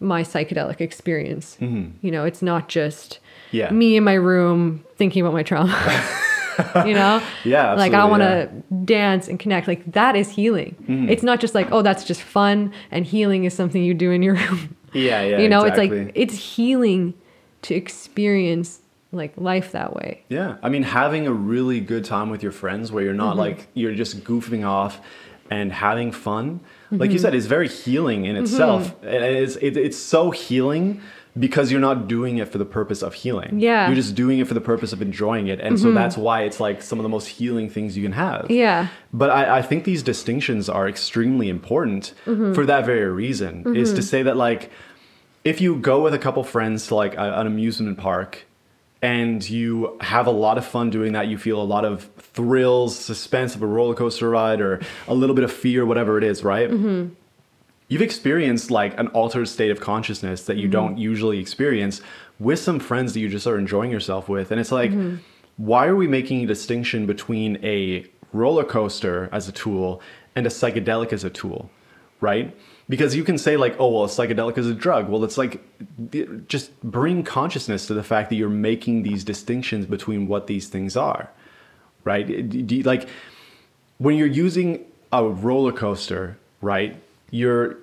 [0.00, 3.18] my psychedelic experience you know it's not just
[3.52, 3.56] Mm-hmm.
[3.58, 3.70] Yeah.
[3.70, 5.72] me in my room thinking about my trauma
[6.86, 8.46] you know Yeah, like i want yeah.
[8.46, 8.48] to
[8.84, 10.74] dance and connect like that is healing
[11.10, 14.22] it's not just like oh that's just fun and healing is something you do in
[14.22, 15.98] your room yeah yeah you know exactly.
[15.98, 17.14] it's like it's healing
[17.62, 18.80] to experience
[19.12, 22.90] like life that way Yeah, I mean, having a really good time with your friends
[22.90, 23.18] where you're Mm-hmm.
[23.18, 25.00] not like you're just goofing off
[25.50, 26.60] and having fun,
[26.90, 27.12] like Mm-hmm.
[27.12, 28.94] you said, is very healing in itself.
[29.02, 31.02] And it's it, it's so healing
[31.38, 33.58] because you're not doing it for the purpose of healing.
[33.58, 33.82] Yeah.
[33.84, 33.92] Mm-hmm.
[33.92, 36.60] you're just doing it for the purpose of enjoying it, and so that's why it's
[36.60, 38.50] like some of the most healing things you can have.
[38.50, 42.52] yeah But I, I think these distinctions are extremely important Mm-hmm.
[42.52, 43.74] for that very reason.
[43.76, 44.70] Is to say that like
[45.44, 48.44] if you go with a couple friends to like a, an amusement park
[49.00, 52.96] and you have a lot of fun doing that, you feel a lot of thrills,
[52.96, 56.44] suspense of a roller coaster ride, or a little bit of fear, whatever it is,
[56.44, 56.70] right?
[57.92, 60.72] You've experienced like an altered state of consciousness that you mm-hmm.
[60.72, 62.00] don't usually experience
[62.38, 64.50] with some friends that you just are enjoying yourself with.
[64.50, 65.16] And it's like, mm-hmm.
[65.58, 70.00] why are we making a distinction between a roller coaster as a tool
[70.34, 71.68] and a psychedelic as a tool,
[72.22, 72.56] right?
[72.88, 75.10] Because you can say like, oh well, a psychedelic is a drug.
[75.10, 75.60] Well, it's like
[76.48, 80.96] just bring consciousness to the fact that you're making these distinctions between what these things
[80.96, 81.28] are,
[82.04, 82.26] right?
[82.48, 83.06] Do you- like
[83.98, 86.96] when you're using a roller coaster, right?
[87.30, 87.81] You're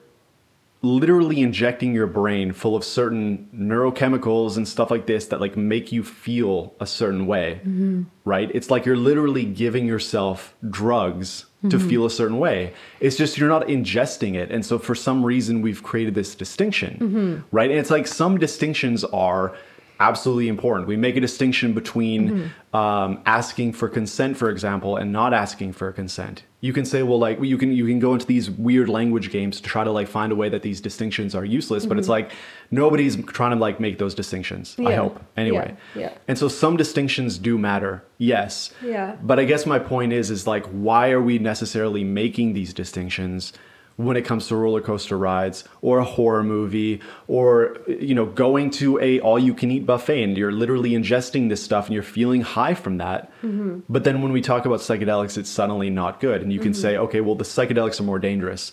[0.82, 5.92] literally injecting your brain full of certain neurochemicals and stuff like this that like make
[5.92, 8.04] you feel a certain way mm-hmm.
[8.24, 11.90] right it's like you're literally giving yourself drugs to mm-hmm.
[11.90, 12.74] feel a certain way.
[13.02, 14.50] It's just you're not ingesting it.
[14.50, 17.38] And so for some reason, we've created this distinction, mm-hmm.
[17.52, 17.70] right?
[17.70, 19.58] And it's like some distinctions are
[20.00, 20.88] absolutely important.
[20.88, 25.92] We make a distinction between um, asking for consent, for example, and not asking for
[25.92, 26.44] consent.
[26.62, 29.62] You can say, well, like you can you can go into these weird language games
[29.62, 32.32] to try to like find a way that these distinctions are useless, but it's like
[32.70, 34.76] nobody's trying to like make those distinctions.
[34.80, 35.76] I hope anyway.
[35.96, 36.14] Yeah, yeah.
[36.28, 38.72] And so some distinctions do matter, yes.
[38.84, 39.16] Yeah.
[39.22, 43.54] But I guess my point is, is like, why are we necessarily making these distinctions
[44.00, 48.70] when it comes to roller coaster rides or a horror movie or you know going
[48.70, 52.02] to a all you can eat buffet and you're literally ingesting this stuff and you're
[52.02, 53.30] feeling high from that.
[53.42, 53.80] Mm-hmm.
[53.90, 56.96] But then when we talk about psychedelics, it's suddenly not good, and you can say,
[56.96, 58.72] okay, well the psychedelics are more dangerous.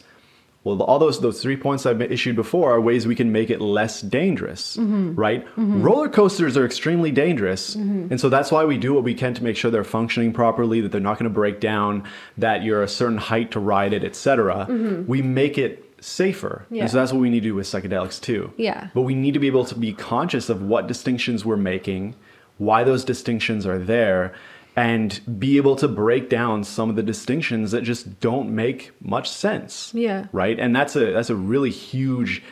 [0.67, 3.61] Well, all those those three points I've issued before are ways we can make it
[3.61, 5.15] less dangerous, mm-hmm.
[5.15, 5.47] right?
[5.51, 5.81] Mm-hmm.
[5.81, 8.09] Roller coasters are extremely dangerous, mm-hmm.
[8.11, 10.81] and so that's why we do what we can to make sure they're functioning properly,
[10.81, 12.03] that they're not going to break down,
[12.37, 14.67] that you're a certain height to ride it, etc.
[15.07, 16.83] We make it safer, Yeah.
[16.83, 18.53] and so that's what we need to do with psychedelics too.
[18.57, 18.89] Yeah.
[18.93, 22.17] But we need to be able to be conscious of what distinctions we're making,
[22.59, 24.35] why those distinctions are there,
[24.77, 29.31] and be able to break down some of the distinctions that just don't make much
[29.31, 29.91] sense.
[29.95, 30.27] Yeah.
[30.33, 30.59] Right?
[30.61, 32.43] And that's a that's a really huge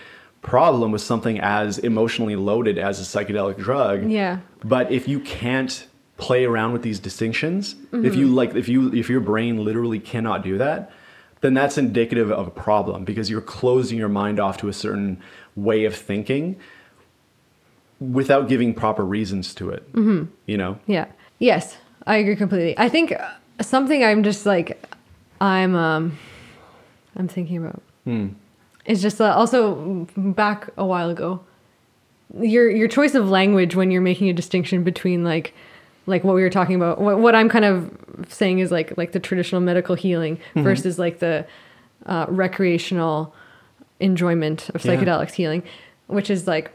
[0.40, 4.10] problem with something as emotionally loaded as a psychedelic drug.
[4.10, 4.40] Yeah.
[4.64, 5.86] But if you can't
[6.16, 10.42] play around with these distinctions, if you like if you if your brain literally cannot
[10.42, 10.90] do that,
[11.42, 15.20] then that's indicative of a problem because you're closing your mind off to a certain
[15.56, 16.56] way of thinking
[18.00, 19.92] without giving proper reasons to it.
[19.92, 20.32] Mm-hmm.
[20.46, 20.78] You know?
[20.86, 21.06] Yeah.
[21.38, 21.76] Yes,
[22.06, 22.74] I agree completely.
[22.78, 23.28] I think uh,
[23.62, 24.82] something I'm just like
[25.40, 26.18] I'm um
[27.16, 27.82] I'm thinking about
[28.86, 31.40] is just uh, also back a while ago.
[32.38, 35.54] Your your choice of language when you're making a distinction between like
[36.06, 37.90] like what we were talking about what, what I'm kind of
[38.28, 41.46] saying is like like the traditional medical healing versus like the
[42.06, 43.34] uh, recreational
[44.00, 44.96] enjoyment of Yeah.
[44.96, 45.62] psychedelics healing,
[46.08, 46.70] which is like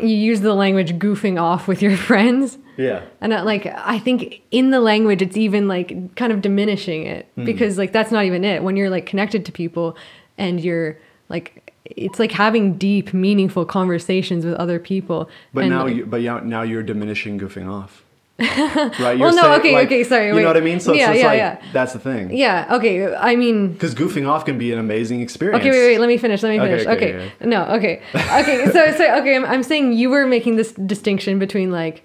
[0.00, 2.58] you use the language goofing off with your friends.
[2.76, 3.02] Yeah.
[3.20, 7.26] And uh, like I think in the language it's even like kind of diminishing it
[7.34, 7.44] Hmm.
[7.44, 8.62] because like that's not even it.
[8.62, 9.96] When you're like connected to people
[10.38, 10.96] and you're
[11.28, 15.28] like it's like having deep meaningful conversations with other people.
[15.52, 18.04] But and, now like- you but now you're diminishing goofing off.
[18.42, 18.98] Right?
[18.98, 20.42] You're Well, no, saying, okay, like- okay, sorry, You wait.
[20.42, 20.80] know what I mean?
[20.80, 21.62] So, Yeah, it's yeah, like yeah.
[21.72, 22.34] that's the thing.
[22.36, 23.14] Yeah, okay.
[23.14, 25.60] I mean Because goofing off can be an amazing experience.
[25.60, 25.98] Okay, wait, wait.
[25.98, 26.42] Let me finish.
[26.42, 26.86] Let me Okay, finish.
[26.86, 27.32] okay, Okay.
[27.40, 27.64] yeah, No.
[27.76, 28.02] Okay.
[28.42, 28.66] Okay.
[28.72, 29.36] So, so okay.
[29.36, 32.02] I'm, I'm saying you were making this distinction between like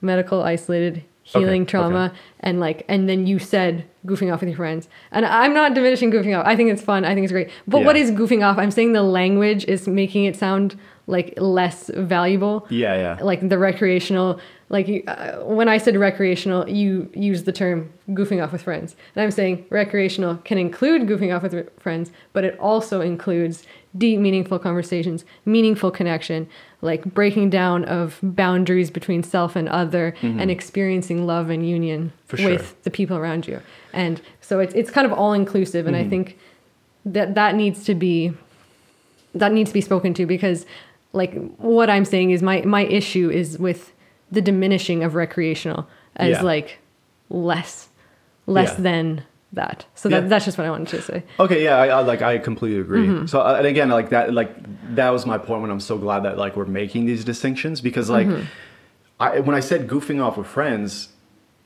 [0.00, 2.16] medical isolated healing Okay, trauma okay.
[2.40, 4.88] and like, and then you said goofing off with your friends.
[5.10, 6.46] And I'm not diminishing goofing off.
[6.46, 7.04] I think it's fun.
[7.04, 7.50] I think it's great.
[7.66, 8.02] But what Yeah.
[8.04, 8.56] is goofing off?
[8.56, 10.76] I'm saying the language is making it sound
[11.06, 12.66] like less valuable.
[12.70, 13.18] Yeah, yeah.
[13.22, 14.40] Like the recreational,
[14.70, 18.96] like uh, when I said recreational, you use the term goofing off with friends.
[19.14, 23.64] And I'm saying recreational can include goofing off with friends, but it also includes
[23.96, 26.46] deep, meaningful conversations, meaningful connection,
[26.82, 32.36] like breaking down of boundaries between self and other, and experiencing love and union Mm-hmm.
[32.36, 32.50] Sure.
[32.50, 33.62] with the people around you.
[33.94, 35.86] And so it's, it's kind of all inclusive.
[35.86, 36.06] And Mm-hmm.
[36.06, 36.38] I think
[37.06, 38.34] that that needs to be
[39.34, 40.66] that needs to be spoken to because
[41.12, 43.92] like what i'm saying is my my issue is with
[44.30, 45.86] the diminishing of recreational
[46.16, 46.42] as Yeah.
[46.42, 46.78] like
[47.30, 47.88] less
[48.46, 48.82] less Yeah.
[48.82, 49.22] than
[49.52, 50.20] that so Yeah.
[50.20, 52.80] that, that's just what i wanted to say Okay, yeah, I, I like I completely
[52.80, 53.06] agree.
[53.06, 53.26] Mm-hmm.
[53.26, 54.50] So uh, and again, like that, like
[54.94, 58.10] that was my point when I'm so glad that like we're making these distinctions because
[58.10, 58.44] like Mm-hmm.
[59.20, 61.08] I when I said goofing off with friends,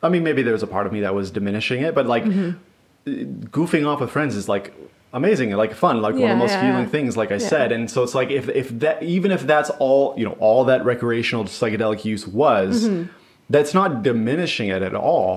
[0.02, 2.24] I mean maybe there was a part of me that was diminishing it, but like
[2.24, 3.44] Mm-hmm.
[3.50, 4.72] goofing off with friends is like
[5.12, 6.90] amazing like fun, like one of the most yeah, healing yeah.
[6.90, 7.48] things, like I Yeah.
[7.48, 7.72] said.
[7.72, 10.84] And so it's like if if that even if that's all you know, all that
[10.84, 12.84] recreational psychedelic use was.
[12.88, 13.10] Mm-hmm.
[13.54, 15.34] That's not diminishing it at all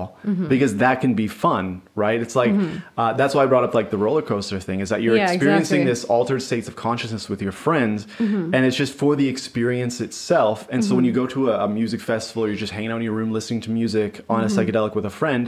[0.52, 2.18] because that can be fun, right?
[2.24, 2.52] It's like
[3.00, 5.26] uh, that's why I brought up like the roller coaster thing is that you're Mm-hmm.
[5.26, 5.92] Yeah, experiencing exactly.
[5.92, 8.54] this altered states of consciousness with your friends Mm-hmm.
[8.54, 11.68] and it's just for the experience itself and so when you go to a, a
[11.80, 14.58] music festival or you're just hanging out in your room listening to music on Mm-hmm.
[14.58, 15.42] a psychedelic with a friend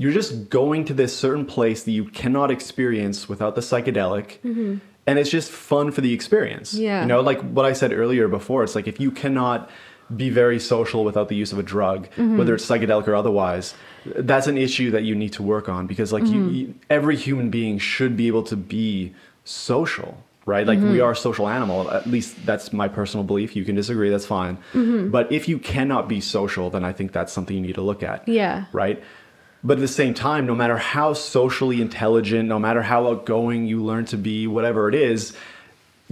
[0.00, 4.26] you're just going to this certain place that you cannot experience without the psychedelic
[5.08, 6.82] and it's just fun for the experience Mm-hmm.
[6.88, 7.00] Yeah.
[7.02, 9.60] you know like what i said earlier before it's like if you cannot
[10.16, 12.36] be very social without the use of a drug Mm-hmm.
[12.38, 13.74] whether it's psychedelic or otherwise
[14.04, 16.48] that's an issue that you need to work on because like Mm-hmm.
[16.48, 19.14] you, you every human being should be able to be
[19.44, 20.92] social right like Mm-hmm.
[20.92, 24.26] we are a social animal at least that's my personal belief you can disagree that's
[24.26, 25.10] fine Mm-hmm.
[25.10, 28.02] but if you cannot be social then i think that's something you need to look
[28.02, 29.02] at yeah right?
[29.64, 33.80] But at the same time, no matter how socially intelligent, no matter how outgoing you
[33.84, 35.34] learn to be, whatever it is,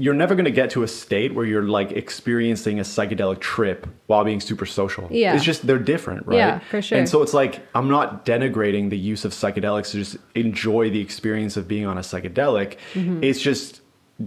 [0.00, 3.86] you're never going to get to a state where you're like experiencing a psychedelic trip
[4.06, 5.06] while being super social.
[5.10, 5.34] Yeah.
[5.34, 6.36] It's just they're different, right?
[6.36, 6.98] Yeah, for sure.
[6.98, 11.00] And so it's like I'm not denigrating the use of psychedelics to just enjoy the
[11.00, 12.78] experience of being on a psychedelic.
[12.94, 13.22] Mm-hmm.
[13.22, 13.82] It's just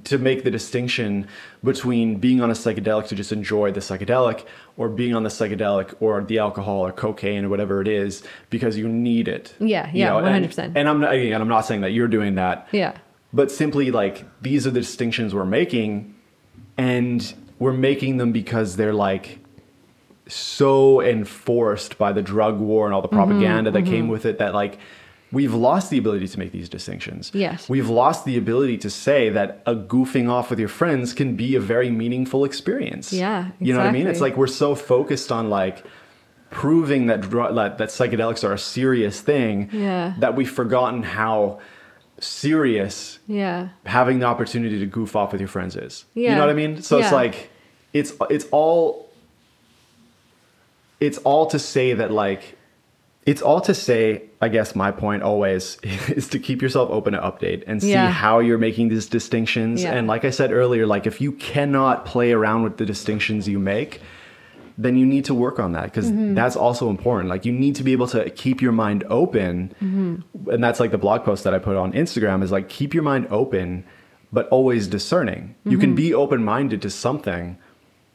[0.06, 1.28] to make the distinction
[1.64, 4.46] between being on a psychedelic to just enjoy the psychedelic
[4.78, 8.76] or being on the psychedelic or the alcohol or cocaine or whatever it is because
[8.76, 9.54] you need it.
[9.60, 10.74] Yeah, You yeah, know, 100%.
[10.76, 12.98] And I'm not, again, I'm not saying that you're doing that Yeah.
[13.34, 16.14] But simply like these are the distinctions we're making
[16.78, 19.40] and we're making them because they're like
[20.28, 24.38] so enforced by the drug war and all the Mm-hmm, propaganda that came with it
[24.40, 24.78] that like
[25.32, 27.32] we've lost the ability to make these distinctions.
[27.34, 27.68] Yes.
[27.68, 31.56] we've lost the ability to say that a goofing off with your friends can be
[31.56, 33.12] a very meaningful experience.
[33.12, 34.08] Yeah, you know what i mean?
[34.08, 35.84] It's like we're so focused on like
[36.52, 40.14] proving that that, that psychedelics are a serious thing Yeah.
[40.20, 41.60] that we've forgotten how
[42.24, 43.70] serious Yeah.
[43.86, 46.06] having the opportunity to goof off with your friends is.
[46.14, 46.82] You know what I mean?
[46.82, 47.50] So it's like
[47.94, 49.10] it's it's all
[51.00, 52.58] it's all to say that like
[53.26, 57.20] it's all to say, I guess my point always is to keep yourself open to
[57.20, 58.10] update and see Yeah.
[58.10, 59.82] how you're making these distinctions.
[59.82, 59.94] Yeah.
[59.94, 63.60] And like I said earlier, like if you cannot play around with the distinctions you
[63.60, 64.02] make,
[64.78, 66.34] then you need to work on that because Mm-hmm.
[66.34, 67.30] that's also important.
[67.30, 69.74] Like you need to be able to keep your mind open.
[69.82, 70.50] Mm-hmm.
[70.50, 73.04] And that's like the blog post that I put on Instagram is like keep your
[73.04, 73.84] mind open,
[74.32, 75.56] but always discerning.
[75.66, 75.82] You Mm-hmm.
[75.82, 77.58] can be open minded to something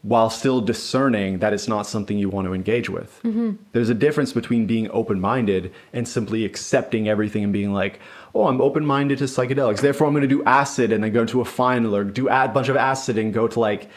[0.02, 3.20] while still discerning that it's not something you want to engage with.
[3.24, 3.52] Mm-hmm.
[3.72, 7.98] There's a difference between being open minded and simply accepting everything and being like,
[8.34, 9.80] oh, I'm open minded to psychedelics.
[9.80, 12.46] Therefore, I'm going to do acid and then go to a final or do a
[12.48, 13.90] bunch of acid and go to like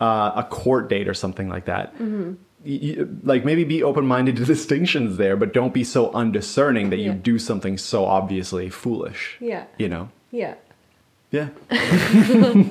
[0.00, 1.94] uh, a court date or something like that.
[1.94, 2.32] Mm-hmm.
[2.64, 6.90] Y- y- like maybe be open minded to distinctions there, but don't be so undiscerning
[6.90, 9.36] that you do something so obviously foolish.
[9.40, 9.64] Yeah.
[9.78, 10.08] You know?
[10.30, 10.54] Yeah.
[11.30, 11.48] Yeah.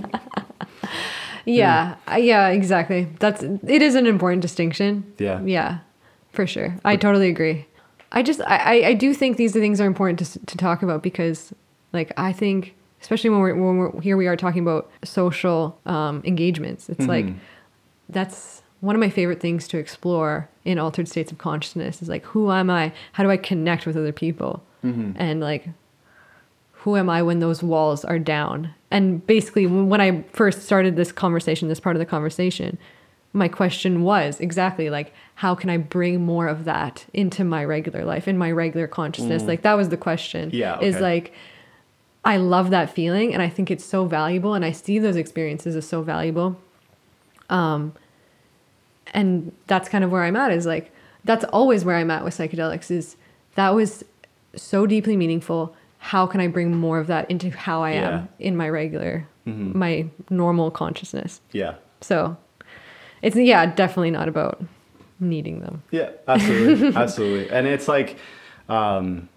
[1.45, 3.07] Yeah, I- yeah, exactly.
[3.19, 5.13] That's it is an important distinction.
[5.17, 5.41] Yeah.
[5.41, 5.77] yeah,
[6.33, 6.75] for sure.
[6.83, 7.65] I totally agree.
[8.11, 11.03] I just I I, I do think these things are important to to talk about
[11.03, 11.53] because
[11.93, 16.21] like I think especially when we're when we're here we are talking about social um,
[16.25, 16.89] engagements.
[16.89, 17.09] It's mm-hmm.
[17.09, 17.25] like
[18.09, 22.25] that's one of my favorite things to explore in altered states of consciousness is like
[22.25, 22.93] who am I?
[23.13, 24.63] How do I connect with other people?
[24.83, 25.13] Mm-hmm.
[25.15, 25.69] And like
[26.71, 28.73] who am I when those walls are down?
[28.91, 32.77] And basically, when when I first started this conversation, this part of the conversation,
[33.33, 38.05] my question was exactly like, how can I bring more of that into my regular
[38.05, 39.43] life, in my regular consciousness?
[39.43, 39.47] Mm.
[39.47, 40.49] Like, that was the question.
[40.53, 41.33] Yeah, Is like,
[42.27, 45.77] I love that feeling and I think it's so valuable and I see those experiences
[45.77, 46.59] as so valuable.
[47.49, 47.93] Um,
[49.13, 50.91] and that's kind of where I'm at is like,
[51.23, 53.15] that's always where I'm at with psychedelics is
[53.55, 54.03] that was
[54.57, 55.73] so deeply meaningful.
[55.99, 58.09] How can I bring more of that into how I Yeah.
[58.09, 61.39] am in my regular, my normal consciousness?
[61.53, 61.75] Yeah.
[62.01, 62.35] So
[63.21, 64.61] it's, yeah, definitely not about
[65.21, 65.81] needing them.
[65.91, 67.49] Yeah, absolutely, absolutely.
[67.49, 68.17] And it's like,
[68.67, 69.29] um,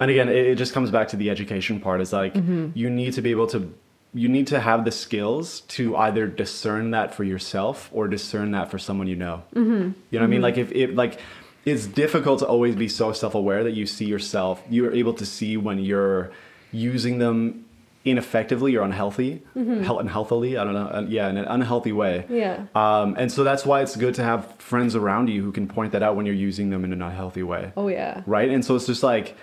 [0.00, 2.00] and again, it, it just comes back to the education part.
[2.00, 3.72] Is like you need to be able to,
[4.14, 8.70] you need to have the skills to either discern that for yourself or discern that
[8.70, 9.42] for someone you know.
[9.54, 9.70] Mm-hmm.
[9.70, 10.42] You know what I mean?
[10.42, 11.20] Like if it like.
[11.66, 14.62] It's difficult to always be so self-aware that you see yourself.
[14.70, 16.30] You're able to see when you're
[16.72, 17.66] using them
[18.06, 20.56] ineffectively or unhealthy, hel- unhealthily.
[20.56, 20.86] I don't know.
[20.86, 22.24] uh, yeah, in an unhealthy way.
[22.30, 22.64] Yeah.
[22.74, 25.92] Um, and so that's why it's good to have friends around you who can point
[25.92, 27.74] that out when you're using them in an unhealthy way.
[27.76, 28.22] Oh, yeah.
[28.26, 28.48] Right?
[28.48, 29.36] And so it's just like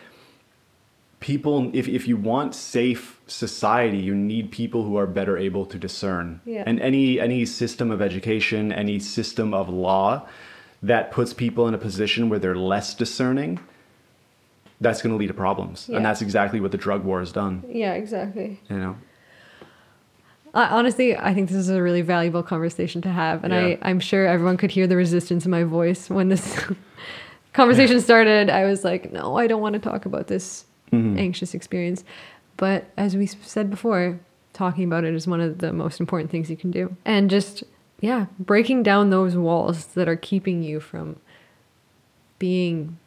[1.19, 5.77] people, if, if you want safe society, you need people who are better able to
[5.77, 6.41] discern.
[6.45, 6.63] Yeah.
[6.65, 10.27] And any, any system of education, any system of law
[10.83, 13.59] that puts people in a position where they're less discerning,
[14.79, 15.87] that's going to lead to problems.
[15.89, 15.97] Yeah.
[15.97, 17.63] And that's exactly what the drug war has done.
[17.67, 18.61] Yeah, exactly.
[18.69, 18.97] You know?
[20.53, 23.59] I, honestly, I think this is a really valuable conversation to have, and Yeah.
[23.59, 26.63] I, I'm sure everyone could hear the resistance in my voice when this
[27.53, 28.51] conversation started.
[28.51, 31.17] I was like, no, I don't want to talk about this Mm-hmm.
[31.19, 32.03] anxious experience.
[32.55, 34.19] But as we said before,
[34.53, 37.63] talking about it is one of the most important things you can do, and just
[37.99, 41.15] yeah, breaking down those walls that are keeping you from
[42.39, 42.97] being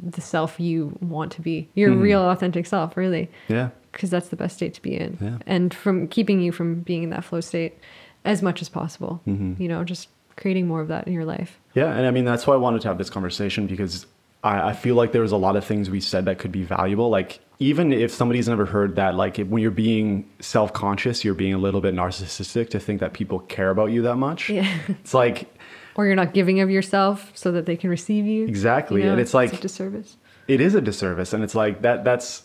[0.00, 2.00] the self you want to be, your Mhm.
[2.02, 3.70] real authentic self, really Yeah.
[3.90, 5.38] because that's the best state to be in Yeah.
[5.46, 7.76] and from keeping you from being in that flow state
[8.24, 9.60] as much as possible Mm-hmm.
[9.60, 12.46] you know just creating more of that in your life Yeah, and I mean that's
[12.46, 14.06] why I wanted to have this conversation because
[14.42, 16.62] I, I feel like there was a lot of things we said that could be
[16.62, 17.10] valuable.
[17.10, 21.54] Like even if somebody's never heard that, like if, when you're being self-conscious, you're being
[21.54, 24.50] a little bit narcissistic to think that people care about you that much.
[24.50, 24.78] Yeah.
[24.88, 25.52] It's like
[25.94, 29.12] or you're not giving of yourself so that they can receive you Exactly, you know?
[29.12, 30.16] and it's like- a disservice
[30.48, 32.02] it is a disservice, and it's like that.
[32.02, 32.42] That's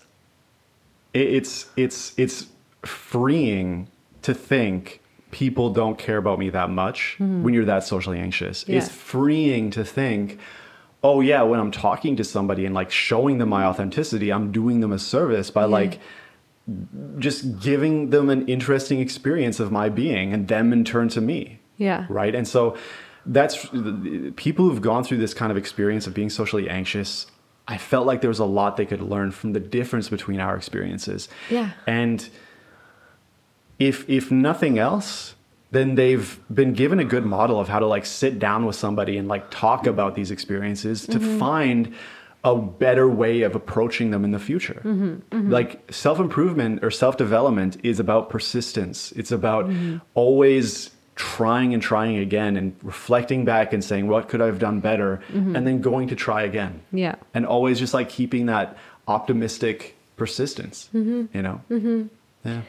[1.14, 2.48] it, it's it's it's
[2.84, 3.88] freeing
[4.22, 5.02] to think
[5.32, 7.44] people don't care about me that much mm-hmm.
[7.44, 8.66] when you're that socially anxious.
[8.68, 8.78] Yeah.
[8.78, 10.38] It's freeing to think,
[11.04, 14.80] oh yeah, when I'm talking to somebody and like showing them my authenticity, I'm doing
[14.80, 16.00] them a service by like
[17.20, 21.60] just giving them an interesting experience of my being and them in turn to me
[21.78, 22.06] Yeah.
[22.08, 22.78] right and so
[23.26, 23.66] that's
[24.38, 27.28] people who've gone through this kind of experience of being socially anxious
[27.68, 30.56] i felt like there was a lot they could learn from the difference between our
[30.56, 31.72] experiences Yeah.
[31.86, 32.30] and
[33.78, 35.36] if if nothing else
[35.74, 39.18] then they've been given a good model of how to like sit down with somebody
[39.18, 41.40] and like talk about these experiences to mm-hmm.
[41.40, 41.94] find
[42.44, 44.82] a better way of approaching them in the future.
[44.84, 45.36] Mm-hmm.
[45.36, 45.52] Mm-hmm.
[45.52, 49.12] Like self improvement or self development is about persistence.
[49.14, 49.72] It's about
[50.14, 54.80] always trying and trying again and reflecting back and saying, what could I have done
[54.80, 55.22] better?
[55.30, 56.82] And then going to try again.
[56.92, 57.16] Yeah.
[57.34, 58.78] And always just like keeping that
[59.08, 61.62] optimistic persistence, you know?
[62.44, 62.62] Yeah.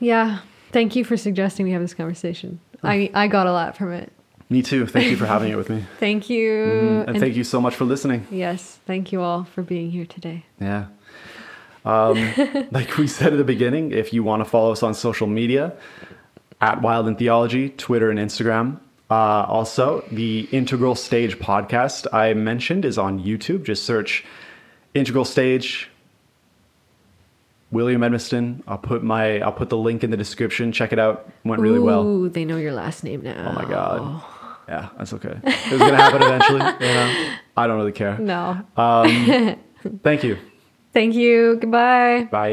[0.00, 0.38] Yeah.
[0.72, 2.60] Thank you for suggesting we have this conversation.
[2.82, 4.12] I, I got a lot from it.
[4.48, 4.86] Me too.
[4.86, 5.84] Thank you for having it with me.
[6.00, 6.50] Thank you.
[6.50, 7.08] Mm-hmm.
[7.10, 8.26] And thank you so much for listening.
[8.30, 8.80] Yes.
[8.86, 10.44] Thank you all for being here today.
[10.60, 10.86] Yeah.
[11.86, 12.34] Um,
[12.70, 15.74] like we said at the beginning, if you want to follow us on social media,
[16.62, 18.78] at Wild and Theology, Twitter and Instagram.
[19.10, 23.64] Uh, also, the Integral Stage podcast I mentioned is on YouTube.
[23.64, 24.24] Just search
[24.94, 25.90] Integral Stage,
[27.72, 28.62] William Edmiston.
[28.68, 30.70] I'll put my I'll put the link in the description.
[30.72, 31.28] Check it out.
[31.44, 32.06] Went really well.
[32.06, 33.50] Ooh, they know your last name now.
[33.50, 34.22] Oh my god.
[34.68, 35.40] Yeah, that's okay.
[35.42, 36.60] It was gonna happen eventually.
[36.86, 38.16] You know, I don't really care.
[38.18, 38.62] No.
[38.76, 39.56] Um,
[40.04, 40.38] thank you.
[40.92, 41.56] Thank you.
[41.56, 42.28] Goodbye.
[42.30, 42.52] Bye.